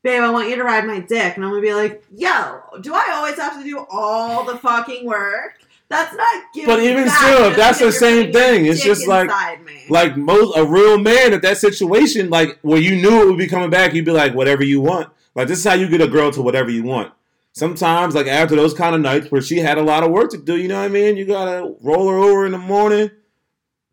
babe, 0.03 0.21
I 0.21 0.29
want 0.29 0.49
you 0.49 0.55
to 0.55 0.63
ride 0.63 0.85
my 0.85 0.99
dick, 0.99 1.35
and 1.35 1.43
I'm 1.43 1.51
gonna 1.51 1.61
be 1.61 1.73
like, 1.73 2.03
"Yo, 2.15 2.61
do 2.81 2.93
I 2.93 3.09
always 3.13 3.35
have 3.35 3.57
to 3.57 3.63
do 3.63 3.85
all 3.89 4.45
the 4.45 4.57
fucking 4.57 5.05
work?" 5.05 5.53
That's 5.89 6.15
not 6.15 6.43
giving. 6.53 6.67
But 6.69 6.83
even 6.83 7.09
still, 7.09 7.45
just 7.45 7.57
that's 7.57 7.79
the 7.79 7.91
same 7.91 8.31
thing. 8.31 8.67
It's 8.67 8.83
just 8.83 9.07
like- 9.07 9.29
me. 9.65 9.85
like 9.89 10.15
most 10.15 10.55
a 10.55 10.63
real 10.63 10.99
man 10.99 11.33
at 11.33 11.41
that 11.41 11.57
situation, 11.57 12.29
like 12.29 12.59
where 12.61 12.79
you 12.79 12.95
knew 12.95 13.23
it 13.23 13.25
would 13.25 13.39
be 13.39 13.47
coming 13.47 13.71
back, 13.71 13.93
you'd 13.93 14.05
be 14.05 14.11
like, 14.11 14.35
whatever 14.35 14.63
you 14.63 14.81
want. 14.81 15.09
Like 15.33 15.47
this 15.47 15.57
is 15.57 15.63
how 15.65 15.73
you 15.73 15.87
get 15.89 15.99
a 15.99 16.07
girl 16.07 16.31
to 16.31 16.41
whatever 16.43 16.69
you 16.69 16.83
want. 16.83 17.11
Sometimes, 17.59 18.15
like 18.15 18.27
after 18.27 18.55
those 18.55 18.73
kind 18.73 18.95
of 18.95 19.01
nights 19.01 19.29
where 19.29 19.41
she 19.41 19.57
had 19.57 19.77
a 19.77 19.83
lot 19.83 20.03
of 20.03 20.11
work 20.11 20.31
to 20.31 20.37
do, 20.37 20.55
you 20.55 20.69
know 20.69 20.79
what 20.79 20.85
I 20.85 20.87
mean? 20.87 21.17
You 21.17 21.25
gotta 21.25 21.75
roll 21.81 22.07
her 22.09 22.17
over 22.17 22.45
in 22.45 22.53
the 22.53 22.57
morning, 22.57 23.11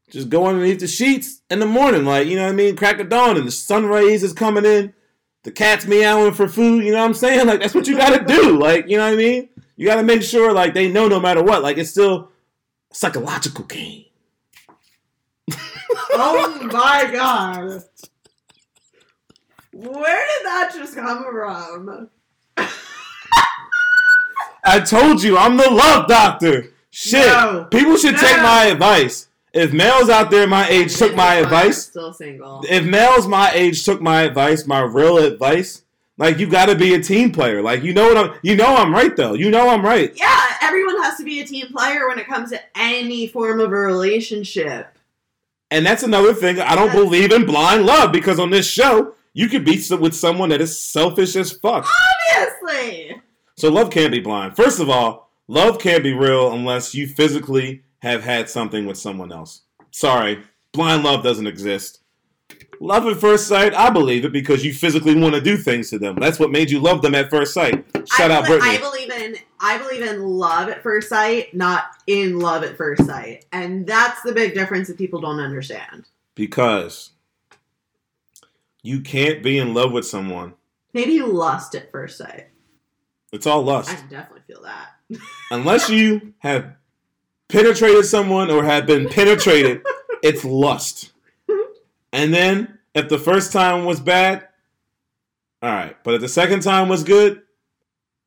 just 0.09 0.29
go 0.31 0.47
underneath 0.47 0.79
the 0.79 0.87
sheets 0.87 1.43
in 1.51 1.59
the 1.59 1.67
morning, 1.67 2.05
like 2.05 2.29
you 2.29 2.37
know 2.37 2.45
what 2.45 2.53
I 2.53 2.55
mean? 2.55 2.77
Crack 2.77 3.01
of 3.01 3.09
dawn 3.09 3.37
and 3.37 3.47
the 3.47 3.51
sun 3.51 3.87
rays 3.87 4.23
is 4.23 4.33
coming 4.33 4.65
in. 4.65 4.95
the 5.43 5.51
cat's 5.51 5.87
meowing 5.87 6.33
for 6.35 6.49
food. 6.49 6.85
You 6.85 6.93
know 6.93 6.99
what 6.99 7.07
I'm 7.07 7.15
saying? 7.15 7.47
Like 7.47 7.61
that's 7.61 7.75
what 7.75 7.87
you 7.87 7.97
got 7.97 8.17
to 8.17 8.25
do. 8.25 8.59
Like 8.67 8.89
you 8.89 8.99
know 8.99 9.05
what 9.05 9.15
I 9.15 9.17
mean? 9.17 9.49
You 9.77 9.87
got 9.87 9.97
to 9.97 10.03
make 10.03 10.23
sure 10.23 10.53
like 10.53 10.73
they 10.75 10.89
know 10.91 11.09
no 11.09 11.21
matter 11.21 11.43
what. 11.43 11.63
Like 11.63 11.77
it's 11.79 11.91
still 11.91 12.31
a 12.91 12.95
psychological 12.95 13.65
game. 13.65 14.05
oh 16.13 16.69
my 16.73 17.11
god. 17.13 17.83
Where 19.73 20.27
did 20.27 20.47
that 20.47 20.73
just 20.75 20.95
come 20.95 21.25
from? 21.25 22.11
I 24.67 24.81
told 24.81 25.23
you 25.23 25.37
I'm 25.39 25.57
the 25.57 25.71
love 25.71 26.09
doctor. 26.09 26.73
Shit, 26.91 27.27
No. 27.27 27.67
people 27.71 27.97
should 27.97 28.17
take 28.17 28.39
my 28.43 28.65
advice. 28.67 29.29
If 29.53 29.73
males 29.73 30.09
out 30.11 30.31
there 30.31 30.47
my 30.47 30.69
age 30.69 30.97
took 30.97 31.15
my 31.15 31.37
advice, 31.37 31.85
Still 31.87 32.13
single. 32.13 32.63
if 32.69 32.85
males 32.85 33.27
my 33.27 33.51
age 33.53 33.85
took 33.85 34.01
my 34.03 34.23
advice, 34.23 34.67
my 34.67 34.81
real 34.81 35.19
advice, 35.19 35.83
like 36.19 36.39
you 36.39 36.47
got 36.47 36.67
to 36.67 36.75
be 36.75 36.95
a 36.95 37.03
team 37.03 37.31
player. 37.33 37.63
Like 37.63 37.83
you 37.83 37.95
know 37.95 38.09
what 38.09 38.17
I'm, 38.19 38.39
you 38.43 38.57
know 38.57 38.75
I'm 38.77 38.93
right 38.93 39.15
though. 39.17 39.35
You 39.35 39.51
know 39.51 39.69
I'm 39.71 39.85
right. 39.85 40.13
Yeah, 40.17 40.45
everyone 40.63 41.01
has 41.03 41.17
to 41.19 41.25
be 41.25 41.41
a 41.41 41.47
team 41.47 41.69
player 41.69 42.09
when 42.09 42.19
it 42.19 42.27
comes 42.27 42.51
to 42.51 42.61
any 42.77 43.29
form 43.29 43.61
of 43.61 43.73
a 43.73 43.77
relationship. 43.77 44.89
And 45.71 45.85
that's 45.87 46.03
another 46.03 46.33
thing. 46.35 46.61
I 46.61 46.75
don't 46.75 46.87
That's- 46.89 47.05
believe 47.05 47.33
in 47.33 47.45
blind 47.47 47.87
love 47.87 48.13
because 48.13 48.39
on 48.39 48.51
this 48.51 48.67
show 48.69 49.15
you 49.33 49.49
could 49.49 49.65
be 49.65 49.83
with 49.99 50.15
someone 50.15 50.49
that 50.51 50.61
is 50.61 50.81
selfish 50.81 51.37
as 51.37 51.53
fuck. 51.53 51.87
Obviously. 52.35 53.21
So 53.57 53.71
love 53.71 53.91
can't 53.91 54.13
be 54.13 54.21
blind. 54.21 54.55
First 54.55 54.81
of 54.81 54.91
all, 54.91 55.31
love 55.49 55.79
can't 55.79 56.03
be 56.03 56.13
real 56.13 56.53
unless 56.53 56.95
you 56.95 57.07
physically 57.07 57.83
have 58.01 58.23
had 58.23 58.51
something 58.51 58.85
with 58.87 58.99
someone 58.99 59.33
else. 59.33 59.63
Sorry, 59.91 60.43
blind 60.73 61.05
love 61.05 61.23
doesn't 61.23 61.47
exist. 61.47 62.01
Love 62.79 63.07
at 63.07 63.17
first 63.17 63.49
sight, 63.49 63.73
I 63.73 63.89
believe 63.89 64.27
it 64.27 64.33
because 64.33 64.63
you 64.63 64.75
physically 64.75 65.19
want 65.19 65.35
to 65.35 65.41
do 65.41 65.57
things 65.57 65.89
to 65.91 65.99
them. 65.99 66.17
That's 66.17 66.39
what 66.39 66.51
made 66.51 66.71
you 66.71 66.79
love 66.79 67.01
them 67.01 67.15
at 67.15 67.31
first 67.31 67.55
sight. 67.55 67.87
Shout 68.07 68.31
I, 68.31 68.35
out 68.35 68.45
belie- 68.45 68.59
Brittany. 68.59 68.77
I 68.77 68.79
believe 68.79 69.11
in 69.11 69.37
I 69.59 69.79
believe 69.79 70.03
in 70.03 70.23
love 70.23 70.69
at 70.69 70.83
first 70.83 71.09
sight, 71.09 71.55
not 71.55 71.85
in 72.07 72.39
love 72.39 72.63
at 72.63 72.77
first 72.77 73.07
sight. 73.07 73.47
And 73.53 73.87
that's 73.87 74.21
the 74.21 74.33
big 74.33 74.53
difference 74.53 74.89
that 74.89 74.99
people 74.99 75.21
don't 75.23 75.41
understand. 75.41 76.05
because 76.35 77.13
you 78.83 79.01
can't 79.01 79.43
be 79.43 79.57
in 79.59 79.73
love 79.73 79.91
with 79.93 80.07
someone. 80.07 80.53
Maybe 80.93 81.21
lust 81.21 81.75
at 81.75 81.91
first 81.91 82.19
sight. 82.19 82.49
It's 83.37 83.47
all 83.47 83.63
lust. 83.63 83.91
I 83.91 83.95
can 83.95 84.09
definitely 84.09 84.43
feel 84.47 84.63
that. 84.63 85.21
Unless 85.51 85.89
you 85.91 86.35
have 86.39 86.75
penetrated 87.49 88.05
someone 88.07 88.51
or 88.51 88.65
have 88.65 88.87
been 88.87 89.09
penetrated, 89.09 89.83
it's 90.23 90.45
lust. 90.45 91.13
And 92.13 92.35
then 92.35 92.79
if 92.95 93.09
the 93.09 93.19
first 93.19 93.53
time 93.53 93.85
was 93.85 94.01
bad, 94.01 94.49
all 95.63 95.71
right. 95.71 95.97
But 96.03 96.15
if 96.15 96.21
the 96.21 96.29
second 96.29 96.63
time 96.63 96.89
was 96.89 97.05
good, 97.05 97.43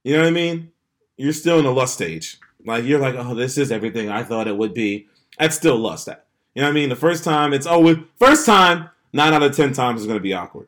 you 0.04 0.14
know 0.14 0.22
what 0.22 0.28
I 0.28 0.32
mean? 0.32 0.72
You're 1.18 1.34
still 1.34 1.60
in 1.60 1.66
the 1.66 1.74
lust 1.74 1.96
stage. 1.96 2.38
Like 2.66 2.86
you're 2.86 3.00
like, 3.00 3.16
oh, 3.16 3.36
this 3.36 3.58
is 3.58 3.72
everything 3.72 4.10
I 4.10 4.24
thought 4.24 4.48
it 4.48 4.58
would 4.58 4.74
be. 4.74 5.08
That's 5.38 5.56
still 5.56 5.78
lust. 5.78 6.06
That 6.06 6.28
you 6.54 6.62
know 6.62 6.68
what 6.68 6.72
I 6.72 6.76
mean? 6.76 6.90
The 6.90 6.96
first 6.96 7.24
time, 7.24 7.54
it's 7.54 7.66
oh, 7.66 7.72
always 7.72 7.98
first 8.18 8.46
time. 8.46 8.90
Nine 9.12 9.34
out 9.34 9.42
of 9.42 9.56
ten 9.56 9.74
times 9.74 10.02
is 10.02 10.08
going 10.08 10.20
to 10.20 10.24
be 10.24 10.34
awkward. 10.34 10.68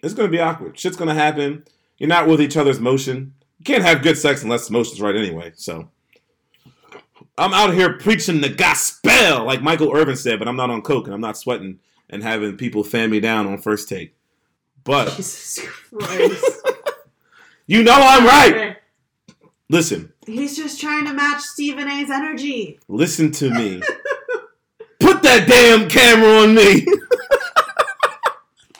It's 0.00 0.14
going 0.14 0.28
to 0.28 0.36
be 0.36 0.40
awkward. 0.40 0.78
Shit's 0.78 0.96
going 0.96 1.08
to 1.08 1.14
happen. 1.14 1.64
You're 1.98 2.08
not 2.08 2.26
with 2.26 2.40
each 2.40 2.56
other's 2.56 2.80
motion. 2.80 3.34
You 3.60 3.64
can't 3.64 3.84
have 3.84 4.02
good 4.02 4.16
sex 4.16 4.42
unless 4.42 4.66
the 4.66 4.72
motion's 4.72 5.02
right 5.02 5.14
anyway. 5.14 5.52
So 5.54 5.90
I'm 7.36 7.52
out 7.52 7.74
here 7.74 7.92
preaching 7.98 8.40
the 8.40 8.48
gospel, 8.48 9.44
like 9.44 9.60
Michael 9.60 9.94
Irvin 9.94 10.16
said, 10.16 10.38
but 10.38 10.48
I'm 10.48 10.56
not 10.56 10.70
on 10.70 10.80
coke 10.80 11.04
and 11.04 11.14
I'm 11.14 11.20
not 11.20 11.36
sweating 11.36 11.78
and 12.08 12.22
having 12.22 12.56
people 12.56 12.82
fan 12.82 13.10
me 13.10 13.20
down 13.20 13.46
on 13.46 13.58
first 13.58 13.86
take. 13.86 14.14
But 14.82 15.14
Jesus 15.14 15.60
Christ. 15.94 16.44
you 17.66 17.82
know 17.82 17.96
I'm 17.96 18.24
right. 18.24 18.78
Listen, 19.68 20.10
He's 20.26 20.56
just 20.56 20.80
trying 20.80 21.04
to 21.04 21.12
match 21.12 21.42
Stephen 21.42 21.86
A's 21.86 22.10
energy. 22.10 22.78
listen 22.88 23.30
to 23.32 23.50
me. 23.50 23.82
Put 25.00 25.22
that 25.22 25.46
damn 25.46 25.86
camera 25.88 26.38
on 26.40 26.54
me. 26.54 26.86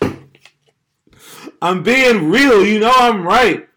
I'm 1.63 1.83
being 1.83 2.31
real. 2.31 2.65
You 2.65 2.81
know 2.81 2.93
I'm 2.95 3.23
right. 3.27 3.69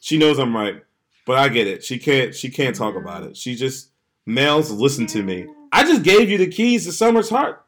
She 0.00 0.18
knows 0.18 0.38
I'm 0.38 0.56
right, 0.56 0.82
but 1.26 1.38
I 1.38 1.48
get 1.48 1.66
it. 1.66 1.84
She 1.84 1.98
can't. 1.98 2.34
She 2.34 2.50
can't 2.50 2.74
talk 2.74 2.96
about 2.96 3.22
it. 3.22 3.36
She 3.36 3.54
just 3.54 3.90
males 4.26 4.70
listen 4.70 5.06
to 5.08 5.22
me. 5.22 5.46
I 5.72 5.84
just 5.84 6.02
gave 6.02 6.28
you 6.28 6.38
the 6.38 6.48
keys 6.48 6.86
to 6.86 6.92
Summer's 6.92 7.30
heart. 7.30 7.64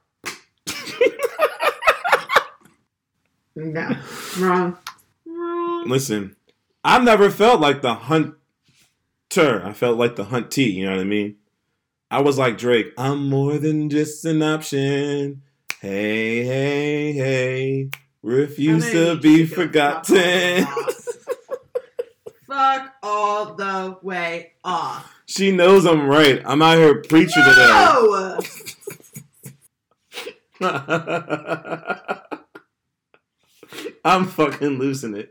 No. 3.54 3.96
Wrong. 4.38 4.78
Wrong. 5.26 5.88
Listen, 5.88 6.36
I've 6.84 7.04
never 7.04 7.30
felt 7.30 7.60
like 7.60 7.82
the 7.82 7.94
hunter. 7.94 8.36
I 9.36 9.72
felt 9.72 9.98
like 9.98 10.16
the 10.16 10.24
huntee. 10.24 10.72
You 10.72 10.86
know 10.86 10.92
what 10.92 11.00
I 11.00 11.04
mean? 11.04 11.36
I 12.10 12.22
was 12.22 12.38
like 12.38 12.58
Drake. 12.58 12.92
I'm 12.96 13.28
more 13.28 13.58
than 13.58 13.90
just 13.90 14.24
an 14.24 14.42
option. 14.42 15.42
Hey, 15.80 16.44
hey, 16.44 17.12
hey. 17.12 17.90
Refuse 18.22 18.90
gonna 18.92 19.16
be 19.16 19.30
you 19.30 19.46
to 19.46 19.54
forgotten. 19.54 20.66
Fuck, 22.52 22.92
all 23.02 23.54
the 23.54 23.96
way 24.02 24.52
off. 24.62 25.10
she 25.24 25.50
knows 25.52 25.86
I'm 25.86 26.06
right. 26.06 26.42
I'm 26.44 26.60
out 26.60 26.76
here 26.76 27.00
preaching 27.02 27.42
No! 27.42 28.38
today. 28.40 28.48
I'm 34.04 34.26
fucking 34.26 34.78
losing 34.78 35.16
it. 35.16 35.30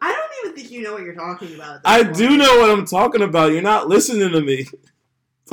I 0.00 0.12
don't 0.12 0.30
even 0.44 0.56
think 0.56 0.70
you 0.70 0.82
know 0.82 0.94
what 0.94 1.02
you're 1.02 1.14
talking 1.14 1.54
about. 1.54 1.80
I 1.84 2.02
point. 2.04 2.16
do 2.16 2.36
know 2.38 2.58
what 2.60 2.70
I'm 2.70 2.86
talking 2.86 3.20
about. 3.20 3.52
You're 3.52 3.60
not 3.60 3.88
listening 3.88 4.30
to 4.32 4.40
me. 4.40 4.66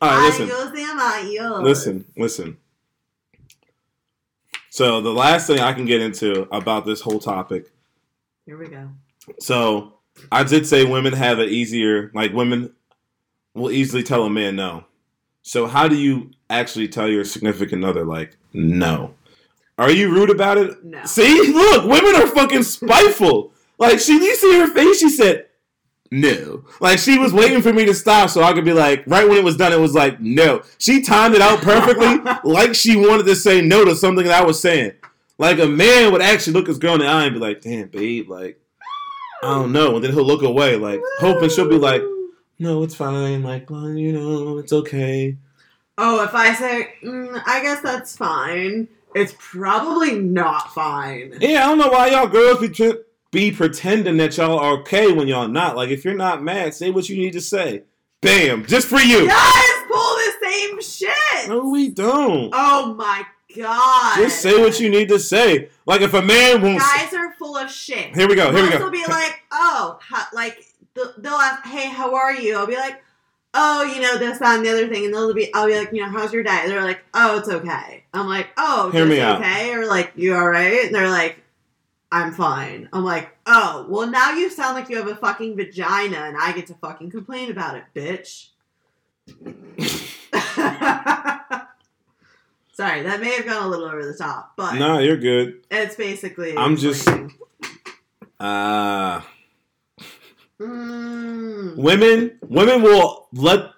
All 0.00 0.08
right, 0.10 0.24
listen. 0.26 0.50
Adios. 0.50 1.62
Listen, 1.62 2.04
listen. 2.16 2.56
So 4.70 5.02
the 5.02 5.12
last 5.12 5.46
thing 5.48 5.60
I 5.60 5.74
can 5.74 5.84
get 5.84 6.00
into 6.00 6.48
about 6.54 6.86
this 6.86 7.00
whole 7.02 7.18
topic. 7.18 7.70
Here 8.46 8.56
we 8.56 8.68
go. 8.68 8.88
So 9.40 9.94
I 10.30 10.44
did 10.44 10.66
say 10.66 10.84
women 10.84 11.12
have 11.12 11.38
it 11.38 11.50
easier. 11.50 12.10
Like 12.14 12.32
women 12.32 12.72
will 13.54 13.70
easily 13.70 14.02
tell 14.02 14.24
a 14.24 14.30
man 14.30 14.56
no. 14.56 14.84
So 15.42 15.66
how 15.66 15.88
do 15.88 15.96
you 15.96 16.30
actually 16.50 16.88
tell 16.88 17.08
your 17.08 17.24
significant 17.24 17.84
other 17.84 18.04
like 18.04 18.36
no? 18.52 19.14
Are 19.78 19.90
you 19.90 20.10
rude 20.10 20.30
about 20.30 20.58
it? 20.58 20.84
No. 20.84 21.04
See, 21.04 21.52
look, 21.52 21.84
women 21.84 22.16
are 22.16 22.26
fucking 22.26 22.64
spiteful. 22.64 23.52
Like 23.78 24.00
she, 24.00 24.14
you 24.14 24.34
see 24.34 24.58
her 24.58 24.66
face. 24.74 24.98
She 24.98 25.08
said 25.08 25.46
no. 26.10 26.64
Like 26.80 26.98
she 26.98 27.18
was 27.18 27.32
waiting 27.32 27.62
for 27.62 27.72
me 27.72 27.84
to 27.86 27.94
stop 27.94 28.30
so 28.30 28.42
I 28.42 28.52
could 28.52 28.64
be 28.64 28.72
like, 28.72 29.04
right 29.06 29.28
when 29.28 29.38
it 29.38 29.44
was 29.44 29.56
done, 29.56 29.72
it 29.72 29.80
was 29.80 29.94
like 29.94 30.20
no. 30.20 30.62
She 30.78 31.02
timed 31.02 31.34
it 31.34 31.42
out 31.42 31.60
perfectly, 31.60 32.18
like 32.50 32.74
she 32.74 32.96
wanted 32.96 33.26
to 33.26 33.36
say 33.36 33.60
no 33.60 33.84
to 33.84 33.94
something 33.94 34.24
that 34.24 34.42
I 34.42 34.44
was 34.44 34.60
saying. 34.60 34.92
Like 35.38 35.60
a 35.60 35.66
man 35.66 36.10
would 36.12 36.22
actually 36.22 36.54
look 36.54 36.66
his 36.66 36.78
girl 36.78 36.94
in 36.94 37.00
the 37.00 37.06
eye 37.06 37.24
and 37.24 37.34
be 37.34 37.40
like, 37.40 37.60
damn, 37.60 37.88
babe, 37.88 38.28
like 38.28 38.60
I 39.42 39.54
don't 39.54 39.72
know, 39.72 39.96
and 39.96 40.04
then 40.04 40.12
he'll 40.12 40.24
look 40.24 40.42
away, 40.42 40.76
like 40.76 41.00
hoping 41.20 41.48
she'll 41.48 41.68
be 41.68 41.78
like, 41.78 42.02
no, 42.58 42.82
it's 42.82 42.94
fine, 42.94 43.42
like 43.42 43.70
well, 43.70 43.90
you 43.90 44.12
know, 44.12 44.58
it's 44.58 44.72
okay. 44.72 45.36
Oh, 45.96 46.22
if 46.24 46.34
I 46.34 46.54
say, 46.54 46.94
mm, 47.02 47.42
I 47.46 47.62
guess 47.62 47.80
that's 47.80 48.16
fine, 48.16 48.88
it's 49.14 49.34
probably 49.38 50.18
not 50.18 50.72
fine. 50.74 51.34
Yeah, 51.40 51.64
I 51.64 51.68
don't 51.68 51.78
know 51.78 51.88
why 51.88 52.08
y'all 52.08 52.28
girls 52.28 52.60
be 52.60 52.94
be 53.30 53.50
pretending 53.50 54.16
that 54.16 54.36
y'all 54.36 54.58
are 54.58 54.78
okay 54.80 55.12
when 55.12 55.28
y'all 55.28 55.48
not. 55.48 55.76
Like 55.76 55.90
if 55.90 56.04
you're 56.04 56.14
not 56.14 56.42
mad, 56.42 56.74
say 56.74 56.90
what 56.90 57.08
you 57.08 57.16
need 57.16 57.32
to 57.34 57.40
say. 57.40 57.82
Bam, 58.20 58.66
just 58.66 58.88
for 58.88 58.98
you. 58.98 59.28
Guys 59.28 59.84
pull 59.88 60.16
the 60.16 60.32
same 60.42 60.80
shit. 60.80 61.48
No, 61.48 61.68
we 61.68 61.90
don't. 61.90 62.50
Oh 62.52 62.94
my 62.94 63.24
god. 63.56 64.16
Just 64.16 64.40
say 64.40 64.58
what 64.58 64.78
you 64.80 64.90
need 64.90 65.08
to 65.08 65.18
say. 65.18 65.68
Like 65.86 66.00
if 66.00 66.14
a 66.14 66.22
man 66.22 66.62
won't. 66.62 66.80
Guys 66.80 67.12
are 67.14 67.32
full 67.34 67.56
of 67.56 67.70
shit. 67.70 68.14
Here 68.14 68.28
we 68.28 68.34
go. 68.34 68.52
Here 68.52 68.62
we 68.62 68.70
go. 68.70 68.78
will 68.78 68.90
be 68.90 69.04
like, 69.06 69.42
oh, 69.52 69.98
ha- 70.02 70.30
like 70.32 70.64
they'll 70.94 71.32
ask, 71.32 71.64
hey, 71.64 71.88
how 71.88 72.14
are 72.14 72.34
you? 72.34 72.56
I'll 72.56 72.66
be 72.66 72.76
like, 72.76 73.02
oh, 73.54 73.84
you 73.84 74.00
know 74.00 74.18
this, 74.18 74.38
that, 74.38 74.56
and 74.56 74.66
the 74.66 74.70
other 74.70 74.88
thing, 74.88 75.06
and 75.06 75.14
they'll 75.14 75.32
be, 75.34 75.52
I'll 75.54 75.66
be 75.66 75.76
like, 75.76 75.92
you 75.92 76.02
know, 76.02 76.10
how's 76.10 76.32
your 76.32 76.42
day? 76.42 76.64
They're 76.66 76.82
like, 76.82 77.00
oh, 77.14 77.38
it's 77.38 77.48
okay. 77.48 78.04
I'm 78.12 78.26
like, 78.26 78.48
oh, 78.56 78.90
Hear 78.90 79.06
me 79.06 79.20
out. 79.20 79.40
okay, 79.40 79.72
or 79.74 79.86
like, 79.86 80.12
you 80.16 80.34
all 80.34 80.48
right? 80.48 80.86
And 80.86 80.94
they're 80.94 81.10
like, 81.10 81.40
I'm 82.10 82.32
fine. 82.32 82.88
I'm 82.92 83.04
like, 83.04 83.36
oh, 83.46 83.86
well, 83.88 84.06
now 84.06 84.32
you 84.32 84.50
sound 84.50 84.74
like 84.74 84.88
you 84.88 84.96
have 84.96 85.08
a 85.08 85.16
fucking 85.16 85.56
vagina, 85.56 86.16
and 86.16 86.36
I 86.38 86.52
get 86.52 86.66
to 86.68 86.74
fucking 86.74 87.10
complain 87.10 87.50
about 87.50 87.76
it, 87.76 87.84
bitch. 87.94 88.48
Sorry, 92.78 93.02
that 93.02 93.20
may 93.20 93.34
have 93.34 93.44
gone 93.44 93.64
a 93.64 93.68
little 93.68 93.86
over 93.86 94.06
the 94.06 94.16
top, 94.16 94.52
but 94.56 94.76
no, 94.76 95.00
you're 95.00 95.16
good. 95.16 95.64
it's 95.68 95.96
basically. 95.96 96.56
I'm 96.56 96.76
just-. 96.76 97.08
Uh 98.38 99.20
Mm. 100.60 101.76
women 101.76 102.38
women 102.42 102.82
will 102.82 103.28
let 103.32 103.70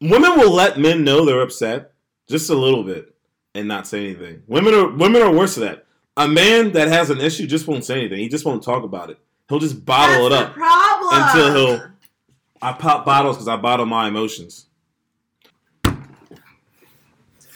women 0.00 0.36
will 0.38 0.52
let 0.52 0.78
men 0.78 1.02
know 1.04 1.24
they're 1.24 1.40
upset 1.42 1.92
just 2.28 2.48
a 2.50 2.54
little 2.56 2.82
bit 2.84 3.12
and 3.56 3.66
not 3.66 3.86
say 3.88 4.04
anything. 4.04 4.42
Women 4.46 4.72
are 4.74 4.88
women 4.88 5.20
are 5.22 5.32
worse 5.32 5.56
than 5.56 5.64
that. 5.68 5.86
A 6.16 6.26
man 6.28 6.72
that 6.72 6.86
has 6.88 7.10
an 7.10 7.20
issue 7.20 7.46
just 7.48 7.66
won't 7.68 7.84
say 7.84 7.98
anything. 8.00 8.18
He 8.18 8.28
just 8.28 8.44
won't 8.44 8.62
talk 8.64 8.82
about 8.84 9.10
it. 9.10 9.18
He'll 9.48 9.58
just 9.60 9.84
bottle 9.84 10.28
That's 10.28 10.42
it 10.42 10.46
up. 10.50 10.54
problem. 10.54 11.22
until 11.22 11.54
he'll- 11.54 11.88
I 12.62 12.72
pop 12.72 13.04
bottles 13.04 13.36
because 13.36 13.48
I 13.48 13.56
bottle 13.56 13.86
my 13.86 14.06
emotions. 14.08 14.66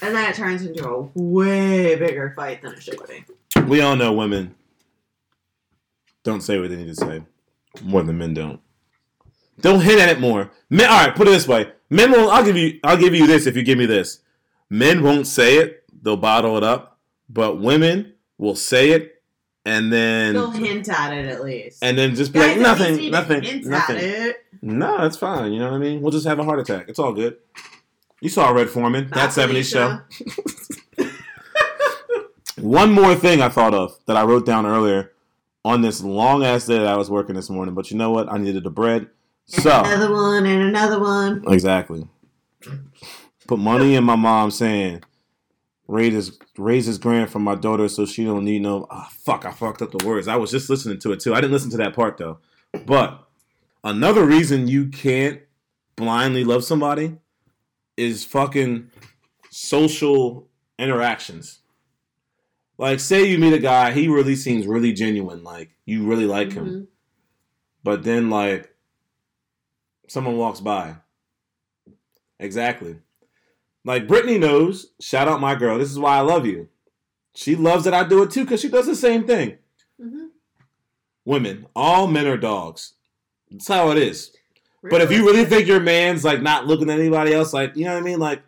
And 0.03 0.15
then 0.15 0.29
it 0.29 0.35
turns 0.35 0.63
into 0.67 0.87
a 0.89 1.09
way 1.15 1.95
bigger 1.95 2.33
fight 2.35 2.61
than 2.61 2.73
it 2.73 2.83
should 2.83 2.99
be. 3.09 3.25
We 3.63 3.81
all 3.81 3.95
know 3.97 4.13
women 4.13 4.55
don't 6.25 6.41
say 6.41 6.59
what 6.59 6.71
they 6.71 6.77
need 6.77 6.89
to 6.89 6.95
say 6.95 7.23
more 7.83 8.03
than 8.03 8.19
men 8.19 8.35
don't. 8.35 8.61
Don't 9.61 9.81
hint 9.81 10.01
at 10.01 10.09
it 10.09 10.21
more. 10.21 10.51
Men, 10.71 10.91
all 10.91 11.07
right, 11.07 11.15
put 11.15 11.29
it 11.29 11.31
this 11.31 11.47
way: 11.47 11.71
men 11.89 12.11
will. 12.11 12.31
I'll 12.31 12.45
give 12.45 12.57
you. 12.57 12.81
I'll 12.83 12.97
give 12.97 13.15
you 13.15 13.27
this 13.27 13.47
if 13.47 13.55
you 13.57 13.63
give 13.63 13.79
me 13.79 13.87
this. 13.87 14.19
Men 14.69 15.03
won't 15.03 15.27
say 15.27 15.59
it; 15.59 15.85
they'll 16.03 16.17
bottle 16.17 16.57
it 16.57 16.65
up. 16.65 16.99
But 17.29 17.61
women 17.61 18.15
will 18.39 18.57
say 18.57 18.91
it, 18.91 19.23
and 19.65 19.93
then 19.93 20.35
They'll 20.35 20.51
hint 20.51 20.89
at 20.89 21.13
it 21.13 21.27
at 21.27 21.45
least. 21.45 21.79
and 21.83 21.97
then 21.97 22.15
just 22.15 22.33
be 22.33 22.41
Guys, 22.41 22.57
like 22.57 22.59
nothing, 22.59 23.11
nothing, 23.11 23.43
hint 23.43 23.67
nothing. 23.67 23.97
At 23.99 24.03
it. 24.03 24.37
No, 24.63 24.99
that's 24.99 25.17
fine. 25.17 25.53
You 25.53 25.61
know 25.61 25.71
what 25.71 25.77
I 25.77 25.79
mean? 25.79 26.01
We'll 26.03 26.13
just 26.13 26.27
have 26.27 26.39
a 26.39 26.45
heart 26.45 26.59
attack. 26.59 26.89
It's 26.89 26.99
all 26.99 27.13
good. 27.13 27.37
You 28.23 28.29
saw 28.29 28.51
Red 28.51 28.71
Foreman, 28.71 29.09
that 29.15 29.31
70s 29.31 29.69
show. 29.69 29.99
One 32.61 32.93
more 32.93 33.17
thing 33.17 33.43
I 33.43 33.49
thought 33.49 33.75
of 33.75 33.99
that 34.07 34.17
I 34.17 34.23
wrote 34.23 34.47
down 34.47 34.65
earlier 34.65 35.11
on 35.65 35.81
this 35.83 36.01
long 36.05 36.45
ass 36.45 36.67
day 36.67 36.79
that 36.79 36.87
I 36.87 36.97
was 36.97 37.11
working 37.11 37.35
this 37.35 37.51
morning, 37.51 37.75
but 37.75 37.91
you 37.91 37.97
know 37.97 38.13
what? 38.13 38.31
I 38.33 38.39
needed 38.39 38.63
the 38.63 38.71
bread. 38.71 39.09
So, 39.47 39.81
Another 39.81 40.13
one 40.13 40.47
and 40.47 40.63
another 40.63 41.01
one. 41.01 41.43
exactly. 41.49 42.07
Put 43.49 43.59
money 43.59 43.97
in 43.97 44.05
my 44.05 44.15
mom 44.15 44.53
saying, 44.53 45.03
raise 45.89 46.13
his, 46.15 46.39
raise 46.57 46.87
his 46.87 46.99
grant 46.99 47.29
for 47.31 47.41
my 47.41 47.57
daughter 47.57 47.89
so 47.89 48.07
she 48.07 48.25
don't 48.25 48.45
need 48.45 48.63
no. 48.63 48.87
Ah, 48.89 49.09
fuck, 49.11 49.45
I 49.45 49.51
fucked 49.51 49.83
up 49.83 49.91
the 49.91 50.07
words. 50.07 50.29
I 50.29 50.37
was 50.37 50.53
just 50.53 50.71
listening 50.71 51.01
to 51.01 51.11
it 51.11 51.19
too. 51.19 51.35
I 51.35 51.41
didn't 51.41 51.53
listen 51.53 51.71
to 51.73 51.77
that 51.79 51.93
part 51.97 52.19
though. 52.19 52.39
But 52.87 53.27
another 53.83 54.25
reason 54.25 54.69
you 54.69 54.87
can't 54.87 55.41
blindly 55.97 56.45
love 56.45 56.63
somebody 56.63 57.17
is 57.97 58.25
fucking 58.25 58.91
social 59.51 60.49
interactions. 60.79 61.61
Like, 62.79 63.01
say 63.01 63.25
you 63.25 63.39
meet 63.39 63.53
a 63.53 63.59
guy, 63.59 63.93
he 63.93 64.09
really 64.09 64.35
seems 64.35 64.67
really 64.67 64.93
genuine, 64.93 65.45
like 65.45 65.71
you 65.85 66.05
really 66.07 66.25
like 66.27 66.53
him, 66.53 66.67
Mhm. 66.67 66.87
but 67.85 68.03
then 68.03 68.31
like 68.31 68.75
someone 70.09 70.37
walks 70.37 70.61
by. 70.61 70.97
Exactly. 72.39 72.99
Like 73.85 74.09
Brittany 74.09 74.39
knows, 74.39 74.93
shout 75.01 75.29
out 75.29 75.41
my 75.41 75.55
girl. 75.55 75.79
This 75.79 75.91
is 75.91 75.99
why 75.99 76.17
I 76.17 76.21
love 76.21 76.47
you. 76.47 76.69
She 77.35 77.57
loves 77.57 77.85
that 77.85 77.95
I 77.95 78.07
do 78.07 78.23
it 78.23 78.31
too 78.31 78.45
because 78.45 78.61
she 78.61 78.69
does 78.69 78.87
the 78.87 78.97
same 78.97 79.27
thing. 79.27 79.59
Mhm. 80.01 80.31
Women, 81.25 81.67
all 81.77 82.07
men 82.09 82.27
are 82.27 82.37
dogs. 82.37 82.95
That's 83.51 83.69
how 83.69 83.91
it 83.91 83.99
is. 83.99 84.35
But 84.83 85.01
if 85.01 85.13
you 85.13 85.25
really 85.25 85.45
think 85.45 85.69
your 85.69 85.81
man's 85.81 86.25
like 86.25 86.43
not 86.43 86.67
looking 86.67 86.91
at 86.91 86.99
anybody 86.99 87.33
else, 87.33 87.53
like 87.53 87.77
you 87.77 87.85
know 87.85 87.95
what 87.95 88.01
I 88.01 88.05
mean, 88.05 88.19
like 88.19 88.43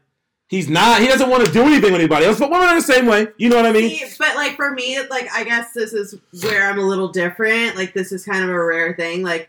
he's 0.48 0.68
not, 0.68 1.00
he 1.00 1.06
doesn't 1.06 1.30
want 1.30 1.46
to 1.46 1.52
do 1.52 1.62
anything 1.62 1.92
with 1.92 2.00
anybody 2.00 2.26
else. 2.26 2.38
But 2.38 2.50
women 2.50 2.68
are 2.68 2.74
the 2.74 2.82
same 2.82 3.06
way. 3.06 3.28
You 3.36 3.48
know 3.48 3.56
what 3.56 3.66
I 3.66 3.72
mean? 3.72 3.90
See, 3.90 4.14
but 4.18 4.34
like 4.34 4.56
for 4.56 4.72
me, 4.72 4.98
like 5.08 5.28
I 5.32 5.44
guess 5.44 5.72
this 5.72 5.92
is 5.92 6.18
where 6.42 6.68
I'm 6.68 6.78
a 6.78 6.82
little 6.82 7.08
different. 7.08 7.76
Like 7.76 7.94
this 7.94 8.10
is 8.10 8.24
kind 8.24 8.42
of 8.42 8.50
a 8.50 8.64
rare 8.64 8.94
thing. 8.94 9.22
Like 9.22 9.48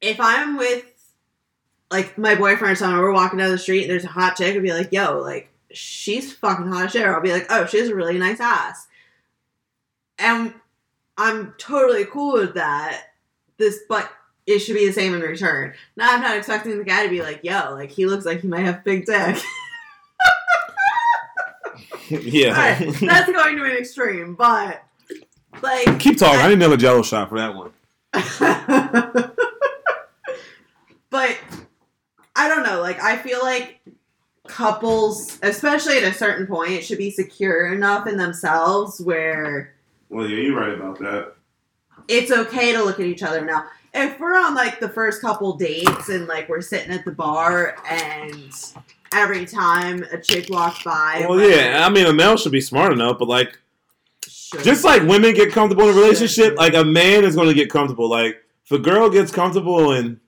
if 0.00 0.18
I'm 0.20 0.56
with 0.56 0.84
like 1.90 2.18
my 2.18 2.34
boyfriend 2.34 2.72
or 2.72 2.76
someone, 2.76 3.00
we're 3.00 3.12
walking 3.12 3.38
down 3.38 3.50
the 3.50 3.58
street 3.58 3.82
and 3.82 3.90
there's 3.90 4.04
a 4.04 4.08
hot 4.08 4.36
chick, 4.36 4.54
I'd 4.56 4.62
be 4.62 4.72
like, 4.72 4.92
"Yo, 4.92 5.20
like 5.20 5.48
she's 5.70 6.32
fucking 6.32 6.66
hot 6.66 6.86
as 6.86 6.92
shit." 6.92 7.06
Or 7.06 7.14
I'll 7.14 7.22
be 7.22 7.32
like, 7.32 7.46
"Oh, 7.50 7.66
she 7.66 7.78
has 7.78 7.88
a 7.88 7.94
really 7.94 8.18
nice 8.18 8.40
ass," 8.40 8.88
and 10.18 10.54
I'm 11.16 11.54
totally 11.58 12.04
cool 12.04 12.34
with 12.34 12.54
that. 12.54 13.12
This, 13.58 13.80
but 13.88 14.10
it 14.46 14.58
should 14.60 14.76
be 14.76 14.86
the 14.86 14.92
same 14.92 15.14
in 15.14 15.20
return. 15.20 15.74
Now 15.96 16.14
I'm 16.14 16.20
not 16.22 16.36
expecting 16.36 16.78
the 16.78 16.84
guy 16.84 17.04
to 17.04 17.10
be 17.10 17.22
like, 17.22 17.40
"Yo, 17.42 17.74
like 17.74 17.90
he 17.90 18.06
looks 18.06 18.24
like 18.24 18.40
he 18.40 18.48
might 18.48 18.60
have 18.64 18.84
big 18.84 19.06
dick." 19.06 19.36
yeah. 22.08 22.50
Alright, 22.50 23.00
that's 23.00 23.30
going 23.30 23.56
to 23.56 23.64
an 23.64 23.72
extreme, 23.72 24.34
but 24.34 24.82
like 25.62 25.98
Keep 25.98 26.18
talking. 26.18 26.40
I 26.40 26.48
need 26.48 26.54
another 26.54 26.76
Jello 26.76 27.02
shot 27.02 27.28
for 27.28 27.38
that 27.38 27.54
one. 27.54 27.72
but 31.10 31.38
I 32.36 32.48
don't 32.48 32.62
know. 32.62 32.80
Like, 32.80 33.00
I 33.02 33.16
feel 33.16 33.40
like 33.42 33.80
couples, 34.46 35.38
especially 35.42 35.98
at 35.98 36.04
a 36.04 36.12
certain 36.14 36.46
point, 36.46 36.84
should 36.84 36.98
be 36.98 37.10
secure 37.10 37.72
enough 37.72 38.06
in 38.06 38.16
themselves 38.16 39.00
where 39.00 39.74
Well, 40.08 40.26
yeah, 40.28 40.38
you're 40.38 40.58
right 40.58 40.72
about 40.72 40.98
that. 41.00 41.34
it's 42.08 42.30
okay 42.30 42.72
to 42.72 42.82
look 42.84 43.00
at 43.00 43.06
each 43.06 43.22
other 43.22 43.44
now. 43.44 43.66
If 43.96 44.20
we're 44.20 44.38
on 44.38 44.54
like 44.54 44.78
the 44.78 44.88
first 44.88 45.20
couple 45.20 45.56
dates 45.56 46.08
and 46.08 46.26
like 46.26 46.48
we're 46.48 46.60
sitting 46.60 46.92
at 46.92 47.04
the 47.04 47.12
bar 47.12 47.76
and 47.88 48.52
every 49.12 49.46
time 49.46 50.04
a 50.12 50.20
chick 50.20 50.48
walks 50.50 50.84
by, 50.84 51.24
Well, 51.28 51.38
we're 51.38 51.50
yeah. 51.50 51.86
I 51.86 51.90
mean, 51.90 52.06
a 52.06 52.12
male 52.12 52.36
should 52.36 52.52
be 52.52 52.60
smart 52.60 52.92
enough, 52.92 53.18
but 53.18 53.28
like, 53.28 53.58
just 54.62 54.84
like 54.84 55.02
women 55.02 55.34
get 55.34 55.52
comfortable 55.52 55.88
in 55.88 55.96
a 55.96 56.00
relationship, 56.00 56.56
like 56.56 56.74
a 56.74 56.84
man 56.84 57.24
is 57.24 57.34
going 57.34 57.48
to 57.48 57.54
get 57.54 57.70
comfortable. 57.70 58.08
Like, 58.08 58.36
if 58.64 58.72
a 58.72 58.78
girl 58.78 59.08
gets 59.10 59.32
comfortable 59.32 59.92
and 59.92 60.20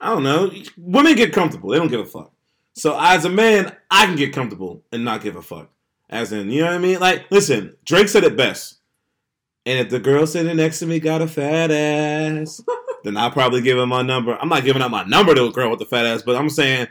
I 0.00 0.10
don't 0.10 0.22
know, 0.22 0.50
women 0.76 1.14
get 1.14 1.32
comfortable. 1.32 1.70
They 1.70 1.78
don't 1.78 1.88
give 1.88 2.00
a 2.00 2.04
fuck. 2.04 2.32
So 2.74 2.98
as 3.00 3.24
a 3.24 3.30
man, 3.30 3.74
I 3.90 4.06
can 4.06 4.16
get 4.16 4.32
comfortable 4.32 4.82
and 4.92 5.04
not 5.04 5.22
give 5.22 5.36
a 5.36 5.42
fuck. 5.42 5.70
As 6.08 6.32
in, 6.32 6.50
you 6.50 6.60
know 6.60 6.68
what 6.68 6.74
I 6.74 6.78
mean? 6.78 7.00
Like, 7.00 7.30
listen, 7.30 7.76
Drake 7.84 8.08
said 8.08 8.24
it 8.24 8.36
best. 8.36 8.76
And 9.64 9.80
if 9.80 9.90
the 9.90 9.98
girl 9.98 10.26
sitting 10.26 10.56
next 10.56 10.78
to 10.78 10.86
me 10.86 11.00
got 11.00 11.22
a 11.22 11.26
fat 11.26 11.70
ass, 11.72 12.62
then 13.06 13.16
I'll 13.16 13.30
probably 13.30 13.60
give 13.62 13.78
him 13.78 13.88
my 13.88 14.02
number. 14.02 14.36
I'm 14.40 14.48
not 14.48 14.64
giving 14.64 14.82
out 14.82 14.90
my 14.90 15.04
number 15.04 15.34
to 15.34 15.44
a 15.46 15.52
girl 15.52 15.70
with 15.70 15.80
a 15.80 15.84
fat 15.86 16.06
ass, 16.06 16.22
but 16.22 16.36
I'm 16.36 16.50
saying 16.50 16.88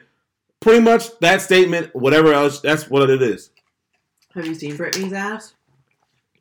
pretty 0.60 0.80
much 0.82 1.18
that 1.20 1.42
statement, 1.42 1.94
whatever 1.96 2.34
else, 2.34 2.60
that's 2.62 2.90
what 2.90 3.10
it 3.10 3.22
is. 3.22 3.50
have 4.34 4.46
you 4.46 4.56
seen 4.56 4.78
Britney's 4.78 5.14
ass? 5.14 5.54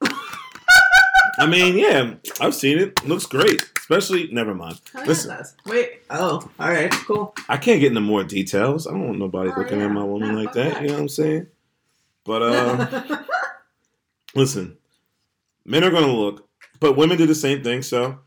I 1.39 1.47
mean, 1.47 1.77
yeah, 1.77 2.15
I've 2.41 2.55
seen 2.55 2.79
it. 2.79 3.05
Looks 3.05 3.27
great. 3.27 3.69
Especially, 3.77 4.29
never 4.33 4.55
mind. 4.55 4.81
Listen. 5.07 5.37
Wait. 5.67 6.01
Oh, 6.09 6.49
all 6.59 6.71
right, 6.71 6.91
cool. 6.93 7.35
I 7.49 7.57
can't 7.57 7.81
get 7.81 7.89
into 7.89 8.01
more 8.01 8.25
details. 8.25 8.87
I 8.87 8.93
don't 8.93 9.07
want 9.07 9.19
nobody 9.19 9.51
Oh, 9.55 9.59
looking 9.61 9.81
yeah. 9.81 9.87
at 9.87 9.91
my 9.93 10.05
woman 10.05 10.37
like 10.37 10.47
fuck 10.47 10.55
that. 10.55 10.83
You 10.83 10.89
know 10.89 10.95
what 10.95 11.01
I'm 11.01 11.09
saying? 11.09 11.47
But 12.25 12.43
uh, 12.43 13.23
listen, 14.35 14.79
men 15.67 15.85
are 15.85 15.91
gonna 15.91 16.07
look, 16.13 16.49
but 16.81 16.97
women 16.97 17.19
do 17.19 17.27
the 17.27 17.35
same 17.35 17.63
thing. 17.63 17.83
So, 17.83 18.21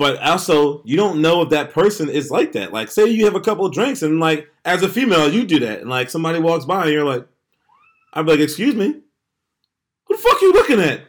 but 0.00 0.16
also, 0.22 0.80
you 0.86 0.96
don't 0.96 1.20
know 1.20 1.42
if 1.42 1.50
that 1.50 1.74
person 1.74 2.08
is 2.08 2.30
like 2.30 2.52
that. 2.52 2.72
Like, 2.72 2.90
say 2.90 3.04
you 3.10 3.26
have 3.26 3.34
a 3.34 3.40
couple 3.40 3.66
of 3.66 3.74
drinks, 3.74 4.00
and 4.00 4.18
like 4.18 4.50
as 4.64 4.82
a 4.82 4.88
female, 4.88 5.30
you 5.30 5.44
do 5.44 5.58
that, 5.58 5.82
and 5.82 5.90
like 5.90 6.08
somebody 6.08 6.38
walks 6.38 6.64
by, 6.64 6.84
and 6.84 6.90
you're 6.90 7.04
like, 7.04 7.26
I'm 8.14 8.24
like, 8.24 8.40
"Excuse 8.40 8.74
me, 8.74 8.86
who 10.04 10.16
the 10.16 10.22
fuck 10.22 10.36
are 10.36 10.46
you 10.46 10.54
looking 10.54 10.80
at?" 10.80 11.02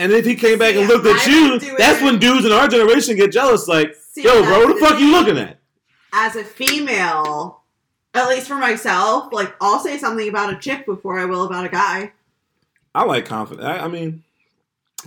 And 0.00 0.10
if 0.10 0.26
he 0.26 0.34
came 0.34 0.58
back 0.58 0.74
and 0.74 0.88
looked 0.88 1.06
at 1.06 1.28
I 1.28 1.30
you, 1.30 1.76
that's 1.78 2.02
when 2.02 2.18
dudes 2.18 2.44
in 2.44 2.50
our 2.50 2.66
generation 2.66 3.14
get 3.14 3.30
jealous. 3.30 3.68
Like, 3.68 3.94
See, 3.94 4.24
yo, 4.24 4.42
bro, 4.42 4.64
what 4.64 4.74
the 4.74 4.84
fuck 4.84 4.98
you 4.98 5.12
looking 5.12 5.38
at? 5.38 5.60
As 6.12 6.34
a 6.34 6.42
female, 6.42 7.62
at 8.14 8.28
least 8.28 8.48
for 8.48 8.56
myself, 8.56 9.32
like 9.32 9.54
I'll 9.60 9.78
say 9.78 9.96
something 9.96 10.28
about 10.28 10.52
a 10.52 10.58
chick 10.58 10.86
before 10.86 11.20
I 11.20 11.24
will 11.24 11.44
about 11.46 11.66
a 11.66 11.68
guy. 11.68 12.14
I 12.96 13.04
like 13.04 13.26
confidence. 13.26 13.64
I, 13.64 13.78
I 13.78 13.86
mean, 13.86 14.24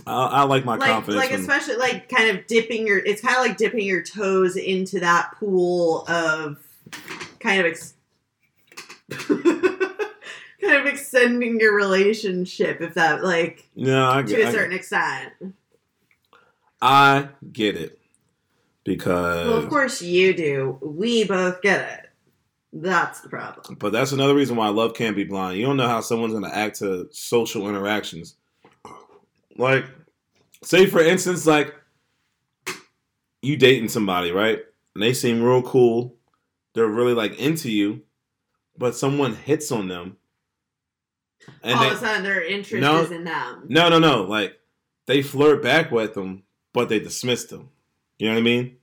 I, 0.06 0.26
I 0.26 0.42
like 0.44 0.64
my 0.64 0.76
like, 0.76 0.90
confidence. 0.90 1.16
like 1.22 1.30
when- 1.30 1.40
especially 1.40 1.76
like 1.76 2.08
kind 2.08 2.36
of 2.36 2.46
dipping 2.46 2.86
your. 2.86 2.98
It's 2.98 3.20
kind 3.20 3.36
of 3.36 3.42
like 3.42 3.56
dipping 3.56 3.86
your 3.86 4.02
toes 4.02 4.56
into 4.56 5.00
that 5.00 5.32
pool 5.38 6.04
of 6.08 6.58
kind 7.38 7.60
of. 7.60 7.66
Ex- 7.66 7.94
kind 10.60 10.76
of 10.76 10.86
extending 10.86 11.58
your 11.58 11.74
relationship 11.74 12.80
if 12.80 12.94
that 12.94 13.24
like 13.24 13.68
no, 13.74 14.10
I 14.10 14.22
to 14.22 14.36
a 14.40 14.44
a 14.44 14.48
I, 14.48 14.52
certain 14.52 14.76
extent 14.76 15.32
I 16.82 17.28
get 17.50 17.76
it 17.76 17.98
because. 18.84 19.48
well 19.48 19.56
of 19.56 19.68
course 19.68 20.02
you 20.02 20.34
do 20.34 20.78
we 20.80 21.24
both 21.24 21.62
get 21.62 21.80
it 21.80 22.10
that's 22.72 23.20
the 23.20 23.28
problem 23.28 23.76
But 23.80 23.92
that's 23.92 24.12
another 24.12 24.34
reason 24.34 24.56
why 24.56 24.68
love 24.68 24.94
can't 24.94 25.16
be 25.16 25.24
blind. 25.24 25.58
You 25.58 25.66
don't 25.66 25.76
know 25.76 25.88
how 25.88 26.00
someone's 26.00 26.34
going 26.34 26.44
to 26.44 26.56
act 26.56 26.78
to 26.78 27.08
social 27.10 27.68
interactions. 27.68 28.36
Like, 29.56 29.84
say 30.62 30.86
for 30.86 31.00
instance, 31.00 31.46
like 31.46 31.74
you 33.42 33.56
dating 33.56 33.88
somebody, 33.88 34.32
right? 34.32 34.60
And 34.94 35.02
they 35.02 35.12
seem 35.12 35.42
real 35.42 35.62
cool. 35.62 36.14
They're 36.74 36.86
really 36.86 37.14
like 37.14 37.38
into 37.38 37.70
you, 37.70 38.02
but 38.76 38.94
someone 38.94 39.34
hits 39.34 39.72
on 39.72 39.88
them. 39.88 40.16
And 41.62 41.74
all 41.74 41.80
they, 41.82 41.90
of 41.90 41.96
a 41.96 41.98
sudden 41.98 42.22
their 42.22 42.44
interest 42.44 42.82
No. 42.82 43.00
is 43.00 43.10
in 43.10 43.24
them 43.24 43.64
no, 43.68 43.88
no, 43.88 43.98
no. 43.98 44.22
Like 44.22 44.58
they 45.06 45.22
flirt 45.22 45.62
back 45.62 45.90
with 45.90 46.14
them, 46.14 46.42
but 46.72 46.88
they 46.88 47.00
dismiss 47.00 47.44
them. 47.44 47.70
You 48.18 48.28
know 48.28 48.34
what 48.34 48.40
I 48.40 48.44
mean? 48.44 48.76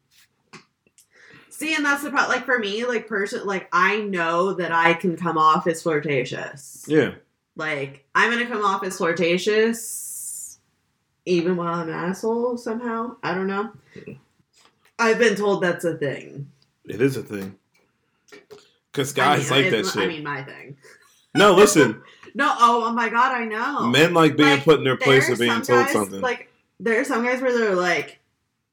See, 1.49 1.73
and 1.73 1.85
that's 1.85 2.03
the 2.03 2.11
part. 2.11 2.29
Like 2.29 2.45
for 2.45 2.59
me, 2.59 2.85
like 2.85 3.07
person, 3.07 3.45
like 3.45 3.67
I 3.71 3.99
know 4.01 4.53
that 4.53 4.71
I 4.71 4.93
can 4.93 5.15
come 5.17 5.37
off 5.37 5.65
as 5.67 5.81
flirtatious. 5.81 6.85
Yeah. 6.87 7.15
Like 7.55 8.05
I'm 8.13 8.31
gonna 8.31 8.47
come 8.47 8.63
off 8.63 8.83
as 8.83 8.97
flirtatious 8.97 10.06
even 11.27 11.57
while 11.57 11.73
I'm 11.73 11.89
an 11.89 11.93
asshole 11.93 12.57
somehow. 12.57 13.17
I 13.21 13.33
don't 13.33 13.47
know. 13.47 13.71
I've 14.97 15.19
been 15.19 15.35
told 15.35 15.61
that's 15.61 15.85
a 15.85 15.97
thing. 15.97 16.49
It 16.85 17.01
is 17.01 17.17
a 17.17 17.23
thing. 17.23 17.55
Because 18.91 19.13
I 19.13 19.15
guys 19.15 19.51
mean, 19.51 19.61
like 19.61 19.71
that 19.71 19.85
shit. 19.85 20.03
I 20.03 20.07
mean, 20.07 20.23
my 20.23 20.43
thing. 20.43 20.77
no, 21.35 21.53
listen. 21.53 22.01
No, 22.35 22.53
oh, 22.59 22.83
oh 22.85 22.93
my 22.93 23.09
god, 23.09 23.31
I 23.31 23.45
know. 23.45 23.87
Men 23.87 24.13
like 24.13 24.37
being 24.37 24.49
Like, 24.49 24.63
put 24.63 24.77
in 24.77 24.83
their 24.83 24.95
place 24.95 25.27
of 25.27 25.39
being 25.39 25.49
told 25.63 25.85
guys, 25.85 25.91
something. 25.91 26.21
Like 26.21 26.51
there 26.79 27.01
are 27.01 27.03
some 27.03 27.25
guys 27.25 27.41
where 27.41 27.51
they're 27.51 27.73
like, 27.73 28.19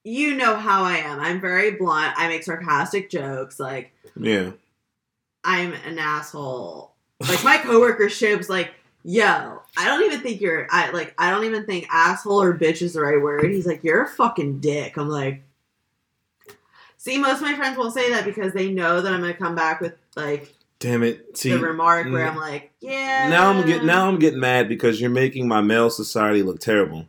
you 0.02 0.36
know 0.36 0.54
how 0.56 0.84
I 0.84 0.98
am. 0.98 1.18
I'm 1.18 1.40
very 1.40 1.70
blunt. 1.70 2.12
I 2.18 2.28
make 2.28 2.42
sarcastic 2.42 3.08
jokes. 3.08 3.58
Like 3.58 3.94
yeah. 4.20 4.50
I'm 5.44 5.72
an 5.72 5.98
asshole. 5.98 6.92
Like 7.20 7.42
my 7.42 7.56
coworker 7.56 8.10
Shib's 8.10 8.50
like, 8.50 8.74
yo, 9.04 9.62
I 9.76 9.84
don't 9.84 10.02
even 10.04 10.20
think 10.20 10.40
you're 10.40 10.66
I 10.70 10.90
like 10.90 11.14
I 11.18 11.30
don't 11.30 11.44
even 11.44 11.64
think 11.66 11.86
asshole 11.90 12.42
or 12.42 12.58
bitch 12.58 12.82
is 12.82 12.94
the 12.94 13.02
right 13.02 13.20
word. 13.20 13.44
He's 13.50 13.66
like, 13.66 13.84
you're 13.84 14.02
a 14.02 14.08
fucking 14.08 14.60
dick. 14.60 14.96
I'm 14.96 15.08
like 15.08 15.44
See, 17.04 17.18
most 17.18 17.36
of 17.36 17.42
my 17.42 17.54
friends 17.54 17.76
won't 17.76 17.92
say 17.92 18.10
that 18.12 18.24
because 18.24 18.54
they 18.54 18.70
know 18.70 19.02
that 19.02 19.12
I'm 19.12 19.20
gonna 19.20 19.34
come 19.34 19.54
back 19.54 19.82
with 19.82 19.92
like 20.16 20.54
Damn 20.78 21.02
it. 21.02 21.36
See, 21.36 21.50
the 21.50 21.58
remark 21.58 22.10
where 22.10 22.26
mm, 22.26 22.30
I'm 22.30 22.36
like, 22.36 22.72
yeah. 22.80 23.28
now 23.28 23.50
I'm 23.50 23.66
getting 23.66 23.86
now 23.86 24.08
I'm 24.08 24.18
getting 24.18 24.40
mad 24.40 24.68
because 24.68 25.00
you're 25.00 25.10
making 25.10 25.46
my 25.46 25.60
male 25.60 25.90
society 25.90 26.42
look 26.42 26.60
terrible. 26.60 27.06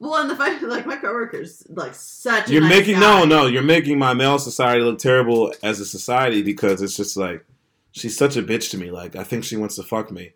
Well, 0.00 0.20
and 0.20 0.28
the 0.28 0.34
fact 0.34 0.60
like 0.64 0.86
my 0.86 0.96
coworkers 0.96 1.64
like 1.68 1.94
such. 1.94 2.50
You're 2.50 2.62
nice 2.62 2.70
making 2.70 2.94
guy. 2.94 3.00
no, 3.00 3.24
no. 3.24 3.46
You're 3.46 3.62
making 3.62 3.98
my 3.98 4.12
male 4.12 4.40
society 4.40 4.82
look 4.82 4.98
terrible 4.98 5.54
as 5.62 5.78
a 5.78 5.86
society 5.86 6.42
because 6.42 6.82
it's 6.82 6.96
just 6.96 7.16
like 7.16 7.44
she's 7.92 8.16
such 8.16 8.36
a 8.36 8.42
bitch 8.42 8.70
to 8.72 8.78
me. 8.78 8.90
Like 8.90 9.14
I 9.14 9.22
think 9.22 9.44
she 9.44 9.56
wants 9.56 9.76
to 9.76 9.84
fuck 9.84 10.10
me, 10.10 10.32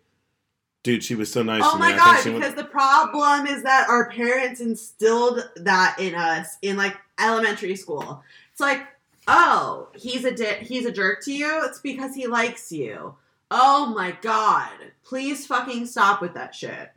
dude. 0.83 1.03
She 1.03 1.15
was 1.15 1.31
so 1.31 1.43
nice. 1.43 1.61
Oh 1.63 1.73
to 1.73 1.79
my. 1.79 1.95
God! 1.95 2.23
Because 2.23 2.41
went, 2.41 2.55
the 2.55 2.63
problem 2.65 3.47
is 3.47 3.63
that 3.63 3.89
our 3.89 4.09
parents 4.09 4.61
instilled 4.61 5.49
that 5.57 5.97
in 5.99 6.15
us 6.15 6.57
in 6.61 6.77
like 6.77 6.97
elementary 7.19 7.75
school. 7.75 8.23
It's 8.51 8.59
like, 8.59 8.85
oh, 9.27 9.89
he's 9.95 10.25
a 10.25 10.31
di- 10.31 10.63
he's 10.63 10.85
a 10.85 10.91
jerk 10.91 11.23
to 11.25 11.33
you. 11.33 11.65
It's 11.65 11.79
because 11.79 12.15
he 12.15 12.27
likes 12.27 12.71
you. 12.71 13.15
Oh 13.49 13.87
my 13.87 14.15
god! 14.21 14.71
Please 15.03 15.45
fucking 15.45 15.85
stop 15.85 16.21
with 16.21 16.33
that 16.35 16.55
shit, 16.55 16.91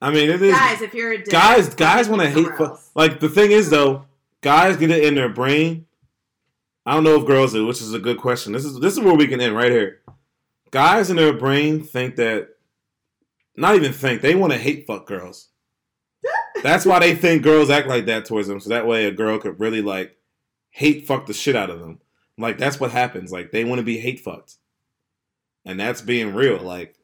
I 0.00 0.10
mean, 0.10 0.30
it 0.30 0.40
is 0.40 0.54
guys. 0.54 0.80
If 0.80 0.94
you're 0.94 1.12
a 1.12 1.18
dick, 1.18 1.30
guys. 1.30 1.74
Guys 1.74 2.08
want 2.08 2.22
to 2.22 2.30
hate. 2.30 2.46
Fu- 2.56 2.76
like 2.94 3.20
the 3.20 3.28
thing 3.28 3.50
is 3.50 3.70
though, 3.70 4.04
guys 4.40 4.76
get 4.76 4.90
it 4.90 5.04
in 5.04 5.14
their 5.14 5.28
brain. 5.28 5.86
I 6.86 6.94
don't 6.94 7.04
know 7.04 7.16
if 7.20 7.26
girls 7.26 7.52
do, 7.52 7.66
which 7.66 7.82
is 7.82 7.92
a 7.92 7.98
good 7.98 8.18
question. 8.18 8.52
This 8.52 8.64
is 8.64 8.78
this 8.80 8.94
is 8.94 9.00
where 9.00 9.14
we 9.14 9.26
can 9.26 9.40
end 9.40 9.56
right 9.56 9.70
here. 9.70 10.00
Guys 10.70 11.10
in 11.10 11.16
their 11.16 11.32
brain 11.32 11.82
think 11.82 12.16
that, 12.16 12.48
not 13.56 13.74
even 13.74 13.92
think 13.92 14.20
they 14.20 14.34
want 14.34 14.52
to 14.52 14.58
hate 14.58 14.86
fuck 14.86 15.06
girls. 15.06 15.48
That's 16.62 16.86
why 16.86 16.98
they 16.98 17.14
think 17.14 17.42
girls 17.42 17.70
act 17.70 17.88
like 17.88 18.06
that 18.06 18.24
towards 18.24 18.48
them, 18.48 18.60
so 18.60 18.70
that 18.70 18.86
way 18.86 19.04
a 19.04 19.10
girl 19.10 19.38
could 19.38 19.60
really 19.60 19.82
like 19.82 20.16
hate 20.70 21.06
fuck 21.06 21.26
the 21.26 21.32
shit 21.32 21.56
out 21.56 21.70
of 21.70 21.80
them. 21.80 22.00
Like 22.38 22.56
that's 22.56 22.78
what 22.78 22.92
happens. 22.92 23.32
Like 23.32 23.50
they 23.50 23.64
want 23.64 23.80
to 23.80 23.84
be 23.84 23.98
hate 23.98 24.20
fucked, 24.20 24.54
and 25.64 25.78
that's 25.78 26.00
being 26.00 26.34
real. 26.34 26.58
Like, 26.58 26.94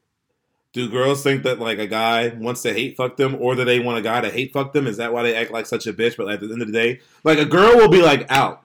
do 0.73 0.89
girls 0.89 1.23
think 1.23 1.43
that 1.43 1.59
like 1.59 1.79
a 1.79 1.89
guy 1.89 2.29
wants 2.29 2.63
to 2.63 2.73
hate 2.73 2.97
fuck 2.97 3.17
them, 3.17 3.37
or 3.41 3.57
do 3.57 3.65
they 3.65 3.81
want 3.81 3.99
a 3.99 4.03
guy 4.03 4.21
to 4.21 4.31
hate 4.31 4.53
fuck 4.53 4.73
them? 4.73 4.87
Is 4.87 4.97
that 4.99 5.13
why 5.13 5.25
they 5.25 5.35
act 5.35 5.51
like 5.51 5.67
such 5.67 5.87
a 5.89 5.93
bitch? 5.93 6.17
But 6.17 6.31
at 6.31 6.41
the 6.41 6.53
end 6.53 6.63
of 6.63 6.69
the 6.69 6.73
day, 6.73 7.01
like 7.25 7.39
a 7.39 7.45
girl 7.45 7.77
will 7.77 7.89
be 7.89 8.01
like 8.01 8.31
out. 8.31 8.63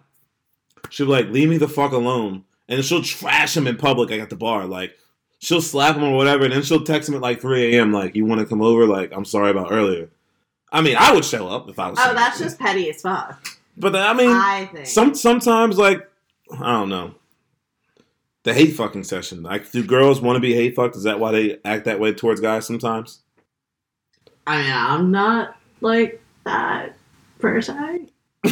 She'll 0.90 1.08
be 1.08 1.12
like, 1.12 1.30
leave 1.30 1.50
me 1.50 1.58
the 1.58 1.68
fuck 1.68 1.92
alone, 1.92 2.46
and 2.70 2.86
she'll 2.86 3.04
trash 3.04 3.58
him 3.58 3.68
in 3.68 3.76
public, 3.76 4.10
like 4.10 4.22
at 4.22 4.30
the 4.30 4.38
bar, 4.38 4.66
like. 4.66 4.96
She'll 5.42 5.62
slap 5.62 5.96
him 5.96 6.04
or 6.04 6.18
whatever, 6.18 6.44
and 6.44 6.52
then 6.52 6.64
she'll 6.64 6.84
text 6.84 7.08
him 7.08 7.16
at 7.16 7.22
like 7.22 7.40
3 7.40 7.74
a.m. 7.74 7.94
Like, 7.94 8.14
you 8.14 8.26
want 8.26 8.42
to 8.42 8.46
come 8.46 8.62
over? 8.62 8.86
Like, 8.86 9.14
I'm 9.16 9.24
sorry 9.24 9.52
about 9.52 9.72
earlier. 9.72 10.10
I 10.72 10.82
mean, 10.82 10.96
I 11.00 11.14
would 11.14 11.26
show 11.26 11.48
up 11.48 11.70
if 11.70 11.80
I 11.80 11.90
was. 11.90 12.00
Oh, 12.02 12.14
that's 12.14 12.40
just 12.40 12.60
petty 12.60 12.90
as 12.90 13.02
fuck. 13.02 13.42
But 13.78 13.96
I 13.96 14.14
mean, 14.14 14.30
I 14.30 14.66
think. 14.66 14.86
some 14.86 15.16
sometimes 15.16 15.78
like 15.78 16.08
I 16.60 16.74
don't 16.74 16.90
know. 16.90 17.16
The 18.44 18.54
hate 18.54 18.72
fucking 18.72 19.04
session. 19.04 19.44
Like, 19.44 19.72
do 19.72 19.84
girls 19.84 20.22
want 20.22 20.36
to 20.38 20.42
be 20.42 20.54
hate 20.54 20.76
fucked? 20.76 20.96
Is 20.96 21.04
that 21.04 21.20
why 21.20 21.32
they 21.32 21.60
act 21.66 21.86
that 21.86 22.00
way 22.00 22.14
towards 22.14 22.42
guys 22.42 22.66
sometimes? 22.66 23.20
I 24.48 24.62
mean, 24.62 24.72
I'm 24.72 25.12
not 25.12 25.56
like 25.82 26.22
that 26.46 26.96
per 27.40 27.62
se. 27.62 28.08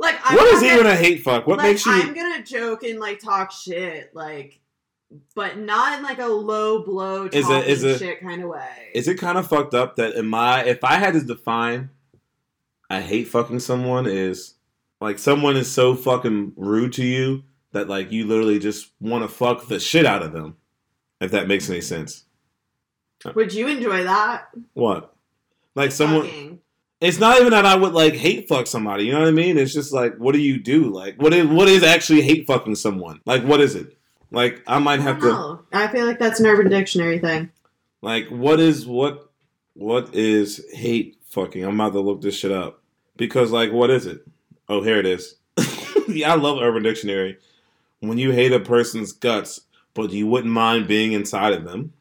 like, 0.00 0.16
I'm 0.24 0.34
what 0.36 0.54
is 0.54 0.62
even 0.64 0.86
a 0.86 0.96
hate 0.96 1.22
fuck? 1.22 1.46
What 1.46 1.58
like, 1.58 1.68
makes 1.68 1.86
you? 1.86 1.92
I'm 1.92 2.12
gonna 2.14 2.42
joke 2.42 2.82
and 2.82 2.98
like 2.98 3.20
talk 3.20 3.52
shit, 3.52 4.14
like, 4.14 4.58
but 5.34 5.58
not 5.58 5.96
in 5.98 6.02
like 6.02 6.18
a 6.18 6.26
low 6.26 6.82
blow 6.82 7.26
Is 7.26 7.48
it- 7.48 7.68
is 7.68 7.84
it- 7.84 7.98
shit 7.98 8.20
kind 8.20 8.42
of 8.42 8.48
way. 8.48 8.88
Is 8.94 9.06
it 9.08 9.16
kind 9.16 9.38
of 9.38 9.46
fucked 9.46 9.74
up 9.74 9.96
that 9.96 10.14
in 10.14 10.26
my 10.26 10.64
if 10.64 10.82
I 10.82 10.94
had 10.96 11.14
to 11.14 11.20
define 11.20 11.90
I 12.88 13.00
hate 13.00 13.28
fucking 13.28 13.60
someone 13.60 14.06
is 14.06 14.54
like 15.00 15.18
someone 15.18 15.56
is 15.56 15.70
so 15.70 15.94
fucking 15.94 16.52
rude 16.56 16.92
to 16.94 17.04
you 17.04 17.44
that 17.72 17.88
like 17.88 18.10
you 18.10 18.26
literally 18.26 18.58
just 18.58 18.90
want 19.00 19.22
to 19.22 19.28
fuck 19.28 19.68
the 19.68 19.78
shit 19.78 20.04
out 20.06 20.22
of 20.22 20.32
them. 20.32 20.56
If 21.20 21.30
that 21.32 21.46
makes 21.46 21.68
any 21.70 21.82
sense. 21.82 22.24
Would 23.34 23.52
you 23.52 23.68
enjoy 23.68 24.04
that? 24.04 24.48
What? 24.72 25.14
Like 25.74 25.92
someone 25.92 26.22
Fucking. 26.24 26.58
It's 27.00 27.18
not 27.18 27.38
even 27.40 27.52
that 27.52 27.64
I 27.64 27.76
would 27.76 27.94
like 27.94 28.14
hate 28.14 28.46
fuck 28.48 28.66
somebody. 28.66 29.04
You 29.04 29.12
know 29.12 29.20
what 29.20 29.28
I 29.28 29.32
mean? 29.32 29.56
It's 29.56 29.72
just 29.72 29.92
like, 29.92 30.16
what 30.16 30.32
do 30.32 30.40
you 30.40 30.60
do? 30.60 30.90
Like, 30.90 31.20
what 31.20 31.32
is 31.32 31.46
what 31.46 31.68
is 31.68 31.82
actually 31.82 32.22
hate 32.22 32.46
fucking 32.46 32.74
someone? 32.74 33.20
Like, 33.24 33.42
what 33.42 33.60
is 33.60 33.74
it? 33.74 33.96
Like, 34.30 34.62
I 34.66 34.78
might 34.78 35.00
I 35.00 35.04
have 35.04 35.20
don't 35.20 35.30
to 35.30 35.34
know. 35.34 35.62
I 35.72 35.88
feel 35.88 36.06
like 36.06 36.18
that's 36.18 36.40
an 36.40 36.46
Urban 36.46 36.70
Dictionary 36.70 37.18
thing. 37.18 37.50
like, 38.02 38.28
what 38.28 38.60
is 38.60 38.86
what 38.86 39.30
what 39.74 40.14
is 40.14 40.64
hate 40.72 41.16
fucking? 41.24 41.64
I'm 41.64 41.80
about 41.80 41.94
to 41.94 42.00
look 42.00 42.20
this 42.20 42.36
shit 42.36 42.52
up 42.52 42.82
because 43.16 43.50
like, 43.50 43.72
what 43.72 43.90
is 43.90 44.06
it? 44.06 44.26
Oh, 44.68 44.82
here 44.82 44.98
it 44.98 45.06
is. 45.06 45.36
yeah, 46.08 46.32
I 46.32 46.36
love 46.36 46.58
Urban 46.60 46.82
Dictionary. 46.82 47.38
When 48.00 48.18
you 48.18 48.32
hate 48.32 48.52
a 48.52 48.60
person's 48.60 49.12
guts, 49.12 49.62
but 49.94 50.10
you 50.10 50.26
wouldn't 50.26 50.52
mind 50.52 50.86
being 50.86 51.12
inside 51.12 51.52
of 51.52 51.64
them. 51.64 51.92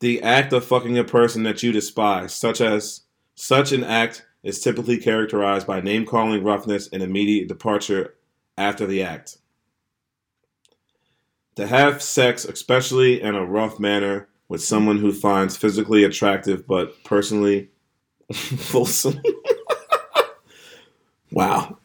The 0.00 0.22
act 0.22 0.52
of 0.52 0.64
fucking 0.64 0.96
a 0.98 1.04
person 1.04 1.42
that 1.44 1.62
you 1.62 1.72
despise, 1.72 2.32
such 2.34 2.60
as 2.60 3.02
such 3.38 3.70
an 3.70 3.84
act 3.84 4.26
is 4.42 4.60
typically 4.60 4.98
characterized 4.98 5.66
by 5.66 5.80
name 5.80 6.04
calling, 6.04 6.42
roughness, 6.42 6.88
and 6.92 7.02
immediate 7.02 7.46
departure 7.46 8.14
after 8.56 8.84
the 8.84 9.02
act. 9.02 9.38
To 11.54 11.66
have 11.66 12.02
sex, 12.02 12.44
especially 12.44 13.22
in 13.22 13.36
a 13.36 13.44
rough 13.44 13.78
manner, 13.78 14.28
with 14.48 14.62
someone 14.62 14.98
who 14.98 15.12
finds 15.12 15.56
physically 15.56 16.02
attractive 16.04 16.66
but 16.66 17.04
personally 17.04 17.68
fulsome. 18.32 19.20
wow. 21.32 21.78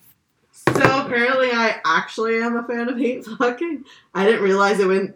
So 0.52 1.06
apparently, 1.06 1.52
I 1.52 1.80
actually 1.86 2.42
am 2.42 2.56
a 2.56 2.64
fan 2.64 2.90
of 2.90 2.98
hate 2.98 3.26
fucking. 3.26 3.84
I 4.14 4.26
didn't 4.26 4.42
realize 4.42 4.80
it 4.80 4.88
went 4.88 5.16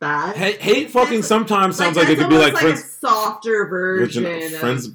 bad. 0.00 0.36
Hate, 0.36 0.60
hate 0.60 0.90
fucking 0.90 1.22
sometimes 1.22 1.76
sounds 1.76 1.96
like, 1.96 2.08
it 2.08 2.18
could 2.18 2.30
be 2.30 2.38
like, 2.38 2.54
almost 2.54 2.62
friends. 2.62 2.80
a 2.80 3.06
softer 3.06 3.66
version. 3.66 4.50
Friends. 4.58 4.90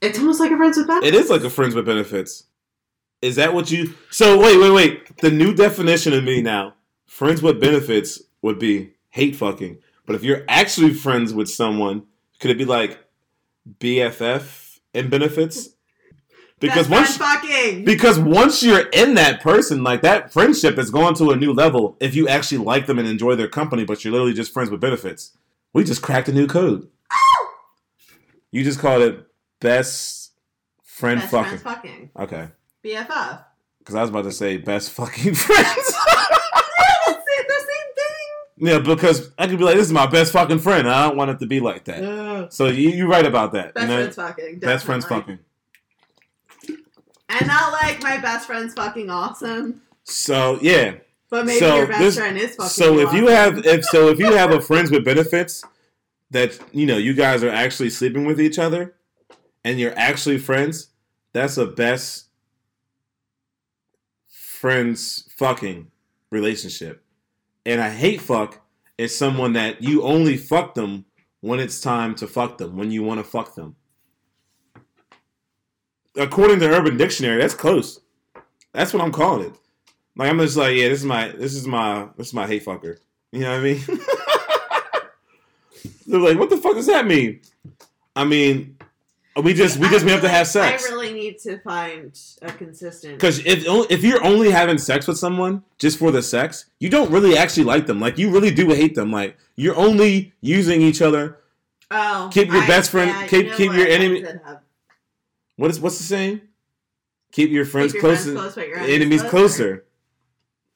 It's 0.00 0.18
almost 0.18 0.40
like 0.40 0.50
a 0.50 0.56
friends 0.56 0.76
with 0.76 0.86
benefits. 0.86 1.08
It 1.08 1.14
is 1.14 1.30
like 1.30 1.42
a 1.44 1.50
friends 1.50 1.74
with 1.74 1.86
benefits. 1.86 2.44
Is 3.22 3.36
that 3.36 3.52
what 3.52 3.70
you? 3.70 3.94
So 4.10 4.38
wait, 4.40 4.58
wait, 4.58 4.70
wait. 4.70 5.16
The 5.18 5.30
new 5.30 5.54
definition 5.54 6.12
of 6.12 6.24
me 6.24 6.40
now: 6.40 6.74
friends 7.06 7.42
with 7.42 7.60
benefits 7.60 8.22
would 8.42 8.58
be 8.58 8.92
hate 9.10 9.36
fucking. 9.36 9.78
But 10.06 10.16
if 10.16 10.24
you're 10.24 10.44
actually 10.48 10.94
friends 10.94 11.34
with 11.34 11.48
someone, 11.48 12.04
could 12.40 12.50
it 12.50 12.58
be 12.58 12.64
like 12.64 12.98
BFF 13.78 14.78
and 14.94 15.10
benefits? 15.10 15.70
Because 16.58 16.88
Best 16.88 16.90
once 16.90 17.16
fucking. 17.16 17.84
because 17.86 18.18
once 18.18 18.62
you're 18.62 18.88
in 18.90 19.14
that 19.14 19.40
person, 19.40 19.82
like 19.82 20.02
that 20.02 20.30
friendship 20.30 20.78
is 20.78 20.90
going 20.90 21.14
to 21.14 21.30
a 21.30 21.36
new 21.36 21.54
level 21.54 21.96
if 22.00 22.14
you 22.14 22.28
actually 22.28 22.58
like 22.58 22.86
them 22.86 22.98
and 22.98 23.08
enjoy 23.08 23.34
their 23.34 23.48
company, 23.48 23.84
but 23.84 24.04
you're 24.04 24.12
literally 24.12 24.34
just 24.34 24.52
friends 24.52 24.70
with 24.70 24.80
benefits. 24.80 25.36
We 25.72 25.84
just 25.84 26.02
cracked 26.02 26.28
a 26.28 26.32
new 26.32 26.46
code. 26.46 26.88
You 28.50 28.62
just 28.64 28.78
called 28.78 29.02
it 29.02 29.26
best 29.60 30.32
friend 30.82 31.20
Best 31.20 31.30
fucking. 31.30 31.58
fucking. 31.58 32.10
Okay. 32.18 32.48
BFF. 32.84 33.44
Because 33.78 33.94
I 33.94 34.00
was 34.02 34.10
about 34.10 34.24
to 34.24 34.32
say 34.32 34.56
best 34.58 34.90
fucking 34.90 35.34
friends. 35.34 35.64
That's 35.76 37.18
it, 37.26 37.48
the 37.48 37.54
same 37.58 37.94
thing. 37.96 38.68
yeah, 38.68 38.78
because 38.78 39.30
I 39.38 39.46
could 39.46 39.58
be 39.58 39.64
like, 39.64 39.76
this 39.76 39.86
is 39.86 39.92
my 39.92 40.06
best 40.06 40.32
fucking 40.32 40.58
friend. 40.58 40.88
I 40.88 41.06
don't 41.08 41.16
want 41.16 41.30
it 41.30 41.38
to 41.40 41.46
be 41.46 41.60
like 41.60 41.84
that. 41.84 42.02
Yeah. 42.02 42.46
So 42.50 42.66
you, 42.66 42.90
you're 42.90 43.08
right 43.08 43.24
about 43.26 43.52
that. 43.52 43.74
Best 43.74 43.82
you 43.88 43.88
know? 43.88 44.00
friends 44.02 44.16
fucking. 44.16 44.58
Best 44.58 44.84
friends 44.84 45.04
fucking. 45.06 45.38
And 47.28 47.46
not 47.46 47.72
like 47.72 48.02
my 48.02 48.18
best 48.18 48.46
friend's 48.46 48.74
fucking 48.74 49.08
awesome. 49.08 49.82
So 50.04 50.58
yeah. 50.60 50.94
But 51.30 51.46
maybe 51.46 51.60
So 51.60 51.76
your 51.76 51.86
best 51.86 52.00
this- 52.00 52.16
friend 52.18 52.36
is 52.36 52.56
fucking 52.56 52.70
So 52.70 52.98
if 52.98 53.12
you 53.12 53.28
have 53.28 53.64
if 53.64 53.84
so 53.84 54.08
if 54.08 54.18
you 54.18 54.32
have 54.34 54.50
a 54.52 54.60
friends 54.60 54.90
with 54.90 55.04
benefits 55.04 55.62
that 56.32 56.58
you 56.72 56.86
know 56.86 56.96
you 56.96 57.14
guys 57.14 57.42
are 57.44 57.50
actually 57.50 57.90
sleeping 57.90 58.24
with 58.24 58.40
each 58.40 58.58
other 58.58 58.94
and 59.64 59.78
you're 59.78 59.96
actually 59.96 60.38
friends, 60.38 60.88
that's 61.32 61.56
a 61.56 61.66
best 61.66 62.28
friends 64.28 65.28
fucking 65.36 65.90
relationship. 66.30 67.02
And 67.64 67.80
I 67.80 67.90
hate 67.90 68.20
fuck 68.20 68.60
is 68.98 69.16
someone 69.16 69.54
that 69.54 69.82
you 69.82 70.02
only 70.02 70.36
fuck 70.36 70.74
them 70.74 71.04
when 71.40 71.60
it's 71.60 71.80
time 71.80 72.14
to 72.16 72.26
fuck 72.26 72.58
them, 72.58 72.76
when 72.76 72.90
you 72.90 73.02
want 73.02 73.20
to 73.20 73.24
fuck 73.24 73.54
them. 73.54 73.76
According 76.16 76.60
to 76.60 76.68
Urban 76.68 76.96
Dictionary, 76.96 77.40
that's 77.40 77.54
close. 77.54 78.00
That's 78.72 78.92
what 78.92 79.02
I'm 79.02 79.12
calling 79.12 79.46
it. 79.46 79.54
Like 80.16 80.28
I'm 80.28 80.38
just 80.38 80.56
like, 80.56 80.76
yeah, 80.76 80.88
this 80.88 80.98
is 81.00 81.06
my 81.06 81.28
this 81.28 81.54
is 81.54 81.66
my 81.66 82.08
this 82.16 82.28
is 82.28 82.34
my 82.34 82.46
hate 82.46 82.64
fucker. 82.64 82.98
You 83.32 83.40
know 83.40 83.50
what 83.50 83.60
I 83.60 83.62
mean? 83.62 83.80
They're 86.06 86.20
like, 86.20 86.38
what 86.38 86.50
the 86.50 86.56
fuck 86.56 86.74
does 86.74 86.88
that 86.88 87.06
mean? 87.06 87.40
I 88.16 88.24
mean, 88.24 88.76
we 89.36 89.54
just 89.54 89.78
we 89.78 89.88
just 89.88 90.04
we 90.04 90.10
have 90.10 90.20
to 90.22 90.28
have 90.28 90.46
sex. 90.46 90.84
I 90.86 90.90
really 90.92 91.12
need 91.12 91.38
to 91.40 91.58
find 91.60 92.18
a 92.42 92.52
consistent. 92.52 93.14
Because 93.14 93.38
if 93.46 93.64
if 93.90 94.02
you're 94.02 94.22
only 94.24 94.50
having 94.50 94.76
sex 94.78 95.06
with 95.06 95.18
someone 95.18 95.62
just 95.78 95.98
for 95.98 96.10
the 96.10 96.22
sex, 96.22 96.66
you 96.78 96.88
don't 96.90 97.10
really 97.10 97.36
actually 97.36 97.64
like 97.64 97.86
them. 97.86 98.00
Like 98.00 98.18
you 98.18 98.30
really 98.30 98.50
do 98.52 98.68
hate 98.68 98.94
them. 98.94 99.10
Like 99.12 99.36
you're 99.56 99.76
only 99.76 100.32
using 100.40 100.82
each 100.82 101.00
other. 101.00 101.38
oh, 101.90 102.28
keep 102.32 102.48
your 102.48 102.62
I- 102.62 102.66
best 102.66 102.90
friend- 102.90 103.10
yeah, 103.10 103.22
you 103.22 103.28
keep- 103.28 103.46
know 103.48 103.56
keep 103.56 103.68
what? 103.68 103.78
your 103.78 103.88
enemy- 103.88 104.24
What 105.56 105.70
is 105.70 105.80
what's 105.80 105.98
the 105.98 106.04
saying? 106.04 106.40
Keep 107.32 107.50
your 107.50 107.64
friends 107.64 107.92
keep 107.92 108.02
your 108.02 108.12
close, 108.12 108.24
friends 108.24 108.54
close, 108.54 108.66
your 108.66 108.78
enemies 108.78 109.22
closer. 109.22 109.84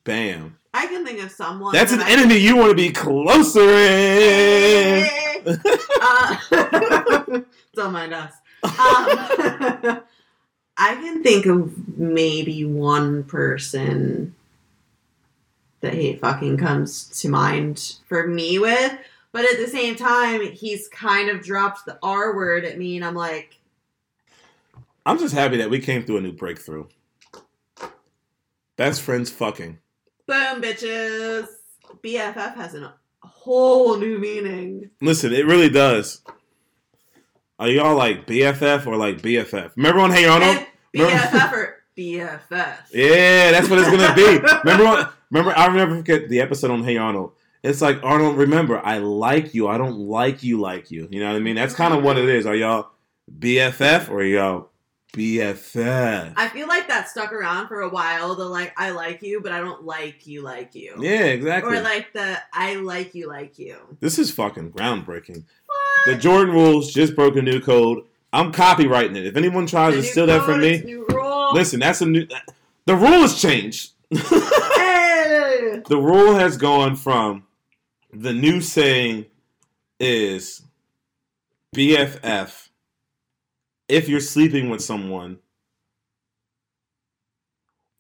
Bam. 0.05 0.59
I 0.73 0.87
can 0.87 1.05
think 1.05 1.23
of 1.23 1.31
someone. 1.31 1.73
That's 1.73 1.93
an 1.93 2.01
I- 2.03 2.11
enemy 2.11 2.37
you 2.37 2.57
want 2.57 2.71
to 2.71 2.75
be 2.77 2.91
closer 2.91 3.61
in. 3.69 5.07
uh, 6.01 6.37
don't 7.75 7.93
mind 7.93 8.13
us. 8.15 8.33
Um, 8.65 8.71
I 10.77 10.95
can 10.95 11.23
think 11.23 11.47
of 11.47 11.99
maybe 11.99 12.65
one 12.65 13.25
person 13.25 14.35
that 15.81 15.95
hate 15.95 16.21
fucking 16.21 16.57
comes 16.57 17.09
to 17.21 17.29
mind 17.29 17.97
for 18.09 18.27
me 18.27 18.59
with, 18.59 18.99
but 19.33 19.45
at 19.45 19.59
the 19.59 19.69
same 19.69 19.95
time, 19.97 20.43
he's 20.53 20.89
kind 20.89 21.29
of 21.29 21.43
dropped 21.43 21.85
the 21.85 21.99
R 22.03 22.35
word 22.35 22.65
at 22.65 22.79
me, 22.79 22.97
and 22.97 23.05
I'm 23.05 23.15
like, 23.15 23.59
I'm 25.07 25.19
just 25.19 25.35
happy 25.35 25.59
that 25.59 25.71
we 25.71 25.81
came 25.81 26.05
through 26.05 26.17
a 26.17 26.23
new 26.23 26.33
breakthrough. 26.33 26.87
Best 28.77 29.03
friends 29.03 29.31
fucking. 29.31 29.79
boom, 30.27 30.63
bitches. 30.63 31.47
BFF 32.03 32.57
has 32.57 32.75
a 32.75 32.95
whole 33.23 33.97
new 33.99 34.19
meaning. 34.19 34.91
Listen, 35.01 35.33
it 35.33 35.47
really 35.47 35.69
does. 35.69 36.23
Are 37.59 37.69
y'all 37.69 37.97
like 37.97 38.27
BFF 38.27 38.85
or 38.87 38.97
like 38.97 39.23
BFF? 39.23 39.71
Remember 39.77 40.01
on 40.01 40.11
Hey 40.11 40.27
Arnold? 40.27 40.67
BFF 40.93 41.53
or 41.53 41.77
BFF. 41.97 42.77
Yeah, 42.93 43.53
that's 43.53 43.69
what 43.69 43.79
it's 43.79 43.89
gonna 43.91 44.13
be. 44.15 44.41
Remember, 44.65 44.85
on, 44.87 45.13
remember, 45.31 45.57
I 45.57 45.69
never 45.75 45.97
forget 45.97 46.29
the 46.29 46.41
episode 46.41 46.73
on 46.73 46.83
Hey 46.83 46.97
Arnold. 46.97 47.33
It's 47.63 47.81
like 47.81 48.03
Arnold. 48.03 48.37
Remember, 48.37 48.85
I 48.85 48.99
like 48.99 49.55
you. 49.55 49.69
I 49.69 49.79
don't 49.79 50.01
like 50.01 50.43
you 50.43 50.61
like 50.61 50.91
you. 50.91 51.07
You 51.13 51.21
know 51.21 51.29
what 51.29 51.37
I 51.37 51.41
mean? 51.41 51.55
That's 51.55 51.75
kind 51.75 51.95
of 51.95 52.03
what 52.03 52.19
it 52.19 52.29
is. 52.29 52.45
Are 52.45 52.57
y'all 52.57 52.91
BFF 53.39 54.11
or 54.11 54.25
y'all 54.25 54.71
BFF? 55.15 56.33
I 56.37 56.49
feel 56.49 56.67
like 56.67 56.89
that 56.89 57.09
stuck 57.09 57.33
around 57.33 57.69
for 57.69 57.83
a 57.83 57.89
while. 57.89 58.35
The 58.35 58.45
like, 58.45 58.75
I 58.77 58.91
like 58.91 59.23
you, 59.23 59.41
but 59.41 59.53
I 59.53 59.61
don't 59.61 59.85
like 59.85 60.27
you 60.27 60.43
like 60.43 60.75
you. 60.75 60.97
Yeah, 60.99 61.25
exactly. 61.27 61.77
Or 61.77 61.81
like 61.81 62.13
the 62.13 62.37
I 62.53 62.75
like 62.75 63.15
you 63.15 63.29
like 63.29 63.59
you. 63.59 63.79
this 64.01 64.19
is 64.19 64.33
fucking 64.33 64.73
groundbreaking. 64.73 65.45
The 66.07 66.17
Jordan 66.17 66.55
rules 66.55 66.93
just 66.93 67.15
broke 67.17 67.37
a 67.37 67.43
new 67.43 67.61
code. 67.61 68.05
I'm 68.33 68.53
copywriting 68.53 69.17
it. 69.17 69.27
If 69.27 69.37
anyone 69.37 69.67
tries 69.67 69.95
to 69.95 70.03
steal 70.03 70.27
that 70.27 70.45
from 70.45 70.61
me, 70.61 70.75
it's 70.75 70.85
new 70.85 71.07
rule. 71.11 71.55
listen. 71.55 71.81
That's 71.81 72.01
a 72.01 72.07
new. 72.07 72.27
The 72.87 72.97
rule 72.97 73.21
has 73.23 73.41
changed. 73.41 73.93
Hey! 74.11 75.83
the 75.89 75.99
rule 75.99 76.35
has 76.35 76.57
gone 76.57 76.97
from 76.97 77.45
the 78.13 78.33
new 78.33 78.61
saying 78.61 79.27
is 79.99 80.63
BFF 81.75 82.69
if 83.89 84.09
you're 84.09 84.21
sleeping 84.21 84.69
with 84.69 84.83
someone 84.83 85.39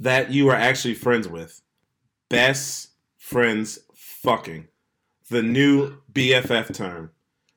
that 0.00 0.30
you 0.30 0.48
are 0.50 0.56
actually 0.56 0.94
friends 0.94 1.28
with. 1.28 1.62
Best 2.28 2.90
friends 3.16 3.78
fucking. 3.94 4.68
The 5.30 5.42
new 5.42 5.98
BFF 6.12 6.74
term. 6.74 7.10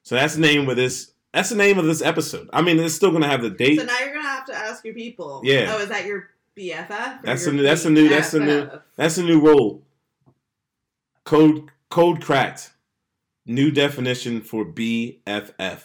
So 0.08 0.16
that's 0.16 0.36
the 0.36 0.40
name 0.42 0.70
of 0.70 0.78
this 0.78 1.12
that's 1.34 1.50
the 1.50 1.58
name 1.58 1.78
of 1.78 1.84
this 1.84 2.02
episode. 2.02 2.50
I 2.54 2.62
mean, 2.62 2.80
it's 2.80 2.94
still 2.94 3.12
gonna 3.12 3.28
have 3.28 3.42
the 3.42 3.50
date. 3.50 3.78
So 3.78 3.86
now 3.86 4.00
you're 4.00 4.14
gonna 4.14 4.26
have 4.26 4.46
to 4.46 4.56
ask 4.56 4.86
your 4.86 4.94
people. 4.94 5.42
Yeah. 5.44 5.74
Oh, 5.76 5.80
is 5.80 5.90
that 5.90 6.06
your 6.06 6.30
BFF? 6.56 7.24
That's 7.24 7.44
your 7.44 7.52
the 7.52 7.58
new- 7.58 7.64
that's 7.64 7.84
the 7.84 7.90
new- 7.90 8.08
that's 8.08 8.32
the 8.32 8.40
new- 8.40 8.62
BFF? 8.68 8.82
That's 8.96 9.16
the 9.18 9.24
new 9.24 9.42
rule. 9.42 9.84
Code 11.26 11.70
code 11.90 12.24
cracked. 12.24 12.72
New 13.46 13.70
definition 13.70 14.40
for 14.40 14.64
BFF. 14.64 15.82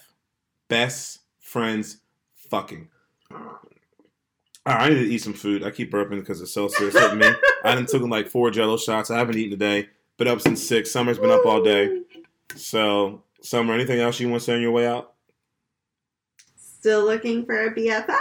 Best 0.68 1.22
friends 1.40 1.96
fucking. 2.36 2.90
Right, 3.28 3.56
I 4.66 4.88
need 4.88 5.00
to 5.00 5.06
eat 5.12 5.18
some 5.18 5.34
food. 5.34 5.64
I 5.64 5.72
keep 5.72 5.90
burping 5.90 6.20
because 6.20 6.38
the 6.38 6.46
Celsius 6.46 6.94
hitting 6.96 7.18
me. 7.18 7.28
I 7.64 7.74
done 7.74 7.86
took 7.86 8.02
like 8.02 8.28
four 8.28 8.52
Jello 8.52 8.76
shots. 8.76 9.10
I 9.10 9.18
haven't 9.18 9.36
eaten 9.36 9.58
today. 9.58 9.88
Been 10.16 10.28
up 10.28 10.40
since 10.40 10.62
six. 10.62 10.92
Summer's 10.92 11.18
been 11.18 11.30
up 11.30 11.44
all 11.44 11.60
day. 11.60 12.02
So, 12.54 13.24
Summer, 13.42 13.74
anything 13.74 14.00
else 14.00 14.20
you 14.20 14.28
want 14.28 14.40
to 14.40 14.44
say 14.46 14.54
on 14.54 14.60
your 14.62 14.70
way 14.70 14.86
out? 14.86 15.12
Still 16.56 17.04
looking 17.04 17.44
for 17.44 17.66
a 17.66 17.74
BFF? 17.74 18.18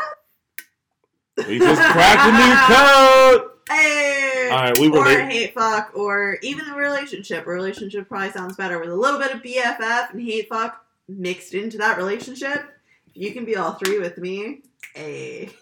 We 1.47 1.59
just 1.59 1.81
cracked 1.81 2.27
a 2.27 2.31
new 2.37 2.55
code. 2.75 3.47
Hey! 3.69 4.49
All 4.51 4.57
right, 4.57 4.77
we 4.77 4.89
or 4.89 5.03
relate. 5.03 5.31
hate 5.31 5.53
fuck, 5.53 5.91
or 5.93 6.37
even 6.41 6.67
a 6.67 6.75
relationship. 6.75 7.47
A 7.47 7.49
relationship 7.49 8.09
probably 8.09 8.31
sounds 8.31 8.57
better 8.57 8.79
with 8.79 8.89
a 8.89 8.95
little 8.95 9.17
bit 9.17 9.33
of 9.33 9.41
BFF 9.41 10.11
and 10.11 10.21
hate 10.21 10.49
fuck 10.49 10.83
mixed 11.07 11.53
into 11.53 11.77
that 11.77 11.95
relationship. 11.95 12.65
You 13.13 13.31
can 13.31 13.45
be 13.45 13.55
all 13.55 13.73
three 13.73 13.99
with 13.99 14.17
me. 14.17 14.63
Hey. 14.93 15.51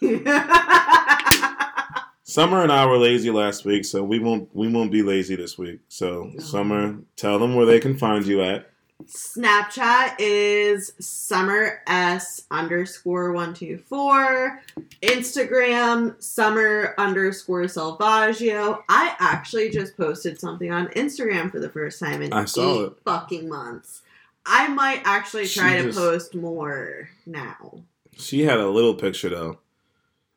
Summer 2.24 2.62
and 2.62 2.72
I 2.72 2.84
were 2.86 2.98
lazy 2.98 3.30
last 3.30 3.64
week, 3.64 3.84
so 3.84 4.02
we 4.02 4.18
won't 4.18 4.48
we 4.56 4.66
won't 4.68 4.90
be 4.90 5.02
lazy 5.02 5.36
this 5.36 5.56
week. 5.56 5.78
So, 5.86 6.32
Summer, 6.38 6.98
tell 7.14 7.38
them 7.38 7.54
where 7.54 7.66
they 7.66 7.78
can 7.78 7.96
find 7.96 8.26
you 8.26 8.42
at. 8.42 8.70
Snapchat 9.06 10.16
is 10.18 10.92
summer 10.98 11.82
s 11.86 12.42
underscore 12.50 13.32
one 13.32 13.54
two 13.54 13.78
four. 13.88 14.60
Instagram 15.02 16.20
summer 16.22 16.94
underscore 16.98 17.62
selvaggio. 17.64 18.82
I 18.88 19.14
actually 19.18 19.70
just 19.70 19.96
posted 19.96 20.38
something 20.40 20.70
on 20.70 20.88
Instagram 20.88 21.50
for 21.50 21.60
the 21.60 21.68
first 21.70 21.98
time 22.00 22.22
in 22.22 22.32
I 22.32 22.44
saw 22.44 22.82
eight 22.82 22.86
it. 22.86 22.92
fucking 23.04 23.48
months. 23.48 24.02
I 24.46 24.68
might 24.68 25.02
actually 25.04 25.46
She 25.46 25.60
try 25.60 25.76
to 25.78 25.84
just- 25.84 25.98
post 25.98 26.34
more 26.34 27.08
now. 27.26 27.82
She 28.16 28.42
had 28.44 28.58
a 28.58 28.68
little 28.68 28.94
picture 28.94 29.28
though. 29.30 29.58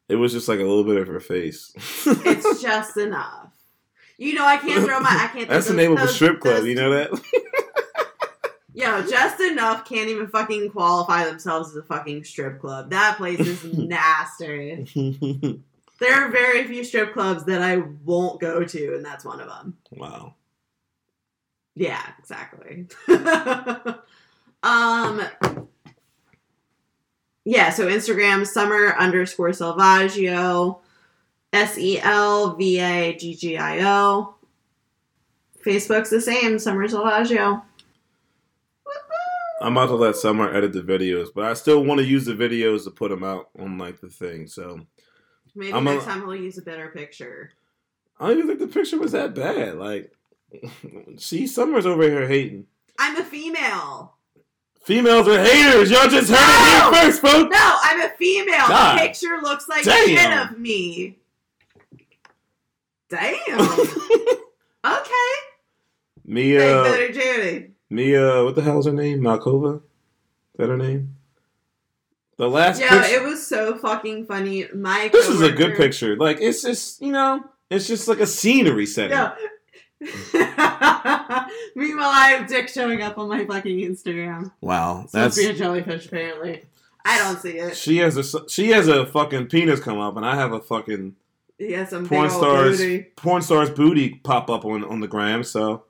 It 0.10 0.16
was 0.16 0.32
just 0.32 0.48
like 0.48 0.60
a 0.60 0.64
little 0.64 0.84
bit 0.84 0.98
of 0.98 1.08
her 1.08 1.20
face. 1.20 1.74
It's 2.06 2.62
just 2.62 2.98
enough. 2.98 3.50
You 4.18 4.34
know, 4.36 4.46
I 4.46 4.58
can't 4.58 4.86
throw 4.86 5.00
my. 5.00 5.10
I 5.10 5.28
can't. 5.34 5.50
That's 5.50 5.68
the 5.68 5.74
name 5.74 5.92
of 5.92 6.00
a 6.00 6.08
strip 6.08 6.40
club. 6.40 6.66
You 6.66 6.76
know 6.76 6.92
that? 6.92 7.10
Yo, 8.76 9.04
just 9.08 9.40
enough 9.40 9.86
can't 9.86 10.10
even 10.10 10.28
fucking 10.28 10.72
qualify 10.72 11.26
themselves 11.26 11.70
as 11.70 11.76
a 11.76 11.84
fucking 11.84 12.24
strip 12.24 12.60
club. 12.60 12.90
That 12.90 13.18
place 13.18 13.40
is 13.40 13.64
nasty. 13.74 15.62
There 16.00 16.14
are 16.14 16.32
very 16.32 16.66
few 16.66 16.84
strip 16.84 17.14
clubs 17.14 17.46
that 17.46 17.62
I 17.62 17.78
won't 17.78 18.42
go 18.42 18.64
to, 18.64 18.96
and 18.96 19.06
that's 19.06 19.24
one 19.24 19.40
of 19.40 19.48
them. 19.48 19.78
wow. 19.92 20.34
Yeah, 21.76 22.02
exactly. 22.20 22.88
um, 24.64 25.22
yeah. 27.46 27.70
So 27.72 27.88
Instagram 27.88 28.46
summer 28.46 28.96
underscore 28.98 29.50
Selvaggio, 29.50 30.80
S 31.52 31.78
E 31.78 32.00
L 32.00 32.56
V 32.56 32.80
A 32.80 33.16
G 33.16 33.36
G 33.36 33.58
I 33.58 33.82
O. 33.82 34.36
Facebook's 35.66 36.10
the 36.10 36.22
same, 36.22 36.60
Summer 36.60 36.88
Selvaggio. 36.88 37.64
I'm 39.64 39.78
about 39.78 39.88
to 39.88 39.96
let 39.96 40.16
Summer 40.16 40.54
edit 40.54 40.74
the 40.74 40.82
videos, 40.82 41.30
but 41.34 41.46
I 41.46 41.54
still 41.54 41.84
want 41.84 42.00
to 42.00 42.06
use 42.06 42.26
the 42.26 42.34
videos 42.34 42.84
to 42.84 42.92
put 42.92 43.10
them 43.10 43.24
out 43.24 43.50
on 43.58 43.78
like 43.78 44.02
the 44.02 44.10
thing. 44.10 44.48
So 44.48 44.82
Maybe 45.56 45.74
I'm 45.74 45.88
a- 45.88 45.94
next 45.94 46.06
time 46.06 46.26
we'll 46.28 46.36
use 46.36 46.58
a 46.58 46.62
better 46.62 46.90
picture. 46.90 47.52
I 48.20 48.28
don't 48.30 48.38
even 48.40 48.48
think 48.58 48.60
the 48.60 48.68
picture 48.80 49.00
was 49.00 49.14
that 49.14 49.34
bad. 49.34 49.76
Like, 49.76 50.14
see, 51.18 51.48
Summer's 51.48 51.86
over 51.86 52.04
here 52.04 52.28
hating. 52.28 52.68
I'm 53.00 53.18
a 53.18 53.24
female. 53.24 54.16
Females 54.84 55.28
are 55.30 55.42
haters. 55.42 55.90
Y'all 55.90 56.10
just 56.10 56.30
heard 56.30 56.92
it 56.92 56.92
here 56.94 57.04
first, 57.04 57.22
folks. 57.22 57.50
No, 57.56 57.78
I'm 57.84 58.02
a 58.02 58.10
female. 58.10 58.68
God. 58.68 58.98
The 58.98 59.02
picture 59.08 59.40
looks 59.42 59.68
like 59.70 59.86
Damn. 59.86 60.50
of 60.52 60.60
me. 60.60 61.18
Damn. 63.10 63.60
okay. 64.86 65.34
Mia, 66.26 66.60
Better 66.84 67.12
Judy. 67.14 67.73
Mia, 67.94 68.44
what 68.44 68.56
the 68.56 68.62
hell 68.64 68.80
is 68.80 68.88
her 68.88 68.92
name? 68.92 69.20
Malkova? 69.20 69.76
Is 69.78 69.82
that 70.58 70.70
her 70.70 70.78
name? 70.78 71.16
The 72.38 72.50
last 72.50 72.82
picture. 72.82 73.04
it 73.04 73.24
was 73.24 73.46
so 73.46 73.78
fucking 73.78 74.26
funny. 74.26 74.66
My 74.74 75.10
This 75.14 75.30
is 75.30 75.42
a 75.42 75.52
good 75.52 75.76
picture. 75.76 76.16
Like 76.18 76.42
it's 76.42 76.64
just 76.64 77.02
you 77.02 77.12
know, 77.12 77.44
it's 77.70 77.88
just 77.88 78.08
like 78.08 78.20
a 78.20 78.26
scenery 78.26 78.88
setting. 78.88 79.16
Yo, 79.16 79.32
Meanwhile, 81.76 82.10
I 82.10 82.36
have 82.36 82.48
dick 82.48 82.70
showing 82.70 83.04
up 83.04 83.20
on 83.20 83.30
my 83.30 83.46
fucking 83.46 83.78
Instagram. 83.78 84.52
Wow, 84.60 85.06
that's 85.12 85.38
a 85.38 85.54
jellyfish, 85.54 86.08
apparently. 86.08 86.64
I 87.06 87.20
don't 87.20 87.40
see 87.40 87.60
it. 87.60 87.76
she 87.78 87.98
has 87.98 88.18
a 88.18 88.50
she 88.50 88.70
has 88.70 88.88
a 88.88 89.06
fucking 89.06 89.48
penis 89.48 89.80
come 89.80 90.00
up, 90.00 90.18
and 90.18 90.26
I 90.26 90.36
have 90.36 90.52
a 90.52 90.60
fucking 90.60 91.16
has 91.60 91.92
some 91.92 92.08
porn 92.08 92.32
stars 92.32 92.80
booty. 92.80 93.04
porn 93.16 93.44
stars 93.44 93.70
booty 93.70 94.16
pop 94.24 94.50
up 94.50 94.66
on 94.66 94.84
on 94.84 95.00
the 95.00 95.08
gram. 95.08 95.44
So 95.44 95.84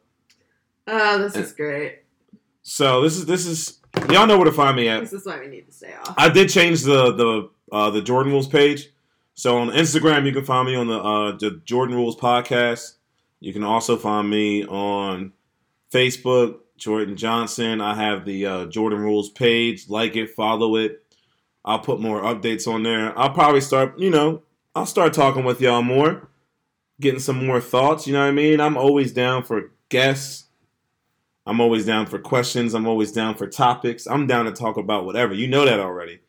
Oh, 0.87 1.17
this 1.17 1.35
is 1.35 1.53
great. 1.53 1.99
so 2.61 3.01
this 3.01 3.15
is 3.17 3.25
this 3.25 3.45
is 3.45 3.79
y'all 4.09 4.27
know 4.27 4.37
where 4.37 4.45
to 4.45 4.51
find 4.51 4.75
me 4.75 4.87
at. 4.89 5.01
This 5.01 5.13
is 5.13 5.25
why 5.25 5.39
we 5.39 5.47
need 5.47 5.65
to 5.67 5.71
stay 5.71 5.93
off. 5.93 6.13
I 6.17 6.29
did 6.29 6.49
change 6.49 6.81
the 6.83 7.13
the 7.13 7.49
uh, 7.71 7.89
the 7.89 8.01
Jordan 8.01 8.31
Rules 8.31 8.47
page. 8.47 8.89
So 9.35 9.57
on 9.57 9.69
Instagram, 9.69 10.25
you 10.25 10.31
can 10.33 10.45
find 10.45 10.67
me 10.67 10.75
on 10.75 10.87
the 10.87 10.99
uh, 10.99 11.31
the 11.37 11.61
Jordan 11.65 11.95
Rules 11.95 12.15
podcast. 12.17 12.95
You 13.39 13.51
can 13.53 13.63
also 13.63 13.97
find 13.97 14.29
me 14.29 14.65
on 14.65 15.33
Facebook, 15.91 16.59
Jordan 16.77 17.15
Johnson. 17.17 17.81
I 17.81 17.95
have 17.95 18.25
the 18.25 18.45
uh, 18.45 18.65
Jordan 18.67 18.99
Rules 18.99 19.29
page. 19.29 19.89
Like 19.89 20.15
it, 20.15 20.29
follow 20.31 20.75
it. 20.75 21.03
I'll 21.65 21.79
put 21.79 21.99
more 22.01 22.21
updates 22.21 22.67
on 22.67 22.83
there. 22.83 23.17
I'll 23.17 23.29
probably 23.33 23.61
start, 23.61 23.97
you 23.97 24.09
know, 24.09 24.43
I'll 24.75 24.85
start 24.85 25.13
talking 25.13 25.45
with 25.45 25.61
y'all 25.61 25.81
more, 25.81 26.27
getting 26.99 27.21
some 27.21 27.45
more 27.45 27.61
thoughts. 27.61 28.05
You 28.05 28.13
know 28.13 28.19
what 28.19 28.27
I 28.27 28.31
mean? 28.31 28.59
I'm 28.59 28.75
always 28.77 29.13
down 29.13 29.43
for 29.43 29.71
guests. 29.87 30.45
I'm 31.45 31.59
always 31.59 31.85
down 31.85 32.05
for 32.05 32.19
questions. 32.19 32.73
I'm 32.73 32.87
always 32.87 33.11
down 33.11 33.35
for 33.35 33.47
topics. 33.47 34.07
I'm 34.07 34.27
down 34.27 34.45
to 34.45 34.51
talk 34.51 34.77
about 34.77 35.05
whatever. 35.05 35.33
You 35.33 35.47
know 35.47 35.65
that 35.65 35.79
already. 35.79 36.19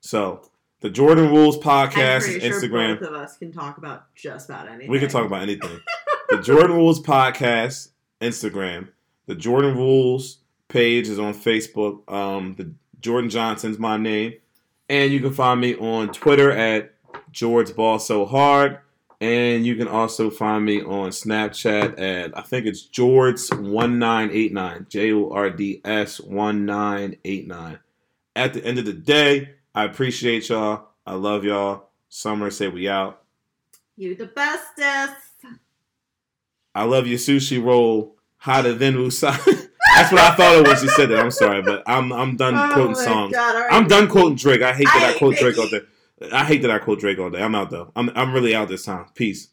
So 0.00 0.42
the 0.80 0.90
Jordan 0.90 1.30
Rules 1.30 1.56
podcast, 1.58 2.22
sure 2.22 2.40
Instagram. 2.40 2.98
both 3.00 3.08
of 3.08 3.14
us 3.14 3.36
can 3.36 3.52
talk 3.52 3.78
about 3.78 4.12
just 4.14 4.48
about 4.48 4.68
anything. 4.68 4.90
We 4.90 4.98
can 4.98 5.08
talk 5.08 5.24
about 5.24 5.42
anything. 5.42 5.80
the 6.28 6.40
Jordan 6.42 6.76
Rules 6.76 7.00
podcast, 7.00 7.90
Instagram. 8.20 8.88
The 9.26 9.34
Jordan 9.34 9.76
Rules 9.76 10.38
page 10.68 11.08
is 11.08 11.18
on 11.18 11.34
Facebook. 11.34 12.10
Um, 12.12 12.54
the 12.56 12.72
Jordan 13.00 13.30
Johnson's 13.30 13.78
my 13.78 13.96
name, 13.96 14.34
and 14.88 15.12
you 15.12 15.20
can 15.20 15.32
find 15.32 15.60
me 15.60 15.76
on 15.76 16.08
Twitter 16.08 16.50
at 16.50 16.94
George 17.30 17.74
Ball 17.74 17.98
So 17.98 18.24
Hard, 18.24 18.78
and 19.20 19.64
you 19.64 19.76
can 19.76 19.88
also 19.88 20.30
find 20.30 20.64
me 20.64 20.82
on 20.82 21.10
Snapchat 21.10 21.98
at 21.98 22.36
I 22.36 22.42
think 22.42 22.66
it's 22.66 22.82
Jords 22.82 23.50
one 23.50 23.98
nine 23.98 24.30
eight 24.32 24.52
nine 24.52 24.86
J 24.88 25.12
O 25.12 25.30
R 25.30 25.50
D 25.50 25.80
S 25.84 26.20
one 26.20 26.66
nine 26.66 27.16
eight 27.24 27.46
nine. 27.46 27.78
At 28.34 28.52
the 28.52 28.64
end 28.64 28.78
of 28.78 28.84
the 28.84 28.92
day, 28.92 29.54
I 29.74 29.84
appreciate 29.84 30.48
y'all. 30.48 30.88
I 31.06 31.14
love 31.14 31.44
y'all. 31.44 31.88
Summer 32.08 32.50
say 32.50 32.68
we 32.68 32.88
out. 32.88 33.22
You 33.96 34.14
the 34.14 34.26
bestest. 34.26 35.14
I 36.74 36.84
love 36.84 37.06
your 37.06 37.18
sushi 37.18 37.62
roll 37.62 38.16
hotter 38.36 38.74
than 38.74 38.96
wasabi. 38.96 39.68
That's 39.96 40.12
what 40.12 40.20
I 40.20 40.34
thought 40.34 40.56
it 40.56 40.68
was. 40.68 40.82
You 40.82 40.90
said 40.90 41.08
that. 41.08 41.20
I'm 41.20 41.30
sorry, 41.30 41.62
but 41.62 41.82
I'm 41.86 42.12
I'm 42.12 42.36
done 42.36 42.54
Oh 42.54 42.74
quoting 42.74 42.94
songs. 42.96 43.32
God, 43.32 43.54
right. 43.54 43.72
I'm 43.72 43.88
done 43.88 44.08
quoting 44.08 44.36
Drake. 44.36 44.60
I 44.60 44.74
hate 44.74 44.84
that 44.84 45.02
I 45.02 45.14
I, 45.14 45.18
quote 45.18 45.36
Drake 45.36 45.56
all 45.56 45.68
day. 45.68 45.80
I 46.32 46.44
hate 46.44 46.62
that 46.62 46.70
I 46.70 46.78
quote 46.78 47.00
Drake 47.00 47.18
all 47.18 47.30
day. 47.30 47.42
I'm 47.42 47.54
out 47.54 47.70
though. 47.70 47.92
I'm 47.96 48.10
I'm 48.14 48.32
really 48.32 48.54
out 48.54 48.68
this 48.68 48.84
time. 48.84 49.06
Peace. 49.14 49.48